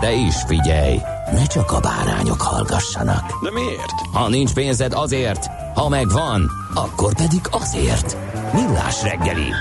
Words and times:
De 0.00 0.12
is 0.12 0.34
figyelj, 0.46 0.98
ne 1.32 1.46
csak 1.46 1.72
a 1.72 1.80
bárányok 1.80 2.40
hallgassanak. 2.40 3.42
De 3.42 3.50
miért? 3.50 4.00
Ha 4.12 4.28
nincs 4.28 4.52
pénzed 4.52 4.92
azért, 4.92 5.46
ha 5.74 5.88
megvan, 5.88 6.50
akkor 6.74 7.14
pedig 7.14 7.40
azért. 7.50 8.16
Millás 8.52 9.02
reggeli. 9.02 9.52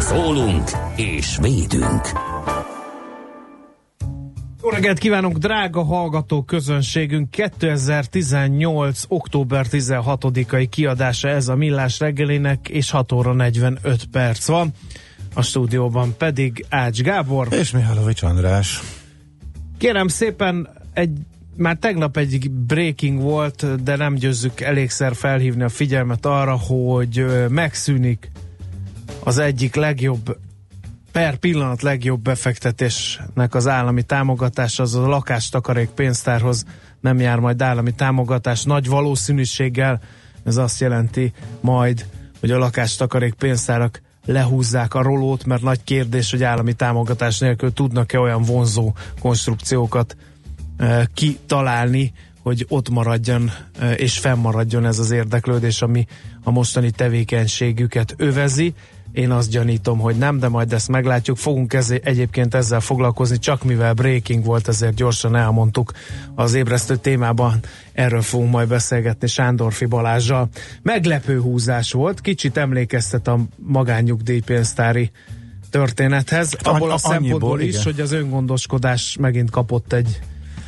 Szólunk 0.00 0.70
és 0.96 1.38
védünk. 1.40 2.10
Jó 4.62 4.72
reggelt 4.72 4.98
kívánunk, 4.98 5.36
drága 5.36 5.84
hallgató 5.84 6.42
közönségünk! 6.42 7.30
2018. 7.30 9.02
október 9.08 9.66
16-ai 9.70 10.66
kiadása 10.70 11.28
ez 11.28 11.48
a 11.48 11.56
Millás 11.56 11.98
reggelinek, 11.98 12.68
és 12.68 12.90
6 12.90 13.12
óra 13.12 13.32
45 13.32 14.04
perc 14.10 14.46
van. 14.46 14.72
A 15.34 15.42
stúdióban 15.42 16.14
pedig 16.18 16.64
Ács 16.68 17.00
Gábor. 17.00 17.48
És 17.50 17.70
Mihálovics 17.70 18.22
András. 18.22 18.80
Kérem 19.78 20.08
szépen, 20.08 20.68
egy, 20.92 21.18
már 21.56 21.76
tegnap 21.76 22.16
egy 22.16 22.50
breaking 22.50 23.20
volt, 23.20 23.82
de 23.82 23.96
nem 23.96 24.14
győzzük 24.14 24.60
elégszer 24.60 25.14
felhívni 25.14 25.62
a 25.62 25.68
figyelmet 25.68 26.26
arra, 26.26 26.58
hogy 26.58 27.26
megszűnik 27.48 28.30
az 29.24 29.38
egyik 29.38 29.74
legjobb 29.74 30.38
per 31.12 31.36
pillanat 31.36 31.82
legjobb 31.82 32.20
befektetésnek 32.20 33.54
az 33.54 33.66
állami 33.66 34.02
támogatás, 34.02 34.78
az 34.78 34.94
a 34.94 35.06
lakástakarék 35.06 35.88
pénztárhoz 35.88 36.64
nem 37.00 37.20
jár 37.20 37.38
majd 37.38 37.62
állami 37.62 37.92
támogatás. 37.92 38.64
Nagy 38.64 38.88
valószínűséggel 38.88 40.00
ez 40.44 40.56
azt 40.56 40.80
jelenti 40.80 41.32
majd, 41.60 42.06
hogy 42.40 42.50
a 42.50 42.58
lakástakarék 42.58 43.34
pénztárak 43.34 44.00
lehúzzák 44.26 44.94
a 44.94 45.02
rolót, 45.02 45.44
mert 45.44 45.62
nagy 45.62 45.84
kérdés, 45.84 46.30
hogy 46.30 46.42
állami 46.42 46.72
támogatás 46.72 47.38
nélkül 47.38 47.72
tudnak-e 47.72 48.18
olyan 48.18 48.42
vonzó 48.42 48.92
konstrukciókat 49.20 50.16
e, 50.76 51.08
kitalálni, 51.14 52.12
hogy 52.42 52.66
ott 52.68 52.88
maradjon 52.88 53.50
e, 53.78 53.92
és 53.92 54.18
fennmaradjon 54.18 54.86
ez 54.86 54.98
az 54.98 55.10
érdeklődés, 55.10 55.82
ami 55.82 56.06
a 56.42 56.50
mostani 56.50 56.90
tevékenységüket 56.90 58.14
övezi. 58.16 58.74
Én 59.16 59.30
azt 59.30 59.50
gyanítom, 59.50 59.98
hogy 59.98 60.16
nem, 60.16 60.38
de 60.38 60.48
majd 60.48 60.72
ezt 60.72 60.88
meglátjuk. 60.88 61.36
Fogunk 61.36 61.72
ezé, 61.72 62.00
egyébként 62.04 62.54
ezzel 62.54 62.80
foglalkozni, 62.80 63.38
csak 63.38 63.64
mivel 63.64 63.92
breaking 63.94 64.44
volt, 64.44 64.68
ezért 64.68 64.94
gyorsan 64.94 65.36
elmondtuk 65.36 65.92
az 66.34 66.54
ébresztő 66.54 66.96
témában. 66.96 67.60
Erről 67.92 68.22
fogunk 68.22 68.50
majd 68.50 68.68
beszélgetni 68.68 69.26
Sándorfi 69.26 69.84
Balázsjal. 69.84 70.48
Meglepő 70.82 71.40
húzás 71.40 71.92
volt, 71.92 72.20
kicsit 72.20 72.56
emlékeztet 72.56 73.28
a 73.28 73.38
magánnyugdíjpénztári 73.56 75.10
történethez. 75.70 76.56
Abból 76.62 76.90
a, 76.90 76.94
a- 76.94 76.98
szempontból 76.98 77.50
annyiból, 77.50 77.60
is, 77.60 77.68
igen. 77.68 77.82
hogy 77.82 78.00
az 78.00 78.12
öngondoskodás 78.12 79.16
megint 79.20 79.50
kapott 79.50 79.92
egy 79.92 80.20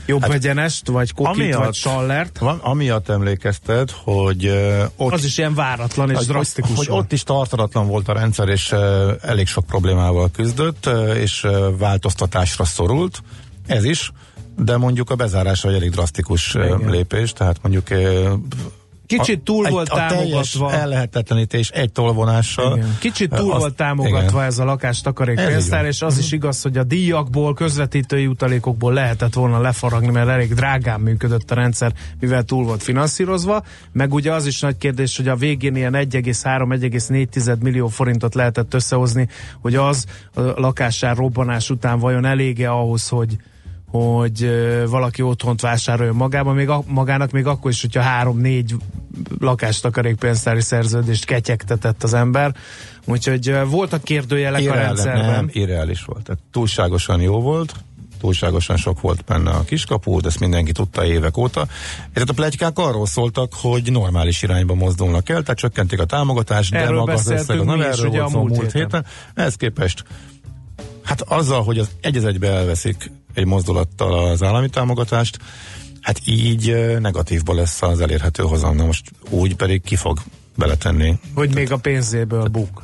jobb 0.08 0.20
hát, 0.20 0.32
egyenest, 0.32 0.88
vagy 0.88 1.12
kokit, 1.12 1.42
amiatt- 1.42 1.64
vagy 1.64 1.74
sallert. 1.74 2.38
Van, 2.38 2.58
amiatt 2.58 3.08
emlékezted, 3.08 3.90
hogy 3.90 4.46
uh, 4.46 4.82
ott, 4.96 5.12
Az 5.12 5.24
is 5.24 5.38
ilyen 5.38 5.54
váratlan 5.54 6.10
és 6.10 6.16
hogy, 6.16 6.26
drasztikus 6.26 6.76
hogy 6.76 6.90
ott 6.90 7.12
is 7.12 7.22
tartalatlan 7.22 7.86
volt 7.86 8.08
a 8.08 8.12
rendszer, 8.12 8.48
és 8.48 8.72
uh, 8.72 8.80
elég 9.22 9.46
sok 9.46 9.66
problémával 9.66 10.30
küzdött, 10.30 10.86
uh, 10.86 11.16
és 11.16 11.44
uh, 11.44 11.78
változtatásra 11.78 12.64
szorult. 12.64 13.22
Ez 13.66 13.84
is, 13.84 14.12
de 14.56 14.76
mondjuk 14.76 15.10
a 15.10 15.14
bezárás 15.14 15.64
egy 15.64 15.74
elég 15.74 15.90
drasztikus 15.90 16.54
Igen. 16.54 16.90
lépés, 16.90 17.32
tehát 17.32 17.56
mondjuk 17.62 17.90
Kicsit 19.08 19.40
túl 19.40 19.66
egy- 19.66 19.72
volt 19.72 19.88
a 19.88 20.06
teljes 20.08 20.50
támogatva. 20.50 20.72
ellehetetlenítés 20.72 21.70
egy 21.70 21.92
tolvonással. 21.92 22.76
Igen. 22.76 22.96
Kicsit 23.00 23.30
túl 23.34 23.50
Azt- 23.52 23.60
volt 23.60 23.74
támogatva 23.74 24.18
igen. 24.36 24.44
ez 24.44 24.58
a 24.58 24.64
lakástakarék 24.64 25.38
Ez 25.38 25.46
pénztár, 25.46 25.84
és 25.84 26.02
az 26.02 26.18
is 26.18 26.32
igaz, 26.32 26.62
hogy 26.62 26.76
a 26.78 26.82
díjakból, 26.84 27.54
közvetítői 27.54 28.26
utalékokból 28.26 28.92
lehetett 28.92 29.34
volna 29.34 29.60
lefaragni, 29.60 30.10
mert 30.10 30.28
elég 30.28 30.54
drágán 30.54 31.00
működött 31.00 31.50
a 31.50 31.54
rendszer, 31.54 31.92
mivel 32.20 32.42
túl 32.42 32.64
volt 32.64 32.82
finanszírozva. 32.82 33.62
Meg 33.92 34.12
ugye 34.14 34.32
az 34.32 34.46
is 34.46 34.60
nagy 34.60 34.76
kérdés, 34.78 35.16
hogy 35.16 35.28
a 35.28 35.36
végén 35.36 35.76
ilyen 35.76 35.94
1,3-1,4 35.94 37.58
millió 37.62 37.88
forintot 37.88 38.34
lehetett 38.34 38.74
összehozni, 38.74 39.28
hogy 39.60 39.74
az 39.74 40.04
a 40.34 40.40
lakásár 40.40 41.16
robbanás 41.16 41.70
után 41.70 41.98
vajon 41.98 42.24
elége 42.24 42.70
ahhoz, 42.70 43.08
hogy 43.08 43.36
hogy 43.90 44.50
valaki 44.88 45.22
otthont 45.22 45.60
vásároljon 45.60 46.16
magában, 46.16 46.54
még 46.54 46.68
a, 46.68 46.82
magának 46.86 47.30
még 47.30 47.46
akkor 47.46 47.70
is, 47.70 47.80
hogyha 47.80 48.00
három-négy 48.00 48.74
lakástakarékpénztári 49.38 50.60
szerződést 50.60 51.24
ketyegtetett 51.24 52.02
az 52.02 52.14
ember. 52.14 52.54
Úgyhogy 53.04 53.56
voltak 53.66 54.02
kérdőjelek 54.02 54.60
a 54.60 54.62
Irreális, 54.62 54.86
rendszerben. 54.86 55.30
nem, 55.30 55.48
irreális 55.52 56.04
volt. 56.04 56.38
Túlságosan 56.52 57.20
jó 57.20 57.40
volt, 57.40 57.74
túlságosan 58.20 58.76
sok 58.76 59.00
volt 59.00 59.24
benne 59.24 59.50
a 59.50 59.64
kiskapú, 59.64 60.20
de 60.20 60.28
ezt 60.28 60.40
mindenki 60.40 60.72
tudta 60.72 61.04
évek 61.04 61.36
óta. 61.36 61.66
Tehát 62.12 62.28
a 62.28 62.32
plegykák 62.32 62.78
arról 62.78 63.06
szóltak, 63.06 63.52
hogy 63.54 63.92
normális 63.92 64.42
irányba 64.42 64.74
mozdulnak 64.74 65.28
el, 65.28 65.42
tehát 65.42 65.58
csökkentik 65.58 66.00
a 66.00 66.04
támogatást, 66.04 66.72
de 66.72 66.78
Erről 66.78 66.98
maga 66.98 67.12
az 67.12 67.30
összeg, 67.30 67.64
nem 67.64 67.80
erről 67.80 68.10
volt 68.10 68.22
a 68.22 68.28
szó 68.28 68.38
múlt 68.38 68.56
múlt 68.56 68.72
héten. 68.72 68.80
héten. 68.80 69.04
Ehhez 69.34 69.54
képest, 69.54 70.04
hát 71.08 71.22
azzal, 71.22 71.62
hogy 71.62 71.78
az 71.78 71.88
egy 72.00 72.24
egybe 72.24 72.48
elveszik 72.48 73.10
egy 73.34 73.44
mozdulattal 73.44 74.28
az 74.30 74.42
állami 74.42 74.68
támogatást, 74.68 75.38
hát 76.00 76.20
így 76.24 76.96
negatívba 77.00 77.54
lesz 77.54 77.82
az 77.82 78.00
elérhető 78.00 78.42
hozam. 78.42 78.76
Na 78.76 78.84
most 78.84 79.10
úgy 79.30 79.56
pedig 79.56 79.82
ki 79.82 79.96
fog 79.96 80.18
beletenni 80.56 81.18
Hogy 81.34 81.54
még 81.54 81.72
a 81.72 81.76
pénzéből 81.76 82.48
buk. 82.48 82.82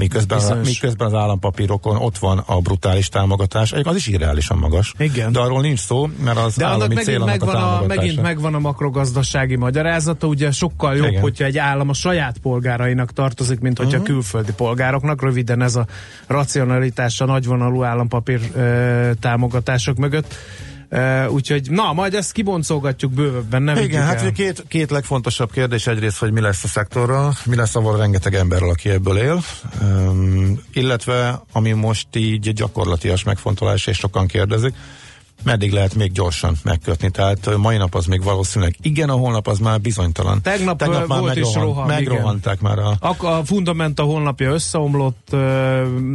Miközben, 0.00 0.38
Bizonyos. 0.38 0.66
miközben 0.68 1.06
az 1.06 1.14
állampapírokon 1.14 1.96
ott 1.96 2.18
van 2.18 2.38
a 2.46 2.60
brutális 2.60 3.08
támogatás, 3.08 3.72
az 3.72 3.96
is 3.96 4.06
irreálisan 4.06 4.58
magas. 4.58 4.94
Igen. 4.98 5.32
De 5.32 5.40
arról 5.40 5.60
nincs 5.60 5.78
szó, 5.78 6.08
mert 6.24 6.38
az 6.38 6.54
De 6.56 6.64
annak 6.64 6.76
állami 6.76 6.94
megint 6.94 7.10
cél 7.14 7.22
annak 7.22 7.42
a 7.42 7.44
megvan, 7.46 7.54
a, 7.54 7.58
támogatása. 7.68 8.00
megint 8.00 8.22
megvan 8.22 8.54
a 8.54 8.58
makrogazdasági 8.58 9.56
magyarázata, 9.56 10.26
ugye 10.26 10.50
sokkal 10.50 10.96
jobb, 10.96 11.08
Igen. 11.08 11.20
hogyha 11.22 11.44
egy 11.44 11.58
állam 11.58 11.88
a 11.88 11.92
saját 11.94 12.38
polgárainak 12.38 13.12
tartozik, 13.12 13.60
mint 13.60 13.78
hogyha 13.78 13.96
Mhm. 13.96 14.06
külföldi 14.06 14.52
polgároknak. 14.52 15.22
Röviden 15.22 15.62
ez 15.62 15.76
a 15.76 15.86
racionalitás 16.26 17.20
a 17.20 17.24
nagyvonalú 17.24 17.82
állampapír 17.82 18.40
ö, 18.54 19.10
támogatások 19.20 19.96
mögött. 19.96 20.34
Úgyhogy 21.28 21.70
na, 21.70 21.92
majd 21.92 22.14
ezt 22.14 22.32
kiboncolgatjuk 22.32 23.12
bővebben, 23.12 23.62
nem 23.62 23.76
Igen, 23.76 24.02
hát 24.02 24.22
el. 24.22 24.32
két, 24.32 24.64
két 24.68 24.90
legfontosabb 24.90 25.52
kérdés 25.52 25.86
egyrészt, 25.86 26.18
hogy 26.18 26.32
mi 26.32 26.40
lesz 26.40 26.64
a 26.64 26.68
szektorral, 26.68 27.34
mi 27.44 27.56
lesz 27.56 27.74
avval 27.74 27.96
rengeteg 27.96 28.34
emberrel, 28.34 28.68
aki 28.68 28.88
ebből 28.88 29.18
él, 29.18 29.42
um, 29.82 30.60
illetve 30.72 31.42
ami 31.52 31.72
most 31.72 32.16
így 32.16 32.52
gyakorlatias 32.52 33.24
megfontolás, 33.24 33.86
és 33.86 33.96
sokan 33.96 34.26
kérdezik, 34.26 34.74
meddig 35.42 35.72
lehet 35.72 35.94
még 35.94 36.12
gyorsan 36.12 36.56
megkötni. 36.62 37.10
Tehát 37.10 37.56
mai 37.56 37.76
nap 37.76 37.94
az 37.94 38.06
még 38.06 38.22
valószínűleg 38.22 38.76
igen, 38.82 39.08
a 39.08 39.12
holnap 39.12 39.46
az 39.48 39.58
már 39.58 39.80
bizonytalan. 39.80 40.42
Tegnap, 40.42 40.82
ö, 40.82 41.04
volt 41.06 41.36
is 41.36 41.54
roham, 41.54 41.86
megrohanták 41.86 42.60
már 42.60 42.78
a 42.78 42.96
Ak- 43.00 43.22
a 43.22 43.42
Fundamenta 43.44 44.02
honlapja 44.02 44.50
összeomlott, 44.50 45.36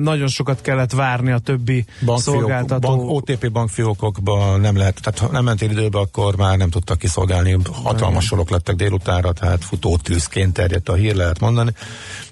nagyon 0.01 0.27
sokat 0.27 0.62
kellett 0.62 0.92
várni 0.92 1.31
a 1.31 1.38
többi 1.38 1.86
bankfiók, 2.06 2.39
szolgáltató. 2.39 2.88
bank, 2.95 3.12
OTP 3.12 3.51
bankfiókokba 3.51 4.57
nem 4.57 4.77
lehet, 4.77 5.01
tehát 5.01 5.19
ha 5.19 5.31
nem 5.31 5.44
mentél 5.44 5.69
időbe, 5.69 6.00
akkor 6.00 6.36
már 6.36 6.57
nem 6.57 6.69
tudtak 6.69 6.98
kiszolgálni. 6.98 7.57
Hatalmas 7.83 8.25
sorok 8.25 8.50
lettek 8.50 8.75
délutánra, 8.75 9.31
tehát 9.31 9.63
futótűzként 9.63 10.54
terjedt 10.54 10.89
a 10.89 10.94
hír, 10.94 11.16
lehet 11.16 11.39
mondani. 11.39 11.72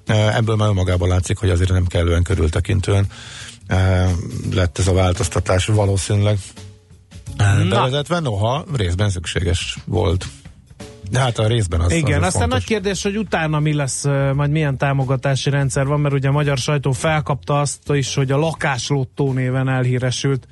Ebből 0.05 0.55
már 0.55 0.67
önmagában 0.67 1.07
látszik, 1.07 1.37
hogy 1.37 1.49
azért 1.49 1.71
nem 1.71 1.85
kellően 1.85 2.23
körültekintően 2.23 3.07
lett 4.53 4.77
ez 4.79 4.87
a 4.87 4.93
változtatás 4.93 5.65
valószínűleg. 5.65 6.37
Bevezetve, 7.69 8.19
noha 8.19 8.65
részben 8.75 9.09
szükséges 9.09 9.77
volt. 9.85 10.25
De 11.11 11.19
hát 11.19 11.39
a 11.39 11.47
részben 11.47 11.79
az 11.79 11.91
Igen, 11.91 12.19
az 12.19 12.27
aztán 12.27 12.41
fontos. 12.41 12.59
nagy 12.59 12.67
kérdés, 12.67 13.03
hogy 13.03 13.17
utána 13.17 13.59
mi 13.59 13.73
lesz, 13.73 14.03
majd 14.33 14.51
milyen 14.51 14.77
támogatási 14.77 15.49
rendszer 15.49 15.85
van, 15.85 15.99
mert 15.99 16.13
ugye 16.13 16.27
a 16.27 16.31
magyar 16.31 16.57
sajtó 16.57 16.91
felkapta 16.91 17.59
azt 17.59 17.79
is, 17.89 18.15
hogy 18.15 18.31
a 18.31 18.37
lakáslottó 18.37 19.31
néven 19.31 19.69
elhíresült 19.69 20.47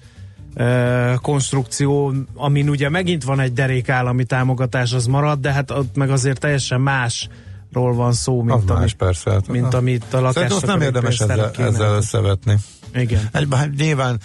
konstrukció, 1.22 2.14
amin 2.36 2.70
ugye 2.70 2.90
megint 2.90 3.24
van 3.24 3.40
egy 3.40 3.54
derék 3.54 3.90
állami 3.90 4.24
támogatás, 4.24 4.94
az 4.94 5.06
marad, 5.06 5.40
de 5.40 5.52
hát 5.52 5.72
ott 5.72 5.96
meg 5.96 6.10
azért 6.10 6.40
teljesen 6.40 6.82
másról 6.82 7.94
van 7.94 8.14
szó, 8.14 8.42
mint, 8.42 8.68
más, 8.68 8.78
amit, 8.78 8.94
persze. 8.94 9.32
Hát, 9.32 9.48
mint 9.48 9.74
amit 9.74 10.14
a 10.14 10.20
lakás. 10.20 10.34
Szerintem 10.34 10.58
azt 10.58 10.66
nem 10.66 10.82
érdemes 10.82 11.20
ezzel, 11.20 11.52
ezzel 11.58 11.96
összevetni. 11.96 12.56
Igen. 12.94 13.30
Egy, 13.32 13.48
hát 13.52 13.76
nyilván, 13.76 14.20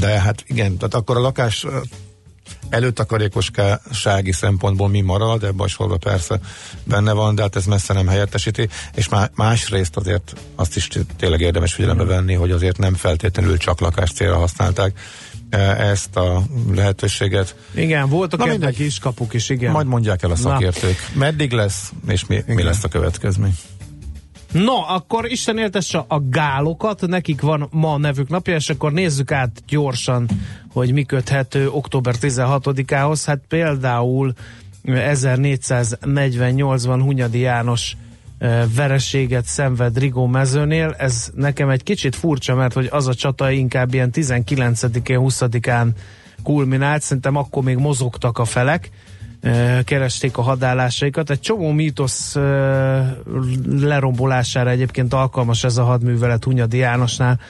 de 0.00 0.20
hát 0.20 0.44
igen, 0.46 0.76
tehát 0.76 0.94
akkor 0.94 1.16
a 1.16 1.20
lakás 1.20 1.66
előtakarékossági 2.68 4.32
szempontból 4.32 4.88
mi 4.88 5.00
marad, 5.00 5.42
ebben 5.42 5.66
a 5.66 5.68
sorban 5.68 5.98
persze 5.98 6.40
benne 6.84 7.12
van, 7.12 7.34
de 7.34 7.42
hát 7.42 7.56
ez 7.56 7.64
messze 7.64 7.92
nem 7.94 8.06
helyettesíti, 8.06 8.68
és 8.94 9.08
má, 9.08 9.30
másrészt 9.34 9.96
azért 9.96 10.34
azt 10.54 10.76
is 10.76 10.88
tényleg 11.16 11.40
érdemes 11.40 11.74
figyelembe 11.74 12.04
venni, 12.04 12.34
hogy 12.34 12.50
azért 12.50 12.78
nem 12.78 12.94
feltétlenül 12.94 13.56
csak 13.56 13.80
lakás 13.80 14.12
célra 14.12 14.36
használták 14.36 14.98
ezt 15.78 16.16
a 16.16 16.42
lehetőséget. 16.74 17.56
Igen, 17.74 18.08
voltak 18.08 18.38
Na 18.38 18.46
mindegy. 18.46 18.74
kis 18.74 18.98
kapuk 18.98 19.34
is, 19.34 19.48
igen. 19.48 19.72
Majd 19.72 19.86
mondják 19.86 20.22
el 20.22 20.30
a 20.30 20.36
szakértők, 20.36 20.96
meddig 21.14 21.52
lesz, 21.52 21.92
és 22.08 22.26
mi, 22.26 22.42
mi 22.46 22.62
lesz 22.62 22.84
a 22.84 22.88
következmény. 22.88 23.54
No, 24.54 24.74
akkor 24.88 25.30
Isten 25.30 25.58
éltesse 25.58 26.04
a 26.08 26.28
gálokat, 26.28 27.06
nekik 27.06 27.40
van 27.40 27.68
ma 27.70 27.98
nevük 27.98 28.28
napja, 28.28 28.54
és 28.54 28.70
akkor 28.70 28.92
nézzük 28.92 29.32
át 29.32 29.62
gyorsan, 29.66 30.28
hogy 30.72 30.92
mi 30.92 31.04
köthető 31.04 31.70
október 31.70 32.14
16-ához. 32.20 33.24
Hát 33.24 33.40
például 33.48 34.32
1448-ban 34.84 36.98
Hunyadi 37.02 37.38
János 37.38 37.96
eh, 38.38 38.64
vereséget 38.74 39.44
szenved 39.44 39.98
Rigó 39.98 40.26
mezőnél. 40.26 40.94
Ez 40.98 41.30
nekem 41.34 41.68
egy 41.68 41.82
kicsit 41.82 42.16
furcsa, 42.16 42.54
mert 42.54 42.74
hogy 42.74 42.88
az 42.90 43.08
a 43.08 43.14
csata 43.14 43.50
inkább 43.50 43.94
ilyen 43.94 44.10
19-én, 44.12 45.18
20-án 45.20 45.88
kulminált, 46.42 47.02
szerintem 47.02 47.36
akkor 47.36 47.62
még 47.62 47.76
mozogtak 47.76 48.38
a 48.38 48.44
felek, 48.44 48.90
keresték 49.84 50.36
a 50.36 50.42
hadállásaikat. 50.42 51.30
Egy 51.30 51.40
csomó 51.40 51.70
mítosz 51.70 52.34
lerombolására 53.80 54.70
egyébként 54.70 55.12
alkalmas 55.12 55.64
ez 55.64 55.76
a 55.76 55.84
hadművelet 55.84 56.44
Hunyadi 56.44 56.76
Jánosnál, 56.76 57.40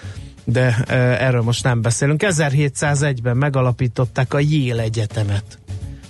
de 0.44 0.76
erről 1.18 1.42
most 1.42 1.64
nem 1.64 1.82
beszélünk. 1.82 2.22
1701-ben 2.24 3.36
megalapították 3.36 4.34
a 4.34 4.38
Yale 4.40 4.82
Egyetemet. 4.82 5.58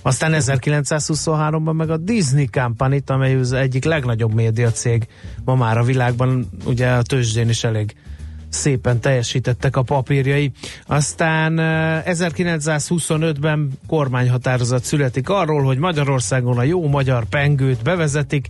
Aztán 0.01 0.33
1923-ban 0.35 1.73
meg 1.75 1.89
a 1.89 1.97
Disney 1.97 2.49
company 2.49 3.01
amely 3.05 3.35
az 3.35 3.53
egyik 3.53 3.83
legnagyobb 3.83 4.33
médiacég 4.33 5.07
ma 5.43 5.55
már 5.55 5.77
a 5.77 5.83
világban, 5.83 6.49
ugye 6.65 6.89
a 6.89 7.01
tőzsdén 7.01 7.49
is 7.49 7.63
elég 7.63 7.95
szépen 8.55 8.99
teljesítettek 8.99 9.75
a 9.75 9.81
papírjai. 9.81 10.51
Aztán 10.85 11.59
eh, 11.59 12.03
1925-ben 12.05 13.69
kormányhatározat 13.87 14.83
születik 14.83 15.29
arról, 15.29 15.63
hogy 15.63 15.77
Magyarországon 15.77 16.57
a 16.57 16.63
jó 16.63 16.87
magyar 16.87 17.25
pengőt 17.25 17.83
bevezetik. 17.83 18.47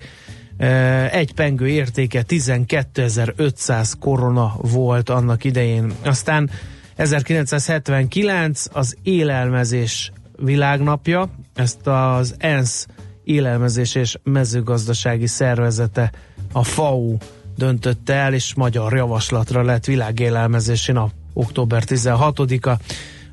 Eh, 0.57 1.13
Egy 1.13 1.33
pengő 1.33 1.67
értéke 1.67 2.23
12.500 2.27 3.91
korona 3.99 4.55
volt 4.61 5.09
annak 5.09 5.43
idején. 5.43 5.91
Aztán 6.03 6.49
1979 6.95 8.65
az 8.71 8.95
élelmezés 9.03 10.11
világnapja, 10.37 11.29
ezt 11.55 11.87
az 11.87 12.35
ENSZ 12.37 12.87
élelmezés 13.23 13.95
és 13.95 14.17
mezőgazdasági 14.23 15.27
szervezete, 15.27 16.11
a 16.51 16.63
FAO 16.63 17.17
döntötte 17.57 18.13
el, 18.13 18.33
és 18.33 18.53
magyar 18.53 18.95
javaslatra 18.95 19.63
lett 19.63 19.85
világélelmezési 19.85 20.91
nap, 20.91 21.11
október 21.33 21.83
16-a. 21.85 22.79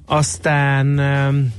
Aztán 0.06 0.98
em, 0.98 1.52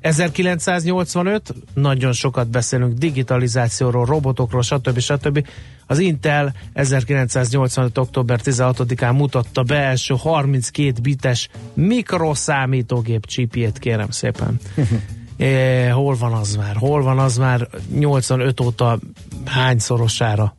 1985, 0.00 1.54
nagyon 1.74 2.12
sokat 2.12 2.48
beszélünk 2.48 2.98
digitalizációról, 2.98 4.04
robotokról, 4.04 4.62
stb. 4.62 4.98
stb. 4.98 5.46
Az 5.86 5.98
Intel 5.98 6.54
1985. 6.72 7.98
október 7.98 8.40
16-án 8.44 9.16
mutatta 9.16 9.62
be 9.62 9.76
első 9.76 10.14
32 10.18 11.00
bites 11.02 11.48
mikroszámítógép 11.74 13.26
csipjét, 13.26 13.78
kérem 13.78 14.10
szépen. 14.10 14.58
É, 15.36 15.86
hol 15.88 16.14
van 16.16 16.32
az 16.32 16.56
már? 16.56 16.76
Hol 16.76 17.02
van 17.02 17.18
az 17.18 17.36
már 17.36 17.68
85 17.94 18.60
óta 18.60 18.98
hányszorosára 19.44 20.56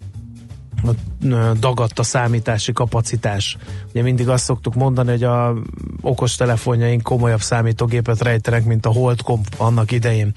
dagadt 1.60 2.00
a 2.00 2.04
számítási 2.04 2.74
kapacitás. 2.74 3.58
Ugye 3.90 4.02
mindig 4.02 4.30
azt 4.30 4.44
szoktuk 4.44 4.74
mondani, 4.74 5.10
hogy 5.10 5.24
a 5.24 5.54
okos 6.02 6.36
telefonjaink 6.36 7.02
komolyabb 7.02 7.42
számítógépet 7.42 8.22
rejtenek, 8.22 8.66
mint 8.66 8.86
a 8.86 8.92
Holdcomp 8.92 9.48
annak 9.58 9.92
idején. 9.92 10.34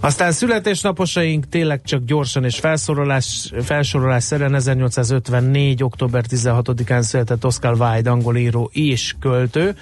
Aztán 0.00 0.32
születésnaposaink 0.32 1.48
tényleg 1.48 1.82
csak 1.84 2.04
gyorsan 2.04 2.44
és 2.44 2.58
felsorolás, 2.58 3.52
felsorolás 3.62 4.24
szerint 4.24 4.54
1854. 4.54 5.82
október 5.82 6.24
16-án 6.30 7.02
született 7.02 7.44
Oscar 7.44 7.80
Wilde, 7.80 8.10
angol 8.10 8.36
író 8.36 8.70
és 8.72 9.14
költő. 9.20 9.76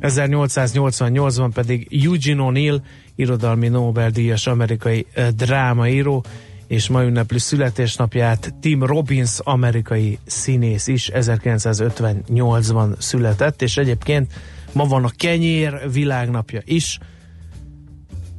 1888-ban 0.00 1.50
pedig 1.54 1.88
Eugene 2.04 2.42
O'Neill, 2.46 2.80
irodalmi 3.14 3.68
Nobel-díjas 3.68 4.46
amerikai 4.46 5.06
drámaíró, 5.36 6.24
és 6.74 6.88
ma 6.88 7.02
ünnepli 7.02 7.38
születésnapját 7.38 8.54
Tim 8.60 8.82
Robbins, 8.82 9.38
amerikai 9.38 10.18
színész 10.26 10.86
is 10.86 11.10
1958-ban 11.12 12.98
született, 12.98 13.62
és 13.62 13.76
egyébként 13.76 14.32
ma 14.72 14.84
van 14.84 15.04
a 15.04 15.10
kenyér 15.16 15.90
világnapja 15.92 16.60
is. 16.64 16.98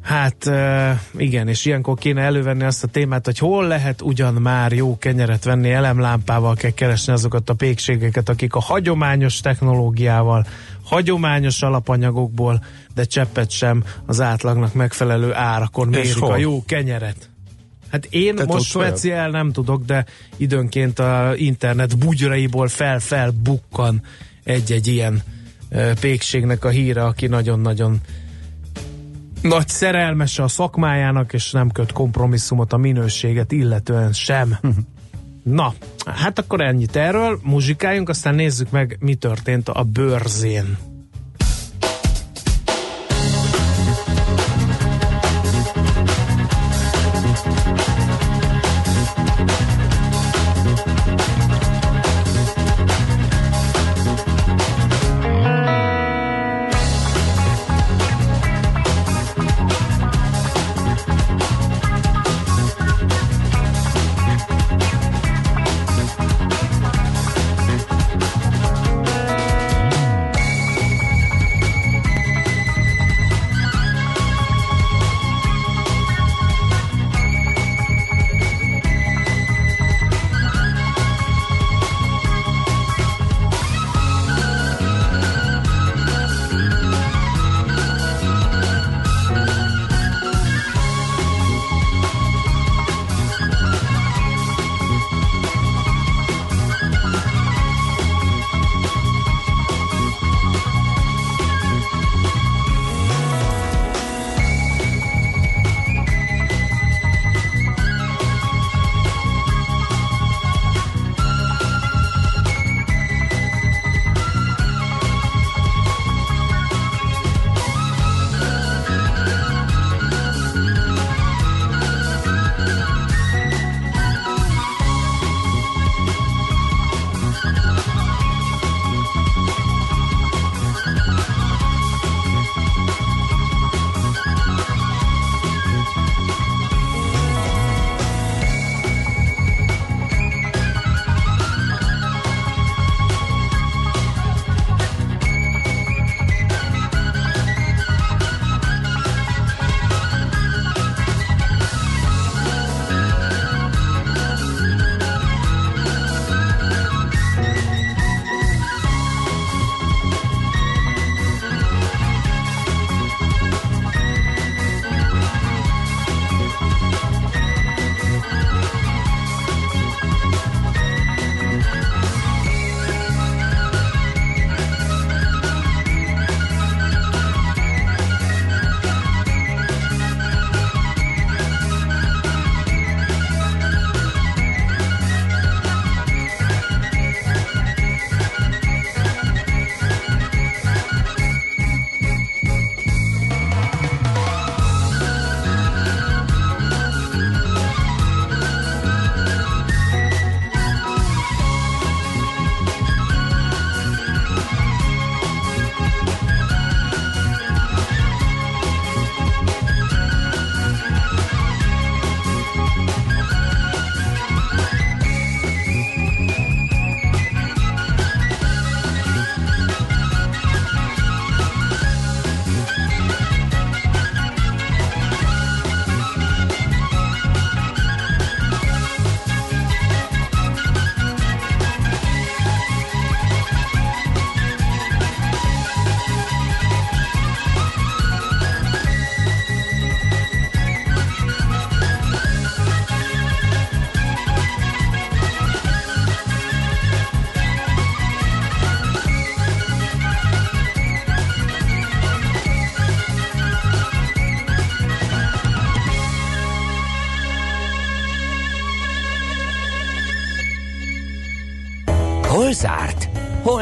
Hát 0.01 0.51
igen, 1.17 1.47
és 1.47 1.65
ilyenkor 1.65 1.97
kéne 1.97 2.21
elővenni 2.21 2.63
azt 2.63 2.83
a 2.83 2.87
témát, 2.87 3.25
hogy 3.25 3.37
hol 3.37 3.67
lehet 3.67 4.01
ugyan 4.01 4.33
már 4.33 4.71
jó 4.71 4.97
kenyeret 4.97 5.43
venni, 5.43 5.71
elemlámpával 5.71 6.55
kell 6.55 6.71
keresni 6.71 7.13
azokat 7.13 7.49
a 7.49 7.53
pékségeket, 7.53 8.29
akik 8.29 8.55
a 8.55 8.59
hagyományos 8.59 9.39
technológiával, 9.39 10.45
hagyományos 10.83 11.61
alapanyagokból, 11.61 12.63
de 12.93 13.03
cseppet 13.03 13.49
sem 13.49 13.83
az 14.05 14.21
átlagnak 14.21 14.73
megfelelő 14.73 15.33
árakon 15.33 15.87
mérik 15.87 16.21
a 16.21 16.37
jó 16.37 16.63
kenyeret. 16.65 17.29
Hát 17.95 18.05
én 18.09 18.35
Te 18.35 18.45
most 18.45 18.65
speciál 18.65 19.29
nem 19.29 19.51
tudok, 19.51 19.85
de 19.85 20.05
időnként 20.37 20.99
a 20.99 21.33
internet 21.35 21.97
bugyraiból 21.97 22.67
fel-fel 22.67 23.31
bukkan 23.43 24.01
egy-egy 24.43 24.87
ilyen 24.87 25.23
pékségnek 25.99 26.65
a 26.65 26.69
híre, 26.69 27.03
aki 27.03 27.27
nagyon-nagyon 27.27 27.97
nagy 29.41 29.67
szerelmese 29.67 30.43
a 30.43 30.47
szakmájának, 30.47 31.33
és 31.33 31.51
nem 31.51 31.71
köt 31.71 31.91
kompromisszumot 31.91 32.73
a 32.73 32.77
minőséget 32.77 33.51
illetően 33.51 34.13
sem. 34.13 34.57
Na, 35.43 35.73
hát 36.05 36.39
akkor 36.39 36.61
ennyit 36.61 36.95
erről, 36.95 37.39
muzsikáljunk, 37.43 38.09
aztán 38.09 38.35
nézzük 38.35 38.71
meg, 38.71 38.97
mi 38.99 39.15
történt 39.15 39.69
a 39.69 39.83
bőrzén. 39.83 40.77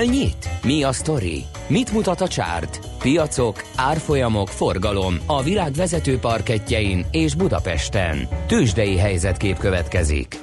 Hol 0.04 0.12
nyit? 0.12 0.50
Mi 0.64 0.84
a 0.84 0.92
sztori? 0.92 1.44
Mit 1.68 1.92
mutat 1.92 2.22
a 2.22 2.28
csárt? 2.28 2.80
Piacok, 3.00 3.64
árfolyamok, 3.76 4.48
forgalom 4.48 5.18
a 5.26 5.44
világ 5.44 5.74
vezető 5.74 6.18
parketjein 6.18 7.06
és 7.12 7.36
Budapesten. 7.36 8.28
Tősdei 8.48 8.98
helyzetkép 8.98 9.58
következik. 9.58 10.40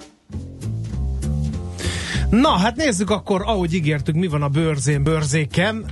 Na, 2.31 2.49
hát 2.49 2.77
nézzük 2.77 3.11
akkor, 3.11 3.43
ahogy 3.47 3.75
ígértük, 3.75 4.15
mi 4.15 4.27
van 4.27 4.43
a 4.43 4.49
bőrzén, 4.49 5.03
bőrzéken. 5.03 5.85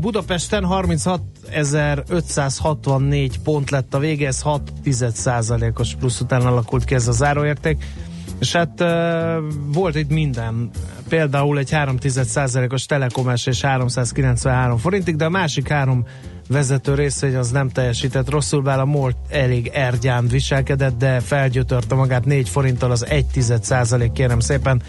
Budapesten 0.00 0.66
36.564 0.68 3.34
pont 3.44 3.70
lett 3.70 3.94
a 3.94 3.98
vége, 3.98 4.26
ez 4.26 4.40
6 4.40 4.72
os 5.74 5.94
plusz 5.94 6.20
után 6.20 6.46
alakult 6.46 6.84
ki 6.84 6.94
ez 6.94 7.08
a 7.08 7.12
záróérték. 7.12 7.84
És 8.38 8.52
hát 8.52 8.84
volt 9.66 9.94
itt 9.94 10.10
minden. 10.10 10.70
Például 11.08 11.58
egy 11.58 11.70
3 11.70 11.96
os 12.68 12.86
telekomás 12.86 13.46
és 13.46 13.60
393 13.60 14.78
forintig, 14.78 15.16
de 15.16 15.24
a 15.24 15.28
másik 15.28 15.68
három 15.68 16.06
vezető 16.48 16.94
részvény 16.94 17.36
az 17.36 17.50
nem 17.50 17.68
teljesített 17.68 18.30
rosszul, 18.30 18.62
bár 18.62 18.78
a 18.78 18.84
MOL 18.84 19.12
elég 19.28 19.70
ergyán 19.74 20.28
viselkedett, 20.28 20.98
de 20.98 21.20
felgyötörte 21.20 21.94
magát 21.94 22.24
4 22.24 22.48
forinttal 22.48 22.90
az 22.90 23.06
1 23.06 23.24
százalék 23.60 24.12
kérem 24.12 24.40
szépen, 24.40 24.82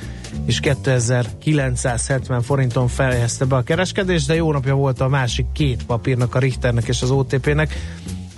és 0.46 0.60
2970 0.60 2.42
forinton 2.42 2.88
fejezte 2.88 3.46
be 3.46 3.56
a 3.56 3.64
kereskedés, 3.64 4.26
de 4.26 4.36
jó 4.36 4.52
napja 4.52 4.76
volt 4.76 5.02
a 5.02 5.08
másik 5.08 5.46
két 5.54 5.86
papírnak, 5.86 6.36
a 6.36 6.40
Richternek 6.40 6.88
és 6.88 7.02
az 7.02 7.12
OTP-nek. 7.12 7.76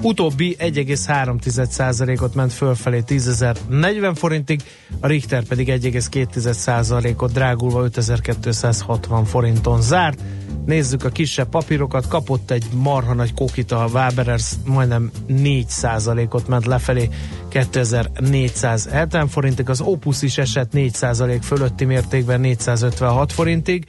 Utóbbi 0.03 0.55
1,3%-ot 0.59 2.35
ment 2.35 2.53
fölfelé 2.53 3.03
10.040 3.07 4.11
forintig, 4.15 4.61
a 4.99 5.07
Richter 5.07 5.43
pedig 5.43 5.67
1,2%-ot 5.81 7.31
drágulva 7.31 7.83
5260 7.83 9.25
forinton 9.25 9.81
zárt. 9.81 10.21
Nézzük 10.65 11.03
a 11.03 11.09
kisebb 11.09 11.49
papírokat, 11.49 12.07
kapott 12.07 12.51
egy 12.51 12.65
marha 12.73 13.13
nagy 13.13 13.33
kokit 13.33 13.71
a 13.71 13.89
Waberers, 13.93 14.53
majdnem 14.65 15.11
4%-ot 15.29 16.47
ment 16.47 16.65
lefelé 16.65 17.09
2470 17.49 19.27
forintig, 19.27 19.69
az 19.69 19.81
Opus 19.81 20.21
is 20.21 20.37
esett 20.37 20.71
4% 20.73 21.39
fölötti 21.41 21.85
mértékben 21.85 22.39
456 22.39 23.31
forintig. 23.31 23.85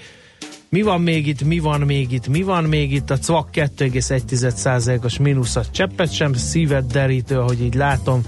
Mi 0.73 0.83
van 0.83 1.01
még 1.01 1.27
itt, 1.27 1.43
mi 1.43 1.59
van 1.59 1.81
még 1.81 2.13
itt, 2.13 2.29
mi 2.29 2.43
van 2.43 2.65
még 2.65 2.93
itt? 2.93 3.11
A 3.11 3.19
CVAK 3.19 3.49
2,1%-os 3.53 5.19
mínusz 5.19 5.57
a 5.57 5.65
cseppet 5.71 6.13
sem 6.13 6.33
szívet 6.33 6.87
derítő, 6.87 7.39
ahogy 7.39 7.63
így 7.63 7.75
látom. 7.75 8.23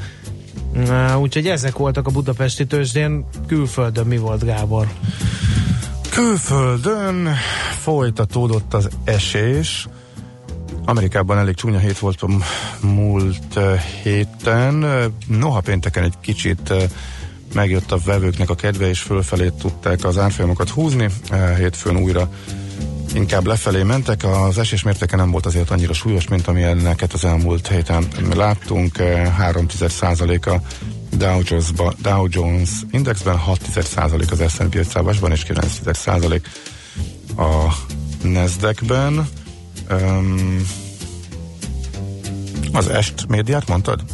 Úgyhogy 1.18 1.46
ezek 1.46 1.76
voltak 1.76 2.06
a 2.06 2.10
budapesti 2.10 2.66
tőzsdén. 2.66 3.24
Külföldön 3.46 4.06
mi 4.06 4.16
volt, 4.16 4.44
Gábor? 4.44 4.88
Külföldön 6.10 7.28
folytatódott 7.78 8.74
az 8.74 8.88
esés. 9.04 9.86
Amerikában 10.84 11.38
elég 11.38 11.54
csúnya 11.54 11.78
hét 11.78 11.98
volt 11.98 12.22
a 12.22 12.28
múlt 12.80 13.56
eh, 13.56 13.82
héten. 14.02 14.84
Noha 15.26 15.60
pénteken 15.60 16.02
egy 16.02 16.18
kicsit 16.20 16.70
eh, 16.70 16.82
megjött 17.54 17.92
a 17.92 17.99
vevőknek 18.04 18.50
a 18.50 18.54
kedve, 18.54 18.88
és 18.88 19.00
fölfelé 19.00 19.50
tudták 19.61 20.04
az 20.04 20.18
árfolyamokat 20.18 20.68
húzni. 20.68 21.08
Eh, 21.30 21.56
hétfőn 21.56 21.96
újra 21.96 22.30
inkább 23.14 23.46
lefelé 23.46 23.82
mentek. 23.82 24.25
Az 24.25 24.58
esés 24.58 24.82
mértéke 24.82 25.16
nem 25.16 25.30
volt 25.30 25.46
azért 25.46 25.70
annyira 25.70 25.92
súlyos, 25.92 26.28
mint 26.28 26.46
amilyeneket 26.46 27.12
az 27.12 27.25
elmúlt 27.25 27.68
héten 27.68 28.06
láttunk. 28.34 28.96
3 28.96 29.66
a 30.40 30.61
Dow, 31.16 31.40
Jones, 31.44 31.70
Dow 32.02 32.26
Jones 32.30 32.70
indexben, 32.90 33.40
6% 33.46 34.30
az 34.30 34.52
S&P 34.52 34.75
500-asban 34.75 35.32
és 35.32 35.42
9% 35.49 36.40
a 37.37 37.75
Nasdaqben. 38.23 39.28
Um, 39.90 40.66
az 42.73 42.88
est 42.88 43.26
médiát 43.28 43.68
mondtad? 43.68 44.04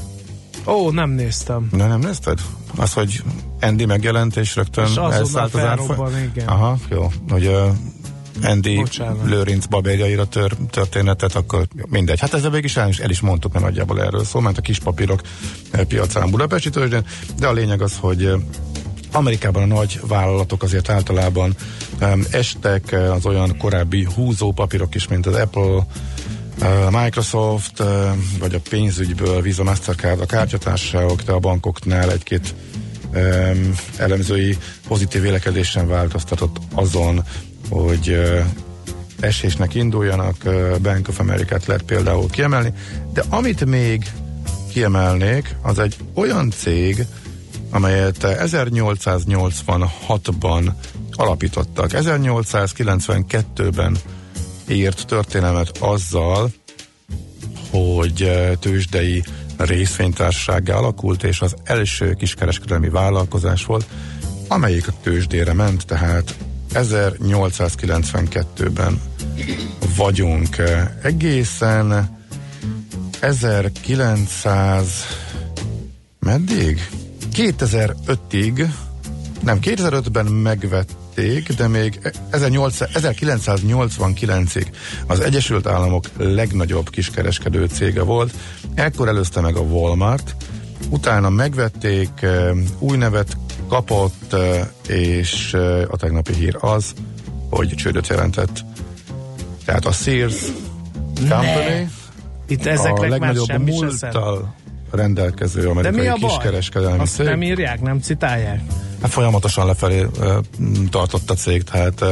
Ó, 0.70 0.90
nem 0.90 1.10
néztem. 1.10 1.68
De 1.72 1.86
nem 1.86 2.00
nézted? 2.00 2.38
Az, 2.76 2.92
hogy 2.92 3.22
Andy 3.60 3.84
megjelent 3.84 4.36
és 4.36 4.56
rögtön 4.56 4.84
és 4.84 4.96
elszállt 4.96 5.54
az 5.54 5.60
árfolyam? 5.60 6.32
Aha, 6.46 6.76
jó. 6.88 7.12
Hogy 7.28 7.46
uh, 7.46 7.68
Andy 8.42 8.74
Bocsánat. 8.74 9.28
Lőrinc 9.28 9.66
babérjaira 9.66 10.24
tör, 10.24 10.56
történetet, 10.70 11.34
akkor 11.34 11.66
mindegy. 11.88 12.20
Hát 12.20 12.34
ezzel 12.34 12.50
végig 12.50 12.64
is 12.64 12.76
el, 12.76 12.88
is 12.88 12.98
el 12.98 13.10
is 13.10 13.20
mondtuk, 13.20 13.52
mert 13.52 13.64
nagyjából 13.64 14.02
erről 14.02 14.24
szól, 14.24 14.42
ment 14.42 14.58
a 14.58 14.60
kis 14.60 14.78
papírok 14.78 15.20
piacán 15.88 16.30
Budapesti 16.30 16.70
tőzsdén, 16.70 17.04
de 17.38 17.46
a 17.46 17.52
lényeg 17.52 17.82
az, 17.82 17.96
hogy 18.00 18.32
Amerikában 19.12 19.62
a 19.62 19.66
nagy 19.74 20.00
vállalatok 20.06 20.62
azért 20.62 20.88
általában 20.88 21.54
um, 22.00 22.24
estek, 22.30 22.92
az 22.92 23.26
olyan 23.26 23.56
korábbi 23.58 24.08
húzó 24.14 24.52
papírok 24.52 24.94
is, 24.94 25.08
mint 25.08 25.26
az 25.26 25.34
Apple, 25.34 25.86
Microsoft, 26.90 27.82
vagy 28.38 28.54
a 28.54 28.60
pénzügyből, 28.68 29.42
Visa, 29.42 29.62
Mastercard, 29.62 30.20
a 30.20 30.26
kártyatársaságok, 30.26 31.22
de 31.22 31.32
a 31.32 31.38
bankoknál 31.38 32.10
egy-két 32.10 32.54
elemzői 33.96 34.58
pozitív 34.88 35.22
vélekedésen 35.22 35.88
változtatott 35.88 36.56
azon, 36.74 37.24
hogy 37.68 38.20
esésnek 39.20 39.74
induljanak, 39.74 40.36
Bank 40.82 41.08
of 41.08 41.20
America-t 41.20 41.66
lehet 41.66 41.82
például 41.82 42.30
kiemelni, 42.30 42.72
de 43.12 43.24
amit 43.28 43.64
még 43.64 44.10
kiemelnék, 44.72 45.56
az 45.62 45.78
egy 45.78 45.96
olyan 46.14 46.50
cég, 46.50 47.06
amelyet 47.70 48.16
1886-ban 48.20 50.70
alapítottak. 51.12 51.90
1892-ben 51.92 53.96
írt 54.70 55.06
történelmet 55.06 55.78
azzal, 55.78 56.50
hogy 57.70 58.30
tőzsdei 58.60 59.24
részvénytársasággá 59.56 60.74
alakult, 60.74 61.22
és 61.22 61.40
az 61.40 61.54
első 61.64 62.14
kiskereskedelmi 62.14 62.88
vállalkozás 62.88 63.64
volt, 63.64 63.86
amelyik 64.48 64.88
a 64.88 64.92
tőzsdére 65.02 65.52
ment, 65.52 65.86
tehát 65.86 66.34
1892-ben 66.74 69.00
vagyunk. 69.96 70.56
Egészen 71.02 72.18
1900 73.20 75.04
meddig? 76.18 76.88
2005-ig 77.32 78.68
nem, 79.40 79.58
2005-ben 79.62 80.26
megvették, 81.20 81.52
de 81.52 81.68
még 81.68 82.00
1989-ig 82.32 84.66
az 85.06 85.20
Egyesült 85.20 85.66
Államok 85.66 86.04
legnagyobb 86.16 86.90
kiskereskedő 86.90 87.66
cége 87.66 88.02
volt. 88.02 88.32
Ekkor 88.74 89.08
előzte 89.08 89.40
meg 89.40 89.56
a 89.56 89.60
Walmart, 89.60 90.36
utána 90.88 91.28
megvették, 91.28 92.26
új 92.78 92.96
nevet 92.96 93.36
kapott, 93.68 94.36
és 94.88 95.56
a 95.88 95.96
tegnapi 95.96 96.32
hír 96.32 96.56
az, 96.60 96.92
hogy 97.50 97.68
csődöt 97.68 98.08
jelentett. 98.08 98.64
Tehát 99.64 99.84
a 99.84 99.92
Sears 99.92 100.44
Company 101.28 101.90
Itt 102.46 102.66
a 102.66 103.06
legnagyobb 103.08 103.58
múlttal 103.58 104.54
rendelkező 104.90 105.68
amerikai 105.68 106.10
kiskereskedelmi 106.20 106.98
Azt 106.98 107.14
cég. 107.14 107.26
nem 107.26 107.42
írják, 107.42 107.80
nem 107.80 108.00
citálják? 108.00 108.60
Hát 109.02 109.11
folyamatosan 109.11 109.66
lefelé 109.66 110.07
tartott 110.90 111.30
a 111.30 111.35
cég, 111.35 111.62
tehát 111.62 112.04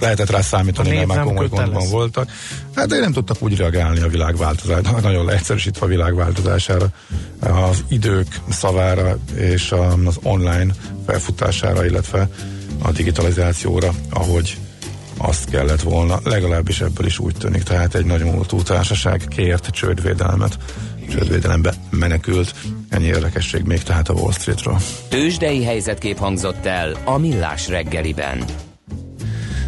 lehetett 0.00 0.30
rá 0.30 0.40
számítani, 0.40 0.90
mert 0.90 1.06
már 1.06 1.22
komoly 1.22 1.48
gondban 1.48 1.88
voltak. 1.90 2.30
Hát 2.74 2.86
de 2.86 2.98
nem 2.98 3.12
tudtak 3.12 3.42
úgy 3.42 3.56
reagálni 3.56 4.00
a 4.00 4.08
világváltozásra, 4.08 5.00
nagyon 5.08 5.24
leegyszerűsítve 5.24 5.86
a 5.86 5.88
világváltozására, 5.88 6.86
az 7.40 7.84
idők 7.88 8.40
szavára 8.48 9.18
és 9.34 9.72
az 10.06 10.18
online 10.22 10.72
felfutására, 11.06 11.86
illetve 11.86 12.28
a 12.82 12.90
digitalizációra, 12.90 13.94
ahogy 14.10 14.58
azt 15.16 15.50
kellett 15.50 15.82
volna, 15.82 16.20
legalábbis 16.24 16.80
ebből 16.80 17.06
is 17.06 17.18
úgy 17.18 17.34
tűnik, 17.38 17.62
tehát 17.62 17.94
egy 17.94 18.04
nagyon 18.04 18.34
múltú 18.34 18.62
társaság 18.62 19.24
kért 19.28 19.66
csődvédelmet, 19.66 20.58
csődvédelembe 21.08 21.74
menekült. 21.90 22.54
Ennyi 22.88 23.06
érdekesség 23.06 23.62
még 23.62 23.82
tehát 23.82 24.08
a 24.08 24.12
Wall 24.12 24.32
Streetről. 24.32 24.78
Tőzsdei 25.08 25.64
helyzetkép 25.64 26.18
hangzott 26.18 26.66
el 26.66 26.96
a 27.04 27.18
Millás 27.18 27.68
reggeliben. 27.68 28.44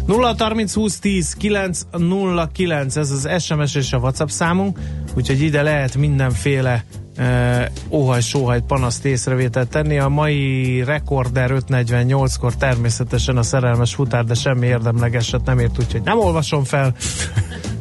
0 0.05 0.35
30 0.37 0.73
20 0.73 0.99
10 0.99 1.33
9 1.33 1.81
0 1.97 2.49
9 2.53 2.95
ez 2.95 3.11
az 3.11 3.43
SMS 3.43 3.75
és 3.75 3.93
a 3.93 3.97
WhatsApp 3.97 4.27
számunk, 4.27 4.79
úgyhogy 5.15 5.41
ide 5.41 5.61
lehet 5.61 5.95
mindenféle 5.95 6.85
uh, 7.17 7.65
óhaj, 7.89 8.21
sóhaj, 8.21 8.61
panaszt 8.67 9.05
észrevételt 9.05 9.69
tenni. 9.69 9.99
A 9.99 10.07
mai 10.07 10.83
rekorder 10.83 11.51
548-kor 11.53 12.55
természetesen 12.55 13.37
a 13.37 13.43
szerelmes 13.43 13.93
futár, 13.93 14.23
de 14.23 14.33
semmi 14.33 14.67
érdemlegeset 14.67 15.45
nem 15.45 15.59
ért, 15.59 15.79
úgyhogy 15.79 16.01
nem 16.01 16.19
olvasom 16.19 16.63
fel. 16.63 16.95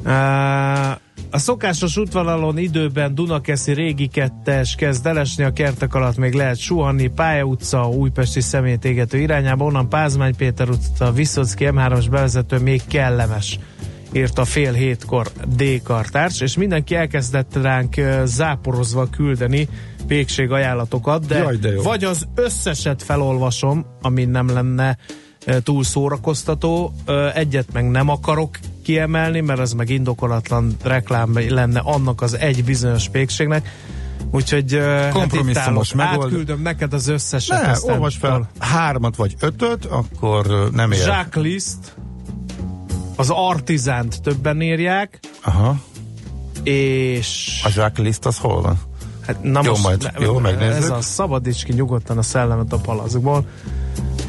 Uh, 0.05 1.01
A 1.33 1.39
szokásos 1.39 1.97
útvonalon 1.97 2.59
időben 2.59 3.15
Dunakeszi 3.15 3.73
régi 3.73 4.07
kettes 4.07 4.75
kezd 4.75 5.07
elesni, 5.07 5.45
a 5.45 5.53
kertek 5.53 5.95
alatt 5.95 6.17
még 6.17 6.33
lehet 6.33 6.59
suhanni, 6.59 7.09
Pálya 7.09 7.45
utca, 7.45 7.89
Újpesti 7.89 8.41
szemétégető 8.41 9.19
irányába, 9.19 9.65
onnan 9.65 9.89
Pázmány 9.89 10.37
Péter 10.37 10.69
utca, 10.69 11.13
Viszocki 11.13 11.65
M3-as 11.69 12.07
bevezető 12.11 12.59
még 12.59 12.83
kellemes 12.89 13.59
írt 14.13 14.39
a 14.39 14.45
fél 14.45 14.73
hétkor 14.73 15.31
D-kartárs, 15.57 16.41
és 16.41 16.57
mindenki 16.57 16.95
elkezdett 16.95 17.57
ránk 17.63 17.95
záporozva 18.25 19.11
küldeni 19.11 19.69
pékség 20.07 20.51
ajánlatokat, 20.51 21.27
de, 21.27 21.39
Jaj, 21.39 21.57
de 21.57 21.73
jó. 21.73 21.83
vagy 21.83 22.05
az 22.05 22.27
összeset 22.35 23.03
felolvasom, 23.03 23.87
ami 24.03 24.25
nem 24.25 24.49
lenne 24.49 24.99
túl 25.63 25.85
szórakoztató, 25.85 26.93
egyet 27.35 27.73
meg 27.73 27.91
nem 27.91 28.09
akarok 28.09 28.59
kiemelni, 28.83 29.41
mert 29.41 29.61
az 29.61 29.73
meg 29.73 29.91
indokolatlan 29.91 30.77
reklám 30.83 31.33
lenne 31.49 31.81
annak 31.85 32.23
az 32.23 32.35
egy 32.39 32.65
bizonyos 32.65 33.09
pékségnek, 33.09 33.69
úgyhogy 34.31 34.75
hát 34.75 35.13
Kompromisszumos 35.13 35.93
állok. 35.95 36.11
megold- 36.11 36.27
átküldöm 36.33 36.63
neked 36.63 36.93
az 36.93 37.09
összeset. 37.09 37.63
Ne, 37.63 37.71
aztán 37.71 37.95
olvasd 37.95 38.19
fel 38.19 38.51
hármat 38.59 39.17
vagy 39.17 39.35
ötöt, 39.41 39.85
akkor 39.85 40.69
nem 40.73 40.93
ér. 40.93 41.07
Jacques 41.07 41.45
List, 41.45 41.95
az 43.17 43.31
Artizánt 43.31 44.23
többen 44.23 44.61
írják, 44.63 45.19
Aha. 45.43 45.77
és 46.63 47.61
A 47.65 47.69
Jacques 47.75 48.07
List 48.07 48.27
az 48.27 48.39
hol 48.39 48.61
van? 48.63 48.79
hát, 49.27 49.43
na 49.43 49.61
Jó, 49.65 49.71
most, 49.71 49.83
majd- 49.83 50.13
jó, 50.19 50.39
megnézzük. 50.39 50.75
Ez 50.83 50.91
a 50.91 51.01
szabadíts 51.01 51.65
ki 51.65 51.73
nyugodtan 51.73 52.19
a 52.19 52.23
szellemet 52.23 52.73
a 52.73 52.77
palazokból. 52.77 53.45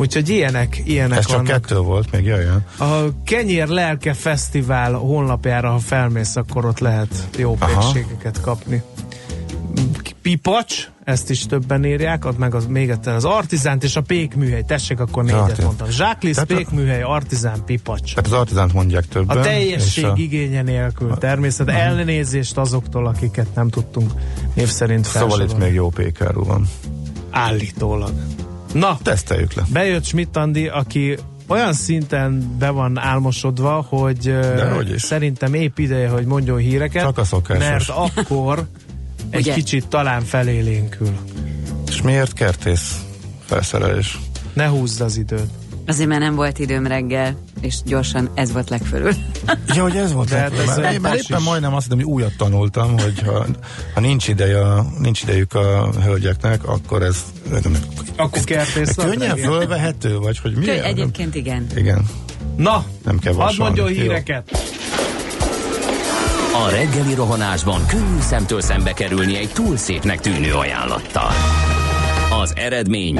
Úgyhogy 0.01 0.29
ilyenek, 0.29 0.81
ilyenek 0.85 1.17
Ez 1.17 1.25
csak 1.25 1.35
vannak. 1.35 1.51
kettő 1.51 1.77
volt, 1.79 2.11
még 2.11 2.25
jöjjön. 2.25 2.65
A 2.79 2.85
Kenyér 3.25 3.67
Lelke 3.67 4.13
Fesztivál 4.13 4.93
honlapjára, 4.93 5.69
ha 5.71 5.79
felmész, 5.79 6.35
akkor 6.35 6.65
ott 6.65 6.79
lehet 6.79 7.27
jó 7.37 7.57
pékségeket 7.59 8.41
kapni. 8.41 8.81
Pipacs, 10.21 10.89
ezt 11.03 11.29
is 11.29 11.45
többen 11.45 11.85
írják, 11.85 12.25
ad 12.25 12.37
meg 12.37 12.55
az, 12.55 12.65
még 12.65 12.89
egyszer 12.89 13.13
az 13.15 13.25
Artizánt 13.25 13.83
és 13.83 13.95
a 13.95 14.01
pékműhely. 14.01 14.61
Tessék, 14.67 14.99
akkor 14.99 15.23
négyet 15.23 15.39
Artizán. 15.39 15.65
mondtam. 15.65 15.89
Zsáklis, 15.89 16.33
Tehát 16.35 16.51
a- 16.51 16.55
pékműhely, 16.55 17.01
Artizán, 17.01 17.63
Pipacs. 17.65 18.13
Tehát 18.13 18.25
az 18.31 18.37
artizánt 18.37 18.73
mondják 18.73 19.07
többen. 19.07 19.37
A 19.37 19.41
teljesség 19.41 20.05
a- 20.05 20.13
igénye 20.15 20.61
nélkül. 20.61 21.17
Természet 21.17 21.69
ellenézést 21.69 22.57
azoktól, 22.57 23.07
akiket 23.07 23.55
nem 23.55 23.69
tudtunk 23.69 24.11
név 24.53 24.67
szerint 24.67 25.05
Szóval 25.05 25.29
itt 25.29 25.35
felsorolni. 25.35 25.63
még 25.65 25.73
jó 25.73 25.89
pékáru 25.89 26.43
van. 26.43 26.67
Állítólag. 27.31 28.11
Na, 28.73 28.97
Teszteljük 29.03 29.53
le. 29.53 29.63
bejött 29.73 30.03
Schmidt 30.03 30.37
Andi, 30.37 30.67
aki 30.67 31.17
olyan 31.47 31.73
szinten 31.73 32.55
be 32.59 32.69
van 32.69 32.97
álmosodva, 32.97 33.85
hogy 33.89 34.35
is. 34.93 35.01
szerintem 35.01 35.53
épp 35.53 35.77
ideje, 35.77 36.07
hogy 36.09 36.25
mondjon 36.25 36.57
híreket, 36.57 37.03
Csak 37.03 37.17
a 37.17 37.23
szokásos. 37.23 37.63
mert 37.67 37.89
akkor 37.89 38.67
egy 39.29 39.39
Ugye? 39.41 39.53
kicsit 39.53 39.87
talán 39.87 40.21
felélénkül. 40.21 41.11
És 41.87 42.01
miért 42.01 42.33
kertész 42.33 43.01
felszerelés? 43.45 44.19
Ne 44.53 44.67
húzd 44.67 45.01
az 45.01 45.17
időt. 45.17 45.49
Azért 45.87 46.09
már 46.09 46.19
nem 46.19 46.35
volt 46.35 46.59
időm 46.59 46.87
reggel, 46.87 47.35
és 47.61 47.75
gyorsan 47.85 48.29
ez 48.33 48.51
volt 48.51 48.69
legfölül. 48.69 49.13
Ja, 49.75 49.81
hogy 49.81 49.95
ez 49.95 50.13
volt. 50.13 50.29
De 50.29 50.37
hát 50.37 50.51
ez 50.57 50.77
mert 50.77 50.99
pas 50.99 51.19
éppen 51.19 51.39
is. 51.39 51.45
majdnem 51.45 51.73
azt 51.73 51.83
hiszem, 51.83 51.97
hogy 51.97 52.13
újat 52.13 52.37
tanultam, 52.37 52.99
hogy 52.99 53.21
ha, 53.25 53.45
ha 53.93 53.99
nincs, 53.99 54.27
ideje, 54.27 54.63
nincs 54.99 55.21
idejük 55.21 55.53
a 55.53 55.89
hölgyeknek, 56.03 56.67
akkor 56.67 57.01
ez 57.03 57.23
Akkor 58.15 58.43
kertész 58.43 58.95
könnyen 58.95 59.37
fölvehető, 59.37 60.17
vagy 60.17 60.39
hogy 60.39 60.51
mi? 60.51 60.59
Úgyhogy 60.59 60.77
egyébként 60.77 61.35
igen. 61.35 61.67
Igen. 61.75 62.05
Na, 62.57 62.85
Nem 63.05 63.19
kell 63.19 63.33
hadd 63.33 63.53
mondjon 63.57 63.87
híreket. 63.87 64.49
A 66.65 66.69
reggeli 66.69 67.13
rohanásban 67.13 67.85
könnyű 67.87 68.19
szemtől 68.19 68.61
szembe 68.61 68.93
kerülni 68.93 69.37
egy 69.37 69.49
túl 69.49 69.77
szépnek 69.77 70.19
tűnő 70.19 70.53
ajánlattal. 70.53 71.31
Az 72.41 72.53
eredmény 72.55 73.19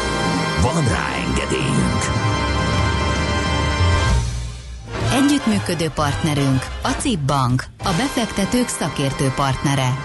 Van 0.61 0.83
rá 0.83 1.07
engedélyünk! 1.27 2.01
Együttműködő 5.13 5.89
partnerünk 5.95 6.65
a 6.81 6.89
CIP 6.89 7.19
Bank, 7.19 7.63
a 7.83 7.93
befektetők 7.97 8.67
szakértő 8.67 9.31
partnere. 9.35 9.97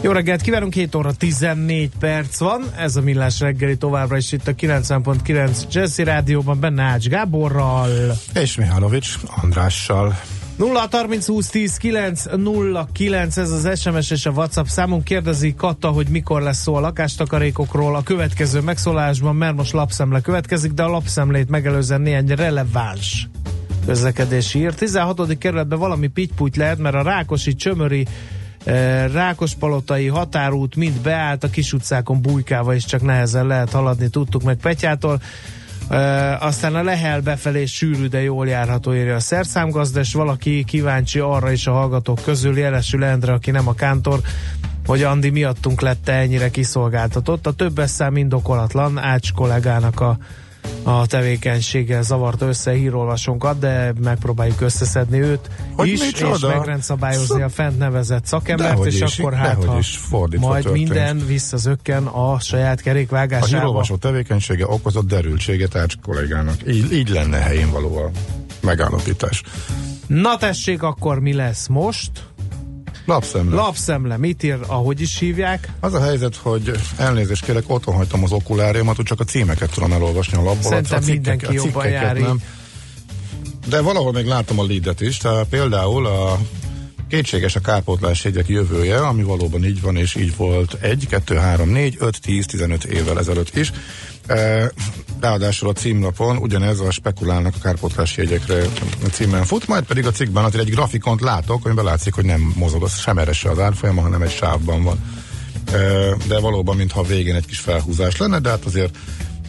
Jó 0.00 0.12
reggelt 0.12 0.40
kívánunk, 0.40 0.72
7 0.72 0.94
óra 0.94 1.12
14 1.12 1.90
perc 1.98 2.38
van, 2.38 2.62
ez 2.76 2.96
a 2.96 3.00
Millás 3.00 3.40
reggeli 3.40 3.76
továbbra 3.76 4.16
is 4.16 4.32
itt 4.32 4.48
a 4.48 4.54
90.9 4.54 5.70
Jazzy 5.70 6.04
Rádióban, 6.04 6.60
benne 6.60 6.82
Ács 6.82 7.08
Gáborral. 7.08 7.90
És 8.34 8.56
Mihálovics 8.56 9.14
Andrással. 9.42 10.18
0 10.58 10.88
30 10.90 11.26
20 11.26 11.48
10 11.48 11.76
9 11.76 12.24
0 12.36 12.88
9 12.92 13.36
ez 13.36 13.50
az 13.50 13.80
SMS 13.80 14.10
és 14.10 14.26
a 14.26 14.30
WhatsApp 14.30 14.66
számunk. 14.66 15.04
Kérdezi 15.04 15.54
Kata, 15.54 15.88
hogy 15.88 16.08
mikor 16.08 16.42
lesz 16.42 16.60
szó 16.60 16.74
a 16.74 16.80
lakástakarékokról 16.80 17.96
a 17.96 18.02
következő 18.02 18.60
megszólásban, 18.60 19.36
mert 19.36 19.56
most 19.56 19.72
lapszemle 19.72 20.20
következik, 20.20 20.72
de 20.72 20.82
a 20.82 20.88
lapszemlét 20.88 21.48
megelőzően 21.48 22.00
néhány 22.00 22.26
releváns 22.26 23.28
közlekedési 23.86 24.58
ír. 24.58 24.74
16. 24.74 25.38
kerületben 25.38 25.78
valami 25.78 26.06
pittyputy 26.06 26.58
lehet, 26.58 26.78
mert 26.78 26.94
a 26.94 27.02
Rákosi 27.02 27.54
Csömöri 27.54 28.06
eh, 28.64 29.12
Rákospalotai 29.12 30.06
határút 30.06 30.76
mind 30.76 31.00
beállt, 31.00 31.44
a 31.44 31.50
kis 31.50 31.72
utcákon 31.72 32.22
bujkával 32.22 32.74
is 32.74 32.84
csak 32.84 33.02
nehezen 33.02 33.46
lehet 33.46 33.70
haladni, 33.70 34.08
tudtuk 34.08 34.42
meg 34.42 34.56
Petyától. 34.56 35.20
Aztán 36.38 36.74
a 36.74 36.82
Lehel 36.82 37.20
befelé 37.20 37.64
sűrű, 37.64 38.06
de 38.06 38.22
jól 38.22 38.48
járható 38.48 38.94
írja 38.94 39.14
a 39.14 39.20
szerszámgazda, 39.20 40.00
és 40.00 40.12
valaki 40.12 40.64
kíváncsi 40.64 41.18
arra 41.18 41.50
is 41.50 41.66
a 41.66 41.72
hallgatók 41.72 42.20
közül, 42.24 42.58
jelesül 42.58 43.04
Endre, 43.04 43.32
aki 43.32 43.50
nem 43.50 43.68
a 43.68 43.74
kántor, 43.74 44.20
hogy 44.86 45.02
Andi 45.02 45.30
miattunk 45.30 45.80
lett 45.80 46.08
ennyire 46.08 46.50
kiszolgáltatott. 46.50 47.46
A 47.46 47.52
többes 47.52 47.90
szám 47.90 48.16
indokolatlan, 48.16 48.98
Ács 48.98 49.32
kollégának 49.32 50.00
a, 50.00 50.18
a 50.82 51.06
tevékenységgel 51.06 52.02
zavart 52.02 52.42
össze 52.42 52.72
hírolvasónkat, 52.72 53.58
de 53.58 53.92
megpróbáljuk 54.02 54.60
összeszedni 54.60 55.20
őt 55.20 55.50
Hogy 55.74 55.88
is, 55.88 56.00
micsoda? 56.00 56.34
és 56.34 56.54
megrendszabályozni 56.54 57.42
a 57.42 57.48
fent 57.48 57.78
nevezett 57.78 58.26
szakembert, 58.26 58.70
Dehogy 58.70 58.86
és 58.86 59.00
is, 59.00 59.18
akkor 59.18 59.34
hát, 59.34 59.64
ha 59.64 59.78
is, 59.78 59.98
majd 60.38 60.62
történt. 60.64 60.88
minden 60.88 61.26
visszazökken 61.26 62.06
a 62.06 62.40
saját 62.40 62.78
A 62.78 62.82
kerékvágásába. 62.82 63.46
hírolvasó 63.56 63.96
tevékenysége 63.96 64.66
okozott 64.66 65.08
derültséget 65.08 65.76
Ács 65.76 65.94
kollégának. 66.02 66.56
Így, 66.68 66.92
így 66.92 67.08
lenne 67.08 67.36
helyén 67.38 67.70
való 67.70 67.96
a 67.96 68.10
megállapítás. 68.60 69.42
Na 70.06 70.36
tessék, 70.36 70.82
akkor 70.82 71.20
mi 71.20 71.32
lesz 71.32 71.66
most? 71.66 72.10
Lapszemle. 73.08 73.54
Lapszemle, 73.54 74.16
mit 74.16 74.42
ír, 74.42 74.58
ahogy 74.66 75.00
is 75.00 75.18
hívják? 75.18 75.72
Az 75.80 75.94
a 75.94 76.00
helyzet, 76.02 76.36
hogy 76.36 76.70
elnézést 76.96 77.44
kérek, 77.44 77.62
otthon 77.66 77.94
hagytam 77.94 78.24
az 78.24 78.32
okuláriumat, 78.32 78.98
úgy 78.98 79.04
csak 79.04 79.20
a 79.20 79.24
címeket 79.24 79.70
tudom 79.70 79.92
elolvasni 79.92 80.36
a 80.36 80.42
labból. 80.42 80.62
Szerintem 80.62 80.98
a 80.98 81.00
cikkek- 81.00 81.14
mindenki 81.14 81.46
a 81.46 81.52
jobban 81.52 81.88
jár 81.88 82.16
nem. 82.16 82.42
De 83.68 83.80
valahol 83.80 84.12
még 84.12 84.26
látom 84.26 84.58
a 84.58 84.66
leadet 84.66 85.00
is, 85.00 85.16
tehát 85.16 85.46
például 85.46 86.06
a 86.06 86.38
kétséges 87.08 87.56
a 87.56 87.60
kárpótlás 87.60 88.24
jegyek 88.24 88.48
jövője, 88.48 88.98
ami 89.00 89.22
valóban 89.22 89.64
így 89.64 89.80
van, 89.80 89.96
és 89.96 90.14
így 90.14 90.36
volt 90.36 90.74
1, 90.80 91.06
2, 91.08 91.36
3, 91.36 91.68
4, 91.68 91.96
5, 91.98 92.20
10, 92.20 92.46
15 92.46 92.84
évvel 92.84 93.18
ezelőtt 93.18 93.56
is. 93.56 93.72
E, 94.26 94.70
Ráadásul 95.20 95.68
a 95.68 95.72
címlapon 95.72 96.36
ugyanez 96.36 96.80
a 96.80 96.90
spekulálnak 96.90 97.54
a 97.54 97.62
kárpótlási 97.62 98.20
jegyekre 98.20 98.62
címen 99.10 99.44
fut, 99.44 99.66
majd 99.66 99.84
pedig 99.84 100.06
a 100.06 100.10
cikkben 100.10 100.44
azért 100.44 100.64
egy 100.64 100.70
grafikont 100.70 101.20
látok, 101.20 101.64
amiben 101.64 101.84
látszik, 101.84 102.14
hogy 102.14 102.24
nem 102.24 102.52
mozog 102.56 102.82
az 102.82 102.98
sem 102.98 103.18
erre 103.18 103.32
se 103.32 103.50
az 103.50 103.58
árfolyama, 103.58 104.00
hanem 104.00 104.22
egy 104.22 104.34
sávban 104.34 104.82
van. 104.82 104.98
E, 105.72 105.78
De 106.28 106.40
valóban, 106.40 106.76
mintha 106.76 107.02
végén 107.02 107.34
egy 107.34 107.46
kis 107.46 107.58
felhúzás 107.58 108.16
lenne, 108.16 108.38
de 108.38 108.48
hát 108.48 108.64
azért 108.64 108.96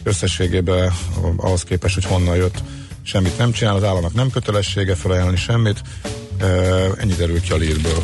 összességében 0.02 0.92
ahhoz 1.36 1.62
képest, 1.62 1.94
hogy 1.94 2.04
honnan 2.04 2.36
jött, 2.36 2.62
semmit 3.02 3.38
nem 3.38 3.52
csinál, 3.52 3.76
az 3.76 3.84
államnak 3.84 4.14
nem 4.14 4.30
kötelessége 4.30 4.94
felajánlani 4.94 5.36
semmit, 5.36 5.82
ennyi 6.98 7.14
derül 7.14 7.40
ki 7.40 7.52
a 7.52 7.56
lírből. 7.56 8.02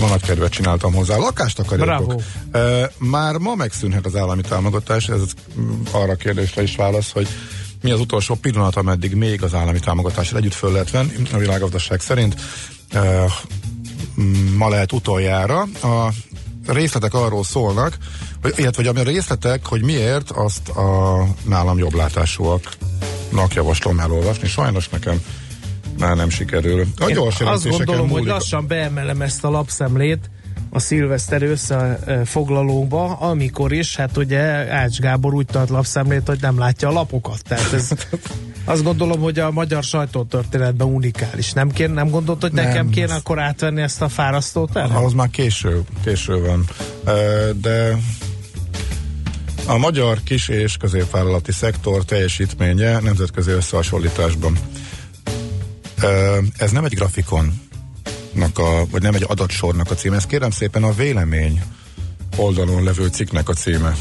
Ma 0.00 0.08
nagy 0.08 0.22
kedvet 0.22 0.50
csináltam 0.50 0.94
hozzá. 0.94 1.16
Lakástakarékok. 1.16 1.86
Bravo. 1.86 2.20
E, 2.52 2.90
Már 2.98 3.36
ma 3.36 3.54
megszűnhet 3.54 4.06
az 4.06 4.16
állami 4.16 4.42
támogatás, 4.42 5.08
ez 5.08 5.20
arra 5.90 6.12
a 6.12 6.16
kérdésre 6.16 6.62
is 6.62 6.76
válasz, 6.76 7.12
hogy 7.12 7.28
mi 7.82 7.90
az 7.90 8.00
utolsó 8.00 8.34
pillanat, 8.34 8.76
ameddig 8.76 9.14
még 9.14 9.42
az 9.42 9.54
állami 9.54 9.78
támogatással 9.78 10.38
együtt 10.38 10.54
föl 10.54 10.72
lehet 10.72 10.90
venni 10.90 11.12
a 11.32 11.36
világgazdaság 11.36 12.00
szerint. 12.00 12.40
Ma 14.56 14.68
lehet 14.68 14.92
utoljára. 14.92 15.60
A 15.82 16.12
részletek 16.66 17.14
arról 17.14 17.44
szólnak, 17.44 17.98
vagy, 18.42 18.54
illetve 18.56 18.88
hogy 18.88 18.98
a 18.98 19.02
részletek, 19.02 19.66
hogy 19.66 19.82
miért 19.82 20.30
azt 20.30 20.68
a 20.68 21.24
nálam 21.44 21.78
jobb 21.78 21.94
látásúaknak 21.94 23.54
javaslom 23.54 23.98
elolvasni. 23.98 24.48
Sajnos 24.48 24.88
nekem 24.88 25.22
már 25.98 26.16
nem 26.16 26.28
sikerül. 26.30 26.86
A 26.96 27.04
Én 27.04 27.14
gyors 27.14 27.40
azt 27.40 27.68
gondolom, 27.68 28.06
múlik. 28.06 28.22
hogy 28.22 28.26
lassan 28.26 28.66
beemelem 28.66 29.22
ezt 29.22 29.44
a 29.44 29.50
lapszemlét 29.50 30.30
a 30.70 30.78
szilveszter 30.78 31.42
összefoglalóba, 31.42 33.16
amikor 33.16 33.72
is, 33.72 33.96
hát 33.96 34.16
ugye 34.16 34.40
Ács 34.72 34.98
Gábor 34.98 35.34
úgy 35.34 35.46
tart 35.46 35.68
lapszemlét, 35.68 36.26
hogy 36.26 36.38
nem 36.40 36.58
látja 36.58 36.88
a 36.88 36.92
lapokat. 36.92 37.42
Tehát 37.48 37.72
ez, 37.72 37.88
azt 38.64 38.82
gondolom, 38.82 39.20
hogy 39.20 39.38
a 39.38 39.50
magyar 39.50 39.82
sajtótörténetben 39.82 40.86
unikális. 40.86 41.52
Nem, 41.52 41.70
kér, 41.70 41.90
nem 41.90 42.10
gondolt, 42.10 42.40
hogy 42.40 42.52
nem, 42.52 42.64
nekem 42.64 42.90
kéne 42.90 43.14
akkor 43.14 43.38
átvenni 43.38 43.82
ezt 43.82 44.02
a 44.02 44.08
fárasztót? 44.08 44.76
Ahhoz 44.76 45.12
már 45.12 45.30
késő, 45.30 45.80
késő 46.04 46.40
van. 46.40 46.64
De 47.60 47.98
a 49.66 49.76
magyar 49.76 50.18
kis 50.24 50.48
és 50.48 50.76
középvállalati 50.76 51.52
szektor 51.52 52.04
teljesítménye 52.04 52.98
nemzetközi 53.00 53.50
összehasonlításban. 53.50 54.58
Ez 56.56 56.70
nem 56.70 56.84
egy 56.84 56.94
grafikon, 56.94 57.60
vagy 58.90 59.02
nem 59.02 59.14
egy 59.14 59.24
adatsornak 59.28 59.90
a 59.90 59.94
címe, 59.94 60.16
ez 60.16 60.26
kérem 60.26 60.50
szépen 60.50 60.82
a 60.82 60.92
vélemény 60.92 61.62
oldalon 62.36 62.82
levő 62.82 63.06
cikknek 63.06 63.48
a 63.48 63.52
címe. 63.52 63.96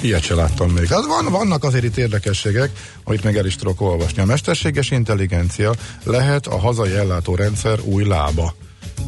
Ilyet 0.00 0.22
se 0.22 0.34
láttam 0.34 0.70
még. 0.70 0.86
Hát 0.86 1.04
van, 1.04 1.32
vannak 1.32 1.64
azért 1.64 1.84
itt 1.84 1.96
érdekességek, 1.96 2.70
amit 3.04 3.24
meg 3.24 3.36
el 3.36 3.46
is 3.46 3.56
tudok 3.56 3.80
olvasni. 3.80 4.22
A 4.22 4.24
mesterséges 4.24 4.90
intelligencia 4.90 5.74
lehet 6.04 6.46
a 6.46 6.58
hazai 6.58 6.92
ellátórendszer 6.92 7.80
új 7.80 8.04
lába. 8.04 8.54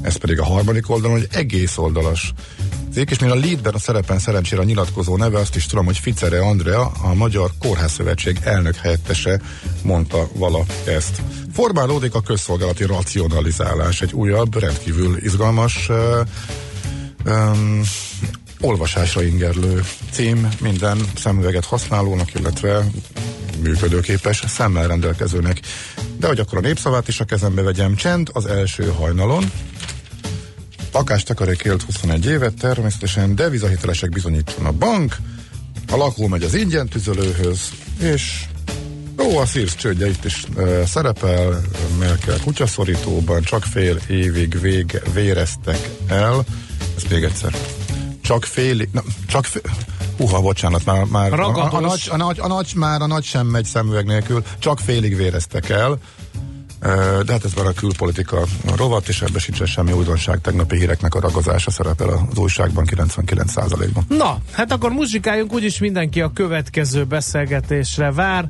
Ez 0.03 0.17
pedig 0.17 0.41
a 0.41 0.45
harmadik 0.45 0.91
oldalon 0.91 1.17
egy 1.17 1.29
egész 1.31 1.79
oldalas 1.79 2.33
cikk, 2.93 3.11
és 3.11 3.19
mivel 3.19 3.37
a 3.37 3.41
leadben 3.41 3.75
a 3.75 3.79
szerepen 3.79 4.19
szerencsére 4.19 4.61
a 4.61 4.65
nyilatkozó 4.65 5.17
neve, 5.17 5.39
azt 5.39 5.57
is 5.57 5.67
tudom, 5.67 5.85
hogy 5.85 5.99
Ficere 5.99 6.41
Andrea, 6.41 6.93
a 7.03 7.15
Magyar 7.15 7.51
Kórházszövetség 7.59 8.39
elnök 8.43 8.77
helyettese 8.77 9.41
mondta 9.83 10.29
vala 10.35 10.65
ezt. 10.87 11.23
Formálódik 11.53 12.15
a 12.15 12.21
közszolgálati 12.21 12.85
racionalizálás, 12.85 14.01
egy 14.01 14.13
újabb, 14.13 14.59
rendkívül 14.59 15.17
izgalmas 15.17 15.89
um, 17.25 17.81
olvasásra 18.61 19.23
ingerlő 19.23 19.85
cím 20.11 20.49
minden 20.61 20.99
szemüveget 21.17 21.65
használónak, 21.65 22.35
illetve 22.35 22.85
működőképes 23.63 24.43
szemmel 24.47 24.87
rendelkezőnek. 24.87 25.61
De 26.19 26.27
hogy 26.27 26.39
akkor 26.39 26.59
a 26.59 26.61
népszavát 26.61 27.09
is 27.09 27.21
a 27.21 27.25
kezembe 27.25 27.63
vegyem, 27.63 27.95
csend 27.95 28.31
az 28.33 28.47
első 28.47 28.85
hajnalon, 28.85 29.51
Lakástakarék 30.93 31.63
élt 31.63 31.83
21 31.83 32.27
évet, 32.27 32.55
természetesen 32.55 33.35
devizahitelesek 33.35 34.11
bizonyítson 34.11 34.67
a 34.67 34.73
bank, 34.73 35.17
a 35.93 35.97
lakó 35.97 36.27
megy 36.27 36.43
az 36.43 36.55
ingyen 36.55 36.89
tüzelőhöz, 36.89 37.61
és 38.01 38.45
ó, 39.19 39.39
a 39.39 39.47
szírsz 39.47 39.75
csődje 39.75 40.09
itt 40.09 40.25
is 40.25 40.45
e, 40.57 40.87
szerepel, 40.87 41.61
Merkel 41.99 42.39
kutyaszorítóban, 42.45 43.43
csak 43.43 43.65
fél 43.65 43.99
évig 44.09 44.61
vég, 44.61 45.03
véreztek 45.13 45.89
el, 46.07 46.45
ez 46.97 47.03
még 47.11 47.23
egyszer, 47.23 47.55
csak 48.31 48.45
fél, 48.45 48.87
na, 48.93 49.03
csak 49.27 49.45
fél, 49.45 49.63
Uha, 50.17 50.41
bocsánat, 50.41 50.85
már, 50.85 51.05
már 51.05 51.33
a, 51.33 51.47
a, 51.47 51.73
a, 51.73 51.81
nagy, 51.81 52.09
a, 52.11 52.17
nagy, 52.17 52.39
a 52.41 52.47
nagy, 52.47 52.73
már 52.77 53.03
a 53.03 53.07
nagy 53.07 53.25
sem 53.25 53.47
megy 53.47 53.65
szemüveg 53.65 54.07
nélkül, 54.07 54.45
csak 54.59 54.79
félig 54.79 55.17
véreztek 55.17 55.69
el. 55.69 55.99
De 57.25 57.33
hát 57.33 57.45
ez 57.45 57.53
már 57.57 57.67
a 57.67 57.73
külpolitika 57.73 58.43
rovat, 58.77 59.09
és 59.09 59.23
ebben 59.23 59.41
sincs 59.41 59.65
semmi 59.65 59.93
újdonság. 59.93 60.41
Tegnapi 60.41 60.77
híreknek 60.77 61.15
a 61.15 61.21
ragozása 61.21 61.71
szerepel 61.71 62.09
az 62.09 62.39
újságban 62.39 62.85
99%-ban. 62.91 64.05
Na, 64.09 64.39
hát 64.53 64.73
akkor 64.73 64.91
muzsikáljunk, 64.91 65.53
úgyis 65.53 65.79
mindenki 65.79 66.21
a 66.21 66.33
következő 66.33 67.05
beszélgetésre 67.05 68.13
vár 68.13 68.49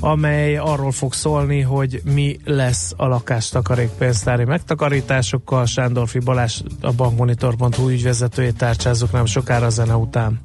amely 0.00 0.56
arról 0.56 0.92
fog 0.92 1.12
szólni, 1.12 1.60
hogy 1.60 2.00
mi 2.04 2.38
lesz 2.44 2.92
a 2.96 3.06
lakástakarékpénztári 3.06 4.44
megtakarításokkal. 4.44 5.66
Sándorfi 5.66 6.18
Balázs 6.18 6.60
a 6.80 6.92
bankmonitor.hu 6.92 7.88
ügyvezetőjét 7.88 8.56
tárcsázok 8.56 9.12
nem 9.12 9.24
sokára 9.24 9.66
a 9.66 9.70
zene 9.70 9.96
után. 9.96 10.40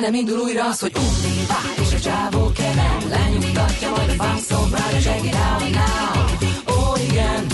Nem 0.00 0.14
indul 0.14 0.38
újra 0.38 0.64
az, 0.64 0.80
hogy 0.80 0.92
undi 0.96 1.46
és 1.80 1.94
a 1.94 2.00
csávó 2.00 2.52
keven 2.52 3.08
lenyugtatja, 3.08 3.90
majd 3.90 4.14
a 4.18 4.22
funk 4.22 4.38
szobrád, 4.48 4.92
és 4.92 5.04
down 5.04 5.70
now. 5.70 6.74
Ó, 6.74 6.96
igen, 7.08 7.46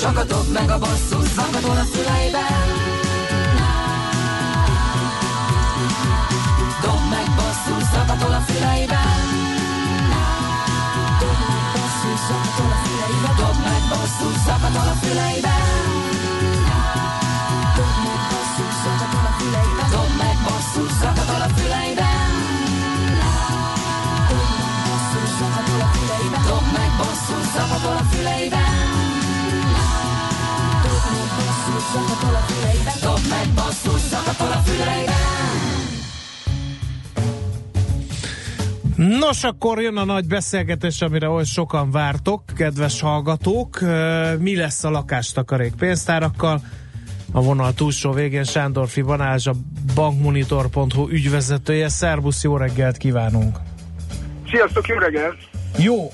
csak 0.00 0.18
a 0.18 0.24
dob 0.24 0.52
meg 0.52 0.70
a 0.70 0.78
basszus 0.78 1.28
zakatol 1.28 1.76
a 1.76 1.84
füleiben. 1.84 2.68
Dob 6.82 7.00
meg 7.10 7.26
basszus 7.36 7.88
zakatol 7.92 8.32
a 8.32 8.40
füleiben. 8.40 9.31
Basszus 14.02 14.44
zakatol 14.44 14.88
a 14.88 14.94
füleiben. 15.00 16.01
Nos, 39.18 39.44
akkor 39.44 39.80
jön 39.80 39.96
a 39.96 40.04
nagy 40.04 40.26
beszélgetés, 40.26 41.00
amire 41.00 41.28
oly 41.28 41.44
sokan 41.44 41.90
vártok, 41.90 42.42
kedves 42.56 43.00
hallgatók. 43.00 43.78
Mi 44.38 44.56
lesz 44.56 44.84
a 44.84 44.90
lakástakarék 44.90 45.74
pénztárakkal? 45.74 46.60
A 47.32 47.42
vonal 47.42 47.74
túlsó 47.74 48.12
végén 48.12 48.44
Sándorfi 48.44 49.02
Balázs, 49.02 49.46
a 49.46 49.52
bankmonitor.hu 49.94 51.08
ügyvezetője. 51.08 51.88
Szerbusz, 51.88 52.42
jó 52.42 52.56
reggelt 52.56 52.96
kívánunk! 52.96 53.58
Sziasztok, 54.50 54.86
jó 54.86 54.98
reggelt! 54.98 55.51
Jó, 55.78 56.04
uh, 56.04 56.10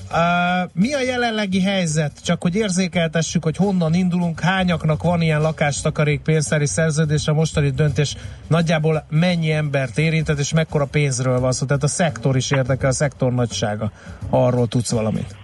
mi 0.73 0.93
a 0.93 1.01
jelenlegi 1.01 1.61
helyzet? 1.61 2.23
Csak 2.23 2.41
hogy 2.41 2.55
érzékeltessük, 2.55 3.43
hogy 3.43 3.55
honnan 3.55 3.93
indulunk, 3.93 4.39
hányaknak 4.39 5.03
van 5.03 5.21
ilyen 5.21 5.41
lakástakarék 5.41 6.21
pénztári 6.21 6.65
szerződés, 6.65 7.27
a 7.27 7.33
mostani 7.33 7.69
döntés 7.69 8.15
nagyjából 8.47 9.05
mennyi 9.09 9.51
embert 9.51 9.97
érintett, 9.97 10.39
és 10.39 10.53
mekkora 10.53 10.85
pénzről 10.85 11.39
van 11.39 11.51
szó, 11.51 11.65
tehát 11.65 11.83
a 11.83 11.87
szektor 11.87 12.35
is 12.35 12.51
érdekel, 12.51 12.89
a 12.89 12.93
szektor 12.93 13.33
nagysága. 13.33 13.91
Arról 14.29 14.67
tudsz 14.67 14.91
valamit. 14.91 15.35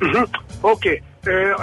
Uh-huh. 0.00 0.28
Oké. 0.60 1.02
Okay. 1.20 1.50
A 1.50 1.62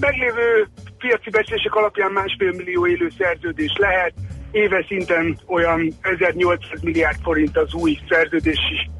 meglévő 0.00 0.68
piaci 0.98 1.30
becslések 1.30 1.74
alapján 1.74 2.12
másfél 2.12 2.52
millió 2.52 2.86
élő 2.86 3.10
szerződés 3.18 3.72
lehet. 3.78 4.12
Éves 4.50 4.86
szinten 4.86 5.38
olyan 5.46 5.92
1800 6.00 6.80
milliárd 6.82 7.18
forint 7.22 7.56
az 7.56 7.74
új 7.74 7.98
szerződési 8.08 8.90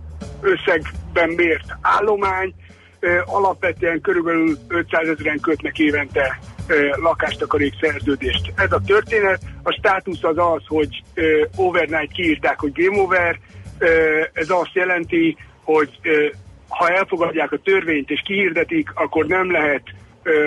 összegben 0.40 1.28
mért 1.36 1.76
állomány. 1.80 2.54
Alapvetően 3.24 4.00
körülbelül 4.00 4.56
500 4.68 5.08
ezeren 5.08 5.40
kötnek 5.40 5.78
évente 5.78 6.38
lakástakarék 7.02 7.74
szerződést. 7.80 8.52
Ez 8.56 8.72
a 8.72 8.80
történet. 8.86 9.40
A 9.62 9.72
státusz 9.72 10.22
az 10.22 10.38
az, 10.38 10.62
hogy 10.66 11.02
overnight 11.56 12.12
kiírták, 12.12 12.60
hogy 12.60 12.72
game 12.72 13.00
over. 13.00 13.38
Ez 14.32 14.50
azt 14.50 14.72
jelenti, 14.74 15.36
hogy 15.64 16.00
ha 16.68 16.88
elfogadják 16.88 17.52
a 17.52 17.58
törvényt 17.58 18.10
és 18.10 18.22
kihirdetik, 18.24 18.90
akkor 18.94 19.26
nem 19.26 19.50
lehet 19.50 19.82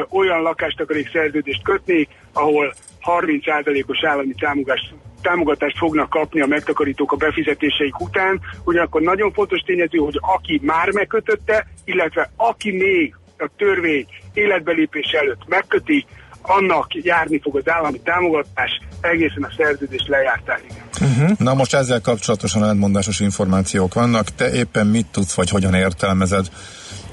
olyan 0.09 0.41
lakástakarék 0.41 1.09
szerződést 1.09 1.63
kötni, 1.63 2.07
ahol 2.33 2.73
30%-os 3.01 4.03
állami 4.03 4.33
támogatást 4.33 4.93
támogatást 5.23 5.77
fognak 5.77 6.09
kapni 6.09 6.41
a 6.41 6.45
megtakarítók 6.45 7.11
a 7.11 7.15
befizetéseik 7.15 7.99
után, 7.99 8.39
ugyanakkor 8.63 9.01
nagyon 9.01 9.31
fontos 9.33 9.59
tényező, 9.59 9.97
hogy 9.97 10.19
aki 10.21 10.61
már 10.63 10.91
megkötötte, 10.91 11.67
illetve 11.85 12.31
aki 12.35 12.71
még 12.71 13.15
a 13.37 13.49
törvény 13.57 14.05
életbelépés 14.33 15.11
előtt 15.11 15.47
megköti, 15.47 16.05
annak 16.41 16.87
járni 16.93 17.39
fog 17.39 17.55
az 17.55 17.69
állami 17.69 17.99
támogatás 18.03 18.81
egészen 19.01 19.43
a 19.43 19.53
szerződés 19.57 20.03
lejártáig. 20.07 20.71
Uh-huh. 21.01 21.37
Na 21.37 21.53
most 21.53 21.73
ezzel 21.73 22.01
kapcsolatosan 22.01 22.63
ellentmondásos 22.63 23.19
információk 23.19 23.93
vannak. 23.93 24.29
Te 24.35 24.51
éppen 24.53 24.87
mit 24.87 25.07
tudsz, 25.11 25.33
vagy 25.33 25.49
hogyan 25.49 25.73
értelmezed 25.73 26.45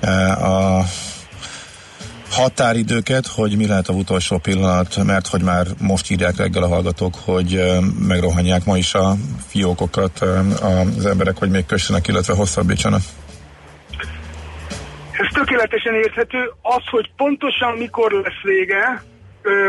eh, 0.01 0.45
a 0.45 0.85
határidőket, 2.31 3.27
hogy 3.27 3.57
mi 3.57 3.67
lehet 3.67 3.89
a 3.89 3.93
utolsó 3.93 4.39
pillanat, 4.39 5.05
mert 5.05 5.27
hogy 5.27 5.43
már 5.43 5.67
most 5.79 6.11
írják 6.11 6.37
reggel 6.37 6.63
a 6.63 6.69
hallgatók, 6.69 7.15
hogy 7.25 7.63
megrohanják 7.99 8.65
ma 8.65 8.77
is 8.77 8.95
a 8.95 9.15
fiókokat 9.49 10.21
az 10.61 11.07
emberek, 11.07 11.37
hogy 11.37 11.51
még 11.51 11.67
kössenek, 11.67 12.09
illetve 12.09 12.35
hosszabbítsanak. 12.35 13.01
Ez 15.11 15.27
tökéletesen 15.33 15.95
érthető. 15.95 16.53
Az, 16.63 16.83
hogy 16.91 17.11
pontosan 17.17 17.77
mikor 17.77 18.13
lesz 18.13 18.43
vége, 18.43 19.03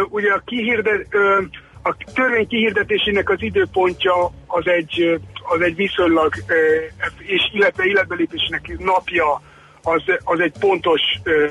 ugye 0.09 0.31
a, 0.31 0.41
kihirdet, 0.45 1.07
a 1.83 1.95
törvény 2.13 2.47
kihirdetésének 2.47 3.29
az 3.29 3.41
időpontja 3.41 4.25
az 4.47 4.67
egy, 4.67 5.19
az 5.53 5.61
egy 5.61 5.75
viszonylag, 5.75 6.33
és 7.17 7.41
illetve 7.53 7.83
életbelépésének 7.83 8.77
napja 8.77 9.41
az, 9.83 10.03
az 10.23 10.39
egy 10.39 10.53
pontos, 10.59 11.01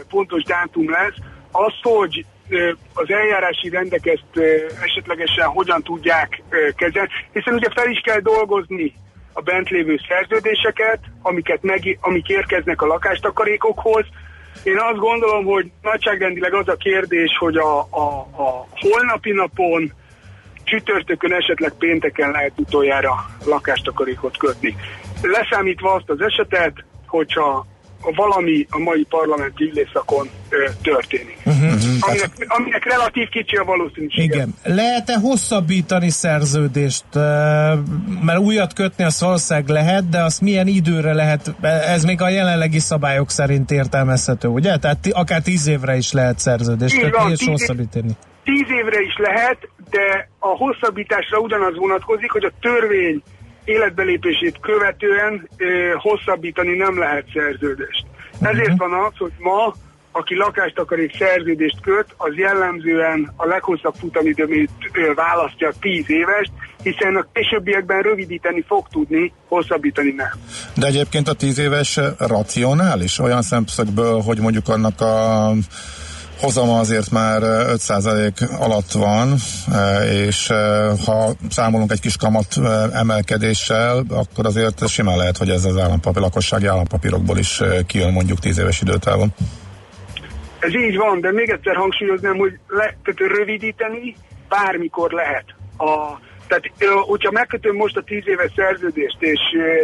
pontos 0.09 0.43
dátum 0.43 0.91
lesz. 0.91 1.15
Az, 1.53 1.73
hogy 1.83 2.25
az 2.95 3.11
eljárási 3.11 3.69
rendek 3.69 4.07
ezt 4.07 4.47
esetlegesen 4.83 5.47
hogyan 5.47 5.83
tudják 5.83 6.43
kezelni, 6.77 7.09
hiszen 7.33 7.55
ugye 7.55 7.69
fel 7.75 7.91
is 7.91 8.01
kell 8.05 8.21
dolgozni 8.21 8.95
a 9.33 9.41
bent 9.41 9.69
lévő 9.69 10.01
szerződéseket, 10.09 10.99
amiket 11.23 11.63
meg, 11.63 11.99
amik 12.01 12.29
érkeznek 12.29 12.83
a 12.83 12.87
lakástakarékokhoz. 12.87 14.05
Én 14.63 14.79
azt 14.79 14.99
gondolom, 14.99 15.45
hogy 15.45 15.71
nagyságrendileg 15.83 16.55
az 16.55 16.69
a 16.69 16.77
kérdés, 16.77 17.37
hogy 17.39 17.57
a, 17.57 17.79
a, 17.79 18.27
a 18.37 18.67
holnapi 18.71 19.33
napon, 19.33 19.93
csütörtökön, 20.65 21.33
esetleg 21.33 21.73
pénteken 21.79 22.31
lehet 22.31 22.53
utoljára 22.57 23.15
lakástakarékot 23.45 24.37
kötni. 24.37 24.77
Leszámítva 25.23 25.93
azt 25.93 26.11
az 26.11 26.21
esetet, 26.21 26.85
hogyha 27.07 27.67
valami 28.15 28.67
a 28.71 28.79
mai 28.79 29.07
parlamenti 29.09 29.65
ülésszakon 29.65 30.29
történik. 30.83 31.39
Uh-huh. 31.45 31.73
Aminek, 32.01 32.31
aminek 32.49 32.85
relatív 32.85 33.29
kicsi 33.29 33.57
a 33.57 33.65
valószínűség. 33.65 34.25
Igen. 34.25 34.55
Lehet-e 34.65 35.19
hosszabbítani 35.19 36.11
szerződést? 36.11 37.05
Mert 38.23 38.39
újat 38.39 38.73
kötni 38.73 39.05
az 39.05 39.21
valószínűleg 39.21 39.69
lehet, 39.69 40.09
de 40.09 40.23
azt 40.23 40.41
milyen 40.41 40.67
időre 40.67 41.13
lehet, 41.13 41.55
ez 41.63 42.05
még 42.05 42.21
a 42.21 42.29
jelenlegi 42.29 42.79
szabályok 42.79 43.31
szerint 43.31 43.71
értelmezhető, 43.71 44.49
ugye? 44.49 44.77
Tehát 44.77 45.07
akár 45.13 45.43
tíz 45.43 45.67
évre 45.67 45.97
is 45.97 46.13
lehet 46.13 46.39
szerződést 46.39 47.01
kötni 47.01 47.17
van, 47.19 47.31
és 47.31 47.39
tíz 47.39 47.49
hosszabbítani. 47.49 48.11
Tíz 48.45 48.67
évre 48.71 49.01
is 49.01 49.17
lehet, 49.17 49.69
de 49.91 50.29
a 50.39 50.49
hosszabbításra 50.49 51.39
ugyanaz 51.39 51.77
vonatkozik, 51.77 52.31
hogy 52.31 52.45
a 52.45 52.53
törvény 52.61 53.23
életbelépését 53.65 54.61
követően 54.61 55.49
ö, 55.57 55.93
hosszabbítani 55.97 56.77
nem 56.77 56.99
lehet 56.99 57.25
szerződést. 57.35 58.05
Uh-huh. 58.33 58.49
Ezért 58.49 58.79
van 58.79 58.93
az, 58.93 59.13
hogy 59.19 59.33
ma 59.39 59.75
aki 60.13 60.35
lakást 60.35 60.79
akarik 60.79 61.17
szerződést 61.19 61.81
köt, 61.81 62.07
az 62.17 62.37
jellemzően 62.37 63.33
a 63.37 63.47
leghosszabb 63.47 63.95
futamidőmét 63.99 64.71
választja 65.15 65.73
10 65.81 66.05
éves, 66.11 66.51
hiszen 66.83 67.17
a 67.17 67.27
későbbiekben 67.33 68.03
rövidíteni 68.03 68.65
fog 68.67 68.87
tudni, 68.91 69.33
hosszabbítani 69.49 70.11
nem. 70.11 70.33
De 70.75 70.87
egyébként 70.87 71.29
a 71.29 71.33
10 71.33 71.59
éves 71.59 71.99
racionális 72.19 73.19
olyan 73.19 73.43
szemszögből, 73.43 74.21
hogy 74.21 74.39
mondjuk 74.39 74.69
annak 74.69 75.01
a 75.01 75.53
hozama 76.41 76.79
azért 76.79 77.11
már 77.11 77.41
5% 77.43 78.59
alatt 78.59 78.93
van, 78.93 79.35
és 80.25 80.47
ha 81.07 81.33
számolunk 81.51 81.93
egy 81.93 82.01
kis 82.01 82.17
kamat 82.17 82.47
emelkedéssel, 82.93 84.05
akkor 84.09 84.47
azért 84.47 84.89
simán 84.89 85.17
lehet, 85.17 85.37
hogy 85.37 85.49
ez 85.49 85.65
az 85.65 85.79
állampapír, 85.79 86.23
lakossági 86.23 86.67
állampapírokból 86.67 87.39
is 87.39 87.61
kijön 87.87 88.13
mondjuk 88.13 88.39
10 88.39 88.59
éves 88.59 88.81
időtávon. 88.81 89.29
Ez 90.59 90.75
így 90.75 90.97
van, 90.97 91.21
de 91.21 91.33
még 91.33 91.49
egyszer 91.49 91.77
hangsúlyoznám, 91.77 92.37
hogy 92.37 92.59
le, 92.69 92.97
tehát 93.05 93.37
rövidíteni 93.37 94.17
bármikor 94.49 95.11
lehet. 95.11 95.45
A, 95.77 96.19
tehát, 96.49 96.65
hogyha 97.07 97.31
megkötöm 97.31 97.77
most 97.77 97.97
a 97.97 98.03
10 98.03 98.23
éves 98.25 98.53
szerződést, 98.57 99.17
és 99.19 99.41